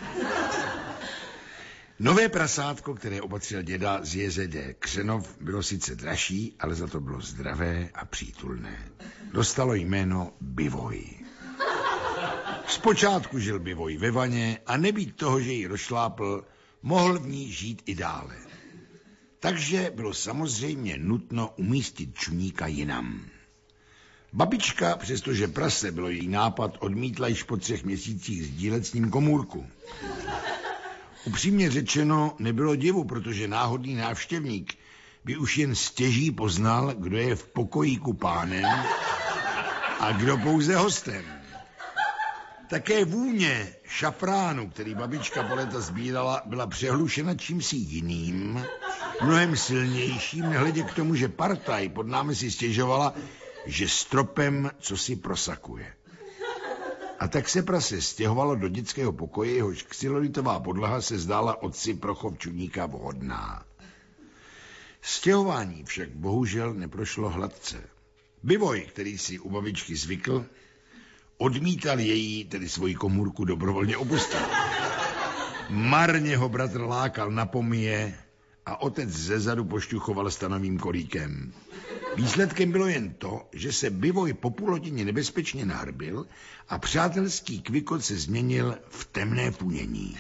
Nové 1.99 2.29
prasátko, 2.29 2.95
které 2.95 3.23
opatřil 3.23 3.63
děda 3.63 4.01
z 4.03 4.15
JZD 4.15 4.57
Křenov, 4.79 5.37
bylo 5.41 5.63
sice 5.63 5.95
dražší, 5.97 6.57
ale 6.61 6.75
za 6.75 6.87
to 6.87 7.01
bylo 7.01 7.21
zdravé 7.21 7.91
a 7.95 8.05
přítulné. 8.05 8.89
Dostalo 9.33 9.75
jméno 9.75 10.33
Bivoj. 10.41 11.05
Zpočátku 12.67 13.39
žil 13.39 13.59
Bivoj 13.59 13.97
ve 13.97 14.11
vaně 14.11 14.59
a 14.67 14.77
nebýt 14.77 15.17
toho, 15.17 15.41
že 15.41 15.53
ji 15.53 15.67
rozšlápl, 15.67 16.45
mohl 16.83 17.19
v 17.19 17.27
ní 17.27 17.53
žít 17.53 17.83
i 17.87 17.95
dále. 17.95 18.37
Takže 19.41 19.93
bylo 19.95 20.15
samozřejmě 20.15 20.99
nutno 20.99 21.55
umístit 21.57 22.15
čuníka 22.15 22.67
jinam. 22.67 23.25
Babička, 24.33 24.97
přestože 24.97 25.49
prase 25.49 25.91
bylo 25.91 26.09
její 26.09 26.29
nápad, 26.29 26.77
odmítla 26.79 27.29
již 27.29 27.43
po 27.43 27.57
třech 27.57 27.85
měsících 27.85 28.47
sdílet 28.47 28.87
s 28.87 28.93
ním 28.93 29.11
komůrku. 29.11 29.67
Upřímně 31.25 31.71
řečeno, 31.71 32.35
nebylo 32.39 32.77
divu, 32.77 33.05
protože 33.05 33.49
náhodný 33.49 33.95
návštěvník 33.95 34.79
by 35.25 35.37
už 35.37 35.59
jen 35.59 35.75
stěží 35.75 36.31
poznal, 36.31 36.95
kdo 36.99 37.17
je 37.17 37.37
v 37.37 37.47
pokojíku 37.47 38.13
pánem 38.13 38.65
a 40.01 40.13
kdo 40.13 40.39
pouze 40.39 40.77
hostem. 40.77 41.25
Také 42.71 43.05
vůně 43.05 43.69
šafránu, 43.85 44.71
který 44.71 44.95
babička 44.95 45.43
po 45.43 45.55
léta 45.55 45.81
sbírala, 45.81 46.43
byla 46.47 46.67
přehlušena 46.67 47.35
čímsi 47.35 47.77
jiným, 47.77 48.65
mnohem 49.23 49.57
silnějším, 49.57 50.51
nehledě 50.51 50.83
k 50.83 50.95
tomu, 50.95 51.15
že 51.15 51.29
partaj 51.29 51.89
pod 51.89 52.07
námi 52.07 52.35
si 52.35 52.51
stěžovala, 52.51 53.15
že 53.69 53.89
stropem 53.89 54.71
co 54.81 54.97
si 54.97 55.17
prosakuje. 55.17 55.93
A 57.19 57.29
tak 57.29 57.49
se 57.49 57.63
prase 57.63 58.03
stěhovalo 58.03 58.55
do 58.57 58.69
dětského 58.69 59.13
pokoje, 59.13 59.53
jehož 59.53 59.83
xylolitová 59.83 60.61
podlaha 60.61 61.01
se 61.01 61.19
zdála 61.19 61.63
otci 61.63 61.95
pro 61.95 62.15
chov 62.15 62.39
čudníka 62.39 62.87
vhodná. 62.87 63.65
Stěhování 65.03 65.85
však 65.85 66.09
bohužel 66.09 66.75
neprošlo 66.75 67.29
hladce. 67.31 67.83
Bivoj, 68.43 68.81
který 68.81 69.19
si 69.19 69.39
u 69.39 69.51
babičky 69.51 69.97
zvykl, 69.97 70.47
odmítal 71.39 71.99
její, 72.01 72.45
tedy 72.45 72.69
svoji 72.69 72.95
komůrku, 72.95 73.45
dobrovolně 73.45 73.97
opustit. 73.97 74.43
Marně 75.71 76.37
ho 76.37 76.49
bratr 76.49 76.81
lákal 76.81 77.31
na 77.31 77.47
pomije 77.47 78.15
a 78.67 78.81
otec 78.81 79.09
zezadu 79.11 79.65
pošťuchoval 79.65 80.31
stanovým 80.31 80.79
kolíkem. 80.79 81.53
Výsledkem 82.19 82.73
bylo 82.73 82.87
jen 82.87 83.15
to, 83.15 83.49
že 83.53 83.73
se 83.73 83.91
Bivoj 83.91 84.33
po 84.33 84.51
půl 84.51 84.71
hodině 84.71 85.05
nebezpečně 85.05 85.67
nahrbil 85.67 86.27
a 86.69 86.79
přátelský 86.79 87.63
kvikot 87.63 88.05
se 88.05 88.17
změnil 88.17 88.79
v 88.89 89.05
temné 89.05 89.51
punění. 89.53 90.17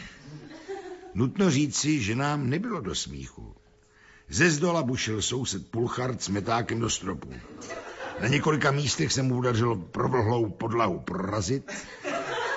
Nutno 1.14 1.51
říci, 1.51 2.01
že 2.01 2.14
nám 2.14 2.51
nebylo 2.51 2.80
do 2.80 2.94
smíchu. 2.94 3.55
Ze 4.28 4.51
zdola 4.51 4.82
bušil 4.82 5.22
soused 5.22 5.70
Pulchard 5.70 6.22
s 6.22 6.28
metákem 6.28 6.80
do 6.80 6.90
stropu. 6.90 7.32
Na 8.20 8.28
několika 8.28 8.70
místech 8.70 9.12
se 9.12 9.22
mu 9.22 9.36
udařilo 9.36 9.76
provlhlou 9.76 10.49
podlahu 10.49 11.01
prorazit, 11.01 11.72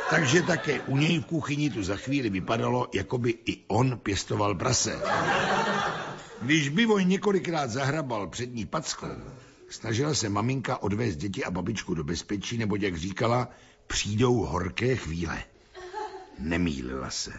takže 0.10 0.42
také 0.42 0.80
u 0.80 0.98
něj 0.98 1.20
v 1.20 1.26
kuchyni 1.26 1.70
tu 1.70 1.84
za 1.84 1.96
chvíli 1.96 2.30
vypadalo, 2.30 2.88
jako 2.94 3.18
by 3.18 3.34
i 3.46 3.58
on 3.68 4.00
pěstoval 4.04 4.56
prase. 4.56 5.02
Když 6.42 6.70
Bivoj 6.70 7.06
několikrát 7.06 7.70
zahrabal 7.70 8.28
přední 8.28 8.66
packou, 8.66 9.08
snažila 9.70 10.14
se 10.14 10.30
maminka 10.30 10.78
odvést 10.78 11.16
děti 11.16 11.44
a 11.44 11.52
babičku 11.52 11.94
do 11.94 12.04
bezpečí, 12.04 12.58
nebo 12.58 12.76
jak 12.76 12.98
říkala, 12.98 13.50
přijdou 13.88 14.36
horké 14.36 14.96
chvíle. 14.96 15.44
Nemýlila 16.40 17.10
se. 17.10 17.32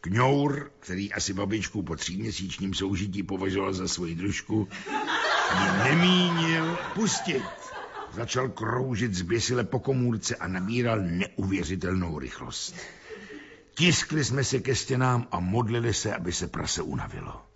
Kňour, 0.00 0.70
který 0.80 1.12
asi 1.12 1.32
babičku 1.32 1.82
po 1.82 1.96
tříměsíčním 1.96 2.74
soužití 2.74 3.22
považoval 3.22 3.72
za 3.72 3.88
svoji 3.88 4.14
družku, 4.14 4.68
ji 5.60 5.84
nemínil 5.84 6.78
pustit. 6.94 7.42
Začal 8.12 8.48
kroužit 8.48 9.14
zběsile 9.14 9.64
po 9.64 9.78
komůrce 9.80 10.36
a 10.36 10.48
nabíral 10.48 11.00
neuvěřitelnou 11.00 12.18
rychlost. 12.18 12.74
Tiskli 13.74 14.24
jsme 14.24 14.44
se 14.44 14.60
ke 14.60 14.74
stěnám 14.74 15.28
a 15.30 15.40
modlili 15.40 15.94
se, 15.94 16.14
aby 16.14 16.32
se 16.32 16.46
prase 16.46 16.82
unavilo. 16.82 17.47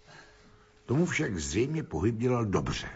Tomu 0.87 1.07
však 1.07 1.39
zřejmě 1.39 1.83
pohyb 1.83 2.17
dělal 2.17 2.45
dobře. 2.45 2.89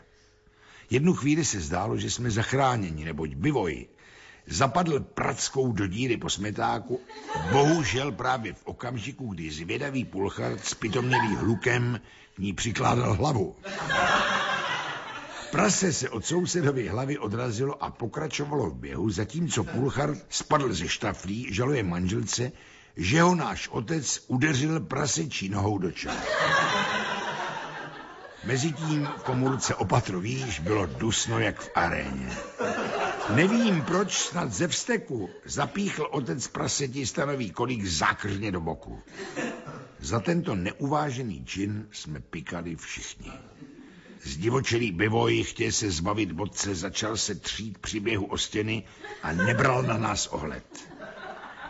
Jednu 0.90 1.14
chvíli 1.14 1.44
se 1.44 1.60
zdálo, 1.60 1.96
že 1.96 2.10
jsme 2.10 2.30
zachráněni, 2.30 3.04
neboť 3.04 3.34
Bivoj 3.34 3.86
zapadl 4.46 5.00
prackou 5.00 5.72
do 5.72 5.86
díry 5.86 6.16
po 6.16 6.30
smetáku, 6.30 7.00
bohužel 7.52 8.12
právě 8.12 8.52
v 8.52 8.66
okamžiku, 8.66 9.34
kdy 9.34 9.50
zvědavý 9.50 10.04
pulchard 10.04 10.64
s 10.64 10.74
pitomnělý 10.74 11.36
hlukem 11.36 12.00
k 12.34 12.38
ní 12.38 12.52
přikládal 12.52 13.14
hlavu. 13.14 13.56
Prase 15.50 15.92
se 15.92 16.10
od 16.10 16.26
sousedovy 16.26 16.88
hlavy 16.88 17.18
odrazilo 17.18 17.84
a 17.84 17.90
pokračovalo 17.90 18.70
v 18.70 18.74
běhu, 18.74 19.10
zatímco 19.10 19.64
Pulchard 19.64 20.18
spadl 20.28 20.74
ze 20.74 20.88
štaflí, 20.88 21.54
žaluje 21.54 21.82
manželce, 21.82 22.52
že 22.96 23.22
ho 23.22 23.34
náš 23.34 23.68
otec 23.68 24.24
udeřil 24.28 24.80
prasečí 24.80 25.48
nohou 25.48 25.78
do 25.78 25.92
čela. 25.92 26.22
Mezitím 28.46 29.08
v 29.18 29.22
komůrce 29.22 29.74
opatru 29.74 30.20
výš 30.20 30.60
bylo 30.60 30.86
dusno 30.86 31.38
jak 31.38 31.60
v 31.60 31.70
aréně. 31.74 32.36
Nevím, 33.34 33.82
proč 33.82 34.18
snad 34.18 34.52
ze 34.52 34.68
vsteku 34.68 35.30
zapíchl 35.44 36.08
otec 36.10 36.48
prasetí 36.48 37.06
stanový 37.06 37.50
kolík 37.50 37.86
zákržně 37.86 38.52
do 38.52 38.60
boku. 38.60 39.02
Za 39.98 40.20
tento 40.20 40.54
neuvážený 40.54 41.44
čin 41.44 41.88
jsme 41.92 42.20
pikali 42.20 42.76
všichni. 42.76 43.32
Zdivočelý 44.22 44.92
bivoj 44.92 45.42
chtěl 45.42 45.72
se 45.72 45.90
zbavit 45.90 46.32
bodce, 46.32 46.74
začal 46.74 47.16
se 47.16 47.34
třít 47.34 47.78
při 47.78 48.00
běhu 48.00 48.26
o 48.26 48.38
stěny 48.38 48.82
a 49.22 49.32
nebral 49.32 49.82
na 49.82 49.98
nás 49.98 50.26
ohled. 50.26 50.88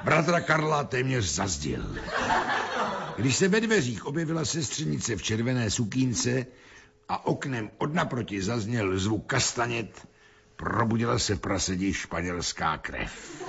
Bratra 0.04 0.40
Karla 0.40 0.84
téměř 0.84 1.24
zazdil. 1.24 1.84
Když 3.16 3.36
se 3.36 3.48
ve 3.48 3.60
dveřích 3.60 4.06
objevila 4.06 4.44
sestřenice 4.44 5.16
v 5.16 5.22
červené 5.22 5.70
sukínce 5.70 6.46
a 7.08 7.26
oknem 7.26 7.70
od 7.78 7.94
naproti 7.94 8.42
zazněl 8.42 8.98
zvuk 8.98 9.26
kastanět, 9.26 10.08
probudila 10.56 11.18
se 11.18 11.36
prasedí 11.36 11.92
španělská 11.92 12.78
krev. 12.78 13.42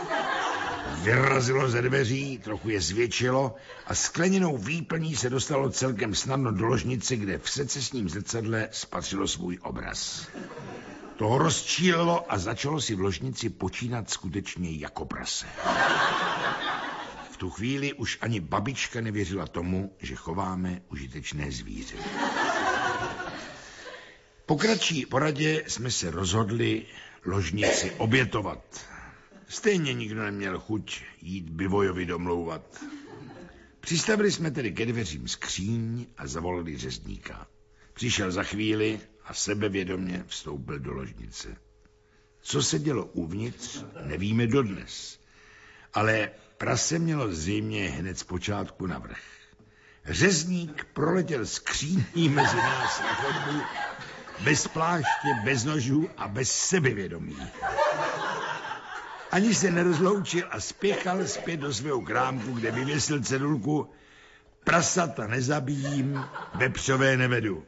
Vyrazilo 1.04 1.70
ze 1.70 1.82
dveří, 1.82 2.38
trochu 2.38 2.70
je 2.70 2.82
zvětšilo 2.82 3.56
a 3.88 3.96
skleněnou 3.96 4.58
výplní 4.58 5.16
se 5.16 5.30
dostalo 5.30 5.70
celkem 5.70 6.16
snadno 6.16 6.52
do 6.52 6.66
ložnice, 6.66 7.16
kde 7.16 7.38
v 7.38 7.50
secesním 7.50 8.10
zrcadle 8.10 8.70
spatřilo 8.72 9.28
svůj 9.28 9.60
obraz. 9.62 10.28
To 11.18 11.38
rozčílilo 11.38 12.32
a 12.32 12.38
začalo 12.38 12.82
si 12.82 12.96
v 12.96 13.02
ložnici 13.02 13.50
počínat 13.50 14.10
skutečně 14.10 14.72
jako 14.72 15.06
prase. 15.06 15.46
V 17.38 17.40
tu 17.40 17.50
chvíli 17.50 17.94
už 17.94 18.18
ani 18.22 18.40
babička 18.40 19.02
nevěřila 19.02 19.48
tomu, 19.48 19.96
že 20.00 20.16
chováme 20.16 20.82
užitečné 20.90 21.52
zvíře. 21.52 21.96
Po 24.46 24.56
kratší 24.56 25.06
poradě 25.06 25.64
jsme 25.68 25.92
se 25.92 26.12
rozhodli 26.12 26.86
ložnici 27.26 27.92
obětovat. 27.92 28.86
Stejně 29.48 29.94
nikdo 29.94 30.24
neměl 30.24 30.60
chuť 30.60 31.02
jít 31.22 31.50
Bivojovi 31.50 32.06
domlouvat. 32.06 32.84
Přistavili 33.80 34.32
jsme 34.32 34.52
tedy 34.52 34.72
ke 34.72 34.86
dveřím 34.86 35.28
skříň 35.28 36.06
a 36.18 36.28
zavolali 36.28 36.78
řezníka. 36.78 37.48
Přišel 37.94 38.32
za 38.32 38.44
chvíli 38.44 39.00
a 39.26 39.34
sebevědomě 39.34 40.24
vstoupil 40.28 40.80
do 40.80 40.94
ložnice. 40.94 41.58
Co 42.42 42.64
se 42.64 42.80
dělo 42.80 43.06
uvnitř, 43.06 43.84
nevíme 44.06 44.48
dodnes. 44.48 45.20
Ale 45.94 46.32
prase 46.58 47.00
mělo 47.00 47.32
zřejmě 47.32 47.90
hned 47.90 48.20
z 48.20 48.24
počátku 48.24 48.88
navrh. 48.88 49.18
Řezník 50.06 50.88
proletěl 50.94 51.46
skříní 51.46 52.30
mezi 52.30 52.58
nás 52.58 53.02
na 53.02 53.14
chodbu, 53.14 53.62
bez 54.44 54.68
pláště, 54.68 55.28
bez 55.44 55.64
nožů 55.64 56.10
a 56.18 56.28
bez 56.28 56.52
sebevědomí. 56.52 57.38
Ani 59.32 59.56
se 59.56 59.72
nerozloučil 59.72 60.48
a 60.52 60.60
spěchal 60.60 61.28
zpět 61.28 61.58
do 61.58 61.74
svého 61.74 62.02
krámku, 62.02 62.52
kde 62.52 62.72
vyvěsil 62.72 63.24
cedulku 63.24 63.90
Prasata 64.68 65.28
nezabijím, 65.28 66.26
vepřové 66.56 67.18
nevedu. 67.18 67.64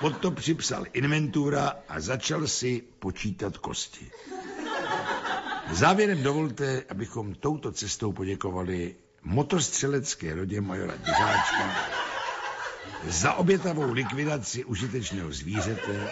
Pod 0.00 0.18
to 0.18 0.30
připsal 0.30 0.84
inventura 0.92 1.76
a 1.88 2.00
začal 2.00 2.46
si 2.46 2.82
počítat 2.98 3.56
kosti. 3.58 4.10
Závěrem 5.70 6.22
dovolte, 6.22 6.82
abychom 6.88 7.34
touto 7.34 7.72
cestou 7.72 8.12
poděkovali 8.12 8.94
motostřelecké 9.22 10.34
rodě 10.34 10.60
majora 10.60 10.96
Děřáčka 10.96 11.76
za 13.02 13.34
obětavou 13.34 13.92
likvidaci 13.92 14.64
užitečného 14.64 15.32
zvířete 15.32 16.10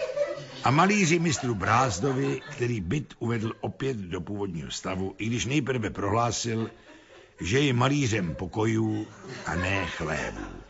a 0.64 0.70
malíři 0.70 1.18
mistru 1.18 1.54
Brázdovi, 1.54 2.42
který 2.48 2.80
byt 2.80 3.14
uvedl 3.18 3.52
opět 3.60 3.96
do 3.96 4.20
původního 4.20 4.70
stavu, 4.70 5.14
i 5.18 5.26
když 5.26 5.46
nejprve 5.46 5.90
prohlásil, 5.90 6.70
že 7.40 7.60
je 7.60 7.72
malířem 7.72 8.34
pokojů 8.36 9.06
a 9.44 9.56
ne 9.56 9.86
chlévů. 9.86 10.66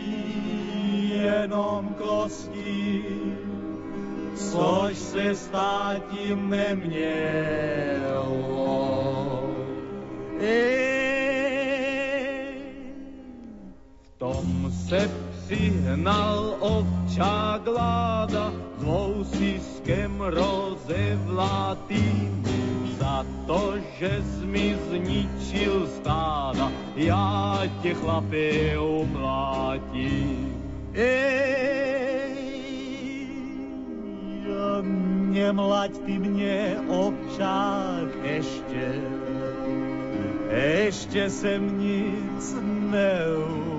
jenom 1.16 1.94
kosti, 1.98 3.04
což 4.36 4.96
se 4.96 5.34
stát 5.34 6.02
tím 6.10 6.50
nemělo. 6.50 7.24
Ej, 10.40 11.24
v 14.02 14.08
tom 14.18 14.72
se 14.88 15.10
přihnal 15.44 16.56
ovčák 16.60 17.66
láda, 17.66 18.52
dvou 18.78 19.24
siskem 19.24 20.20
rozevlatým, 20.20 21.64
za 22.98 23.26
to, 23.46 23.74
že 23.98 24.22
jsi 24.22 24.46
mi 24.46 24.76
zničil 24.88 25.88
stáda, 25.88 26.72
já 26.96 27.62
tě 27.82 27.94
chlape 27.94 28.78
umlátím. 28.78 30.62
Ej, 30.94 32.14
nemlaď 35.54 35.98
ty 36.06 36.18
mě 36.18 36.76
ovčák 36.88 38.08
ještě, 38.22 39.02
ještě 40.50 41.30
jsem 41.30 41.78
nic 41.78 42.56
neužil. 42.90 43.74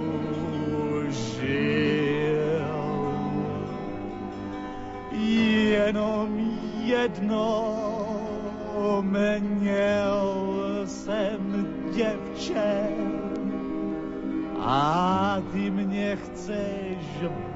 Jenom 5.11 6.39
jedno 6.83 7.75
měl 9.39 10.45
jsem 10.85 11.54
děvče. 11.95 12.87
A 14.59 15.41
ty 15.51 15.71
mě 15.71 16.15
chceš 16.15 17.05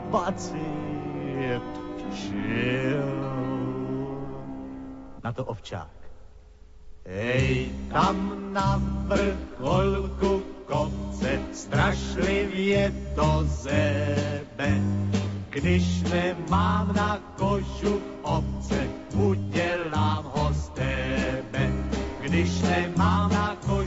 bacit 0.10 1.62
včil. 1.98 3.04
Na 5.24 5.34
to 5.34 5.46
ovčák. 5.46 5.90
Hej, 7.06 7.72
tam 7.92 8.54
na 8.54 8.82
vrcholku 9.08 10.44
kopce 10.66 11.40
strašlivě 11.54 12.94
to 13.16 13.44
zebe. 13.44 14.82
Když 15.50 16.02
nemám 16.02 16.94
na 16.96 17.20
kožu 17.38 18.02
obce, 18.22 18.88
udělám 19.14 20.24
ho 20.34 20.54
z 20.54 20.70
tebe. 20.70 21.72
Když 22.22 22.62
nemám 22.62 23.32
na 23.32 23.56
kožu 23.66 23.79